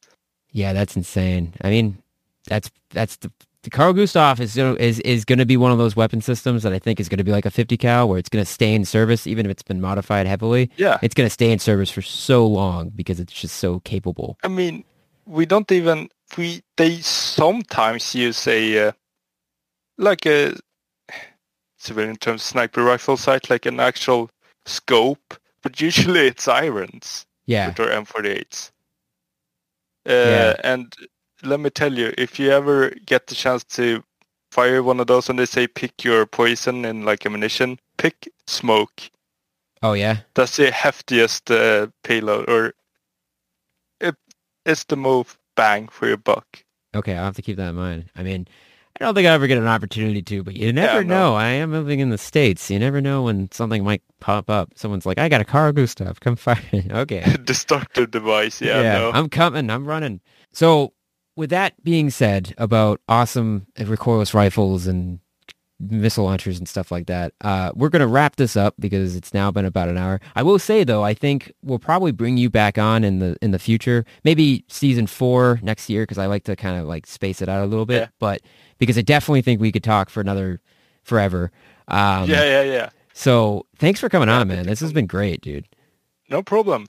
yeah, 0.52 0.72
that's 0.72 0.96
insane. 0.96 1.54
I 1.62 1.70
mean, 1.70 1.98
that's 2.46 2.70
that's 2.90 3.16
the 3.16 3.30
the 3.62 3.70
Carl 3.70 3.92
Gustav 3.92 4.40
is 4.40 4.56
is 4.56 5.00
is 5.00 5.24
going 5.24 5.38
to 5.38 5.46
be 5.46 5.56
one 5.56 5.72
of 5.72 5.78
those 5.78 5.94
weapon 5.94 6.20
systems 6.20 6.62
that 6.62 6.72
I 6.72 6.78
think 6.78 6.98
is 6.98 7.08
going 7.08 7.18
to 7.18 7.24
be 7.24 7.32
like 7.32 7.44
a 7.44 7.50
50 7.50 7.76
cal, 7.76 8.08
where 8.08 8.18
it's 8.18 8.28
going 8.28 8.44
to 8.44 8.50
stay 8.50 8.74
in 8.74 8.84
service 8.84 9.26
even 9.26 9.46
if 9.46 9.50
it's 9.52 9.62
been 9.62 9.80
modified 9.80 10.26
heavily. 10.26 10.70
Yeah. 10.76 10.98
It's 11.02 11.14
going 11.14 11.26
to 11.26 11.30
stay 11.32 11.52
in 11.52 11.58
service 11.58 11.90
for 11.90 12.02
so 12.02 12.46
long 12.46 12.90
because 12.90 13.20
it's 13.20 13.32
just 13.32 13.56
so 13.56 13.80
capable. 13.80 14.38
I 14.42 14.48
mean, 14.48 14.84
we 15.26 15.44
don't 15.46 15.70
even 15.70 16.08
we 16.38 16.62
they 16.76 17.00
sometimes 17.00 18.14
use 18.14 18.46
a 18.46 18.88
uh, 18.88 18.92
like 19.98 20.24
a 20.26 20.54
civilian 21.76 22.16
term 22.16 22.38
sniper 22.38 22.82
rifle 22.82 23.16
sight, 23.16 23.50
like 23.50 23.66
an 23.66 23.80
actual 23.80 24.30
scope, 24.64 25.34
but 25.62 25.80
usually 25.80 26.26
it's 26.26 26.48
irons 26.48 27.26
Yeah, 27.46 27.74
our 27.78 27.88
M48s. 27.88 28.70
Uh, 30.08 30.12
Yeah. 30.12 30.56
And 30.64 30.94
let 31.42 31.60
me 31.60 31.70
tell 31.70 31.92
you, 31.92 32.12
if 32.18 32.38
you 32.38 32.50
ever 32.50 32.90
get 33.06 33.26
the 33.26 33.34
chance 33.34 33.64
to 33.64 34.02
fire 34.50 34.82
one 34.82 35.00
of 35.00 35.06
those 35.06 35.28
and 35.28 35.38
they 35.38 35.46
say 35.46 35.66
pick 35.66 36.04
your 36.04 36.26
poison 36.26 36.84
and 36.84 37.04
like 37.04 37.24
ammunition, 37.26 37.78
pick 37.98 38.28
smoke. 38.46 39.10
oh 39.82 39.92
yeah, 39.94 40.18
That's 40.34 40.56
the 40.56 40.66
heftiest 40.70 41.50
uh, 41.50 41.88
payload, 42.02 42.48
or 42.50 42.74
it, 44.00 44.14
it's 44.66 44.84
the 44.84 44.96
most 44.96 45.36
bang 45.56 45.88
for 45.88 46.08
your 46.08 46.16
buck. 46.16 46.64
okay. 46.94 47.16
I'll 47.16 47.24
have 47.24 47.36
to 47.36 47.42
keep 47.42 47.56
that 47.56 47.70
in 47.70 47.74
mind. 47.76 48.06
I 48.16 48.22
mean, 48.22 48.46
I 49.00 49.04
don't 49.04 49.14
think 49.14 49.26
I 49.26 49.32
ever 49.32 49.46
get 49.46 49.58
an 49.58 49.66
opportunity 49.66 50.20
to, 50.22 50.42
but 50.42 50.56
you 50.56 50.72
never 50.72 50.96
Yeah, 51.00 51.02
no. 51.02 51.14
know. 51.30 51.34
I 51.36 51.46
am 51.48 51.72
living 51.72 52.00
in 52.00 52.10
the 52.10 52.18
states. 52.18 52.70
You 52.70 52.78
never 52.78 53.00
know 53.00 53.22
when 53.22 53.50
something 53.52 53.84
might 53.84 54.02
pop 54.20 54.50
up. 54.50 54.72
Someone's 54.74 55.06
like, 55.06 55.18
"I 55.18 55.28
got 55.28 55.40
a 55.40 55.44
Carl 55.44 55.72
Gustav. 55.72 56.20
Come 56.20 56.36
find 56.48 56.60
me." 56.72 56.86
Okay. 56.90 57.36
Destructive 57.44 58.10
device. 58.10 58.60
Yeah. 58.60 58.82
no. 58.82 59.10
I'm 59.12 59.28
coming. 59.30 59.70
I'm 59.70 59.86
running. 59.86 60.20
So, 60.52 60.92
with 61.36 61.50
that 61.50 61.82
being 61.82 62.10
said, 62.10 62.54
about 62.58 63.00
awesome 63.08 63.66
recoilless 63.76 64.34
rifles 64.34 64.86
and 64.86 65.20
missile 65.80 66.24
launchers 66.24 66.58
and 66.58 66.68
stuff 66.68 66.92
like 66.92 67.06
that, 67.06 67.32
uh, 67.40 67.72
we're 67.74 67.88
going 67.88 68.00
to 68.00 68.06
wrap 68.06 68.36
this 68.36 68.56
up 68.56 68.74
because 68.78 69.16
it's 69.16 69.32
now 69.32 69.50
been 69.50 69.64
about 69.64 69.88
an 69.88 69.96
hour. 69.96 70.20
I 70.36 70.42
will 70.42 70.58
say 70.58 70.84
though, 70.84 71.02
I 71.02 71.14
think 71.14 71.52
we'll 71.62 71.78
probably 71.78 72.12
bring 72.12 72.36
you 72.36 72.50
back 72.50 72.78
on 72.78 73.02
in 73.04 73.18
the 73.18 73.36
in 73.40 73.50
the 73.50 73.58
future, 73.58 74.04
maybe 74.24 74.64
season 74.68 75.06
four 75.06 75.58
next 75.62 75.88
year, 75.88 76.02
because 76.02 76.18
I 76.18 76.26
like 76.26 76.44
to 76.44 76.56
kind 76.56 76.80
of 76.80 76.86
like 76.86 77.06
space 77.06 77.40
it 77.40 77.48
out 77.48 77.62
a 77.62 77.66
little 77.66 77.86
bit. 77.86 78.02
Yeah. 78.02 78.08
But 78.18 78.42
because 78.78 78.98
I 78.98 79.02
definitely 79.02 79.42
think 79.42 79.60
we 79.60 79.72
could 79.72 79.84
talk 79.84 80.10
for 80.10 80.20
another 80.20 80.60
forever. 81.02 81.50
Um, 81.88 82.28
yeah, 82.28 82.44
yeah, 82.44 82.62
yeah. 82.62 82.90
So 83.12 83.66
thanks 83.76 84.00
for 84.00 84.08
coming 84.08 84.28
on, 84.28 84.48
man. 84.48 84.66
This 84.66 84.80
has 84.80 84.92
been 84.92 85.06
great, 85.06 85.40
dude. 85.40 85.66
No 86.28 86.42
problem. 86.42 86.86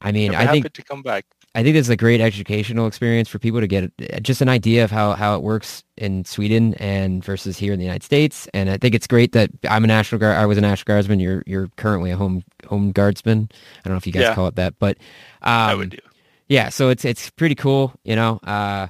I 0.00 0.12
mean, 0.12 0.34
I'm 0.34 0.40
I 0.40 0.44
happy 0.44 0.62
think 0.62 0.74
to 0.74 0.82
come 0.82 1.02
back. 1.02 1.26
I 1.58 1.62
think 1.64 1.74
this 1.74 1.86
is 1.86 1.90
a 1.90 1.96
great 1.96 2.20
educational 2.20 2.86
experience 2.86 3.28
for 3.28 3.40
people 3.40 3.58
to 3.60 3.66
get 3.66 3.84
uh, 4.14 4.20
just 4.20 4.40
an 4.40 4.48
idea 4.48 4.84
of 4.84 4.92
how, 4.92 5.14
how 5.14 5.34
it 5.34 5.42
works 5.42 5.82
in 5.96 6.24
Sweden 6.24 6.74
and 6.74 7.24
versus 7.24 7.58
here 7.58 7.72
in 7.72 7.80
the 7.80 7.84
United 7.84 8.04
States. 8.04 8.46
And 8.54 8.70
I 8.70 8.76
think 8.76 8.94
it's 8.94 9.08
great 9.08 9.32
that 9.32 9.50
I'm 9.68 9.82
a 9.82 9.88
national 9.88 10.20
guard. 10.20 10.36
I 10.36 10.46
was 10.46 10.56
a 10.56 10.60
national 10.60 10.84
guardsman. 10.94 11.18
You're 11.18 11.42
you're 11.46 11.66
currently 11.76 12.12
a 12.12 12.16
home 12.16 12.44
home 12.68 12.92
guardsman. 12.92 13.48
I 13.50 13.80
don't 13.88 13.94
know 13.94 13.96
if 13.98 14.06
you 14.06 14.12
guys 14.12 14.22
Yeah. 14.22 14.34
call 14.36 14.46
it 14.46 14.54
that, 14.54 14.78
but 14.78 14.98
um, 15.42 15.52
I 15.52 15.74
would 15.74 15.90
do. 15.90 15.98
yeah. 16.48 16.68
So 16.68 16.90
it's 16.90 17.04
it's 17.04 17.28
pretty 17.30 17.56
cool, 17.56 17.92
you 18.04 18.14
know. 18.14 18.38
Uh, 18.44 18.86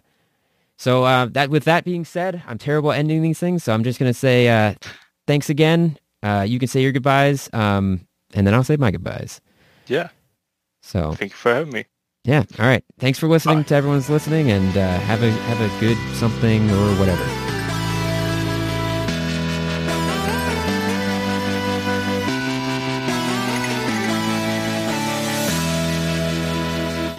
so 0.76 1.04
uh, 1.04 1.26
that 1.32 1.48
with 1.48 1.64
that 1.64 1.84
being 1.84 2.04
said, 2.04 2.42
I'm 2.46 2.58
terrible 2.58 2.92
at 2.92 2.98
ending 2.98 3.22
these 3.22 3.38
things. 3.38 3.64
So 3.64 3.72
I'm 3.72 3.82
just 3.82 3.98
gonna 3.98 4.12
say 4.12 4.46
uh, 4.48 4.74
thanks 5.26 5.48
again. 5.48 5.96
Uh, 6.22 6.44
you 6.46 6.58
can 6.58 6.68
say 6.68 6.82
your 6.82 6.92
goodbyes, 6.92 7.48
um, 7.54 8.06
and 8.34 8.46
then 8.46 8.52
I'll 8.52 8.62
say 8.64 8.76
my 8.76 8.90
goodbyes. 8.90 9.40
Yeah. 9.86 10.10
So 10.82 11.12
Thank 11.14 11.32
you 11.32 11.36
for 11.36 11.54
having 11.54 11.72
me. 11.72 11.86
Yeah. 12.28 12.44
All 12.58 12.66
right. 12.66 12.84
Thanks 12.98 13.18
for 13.18 13.26
listening 13.26 13.64
to 13.64 13.74
everyone's 13.74 14.10
listening 14.10 14.50
and 14.50 14.76
uh, 14.76 14.98
have 15.00 15.22
a 15.22 15.30
have 15.30 15.60
a 15.62 15.80
good 15.80 15.96
something 16.14 16.70
or 16.70 16.94
whatever. 16.96 17.47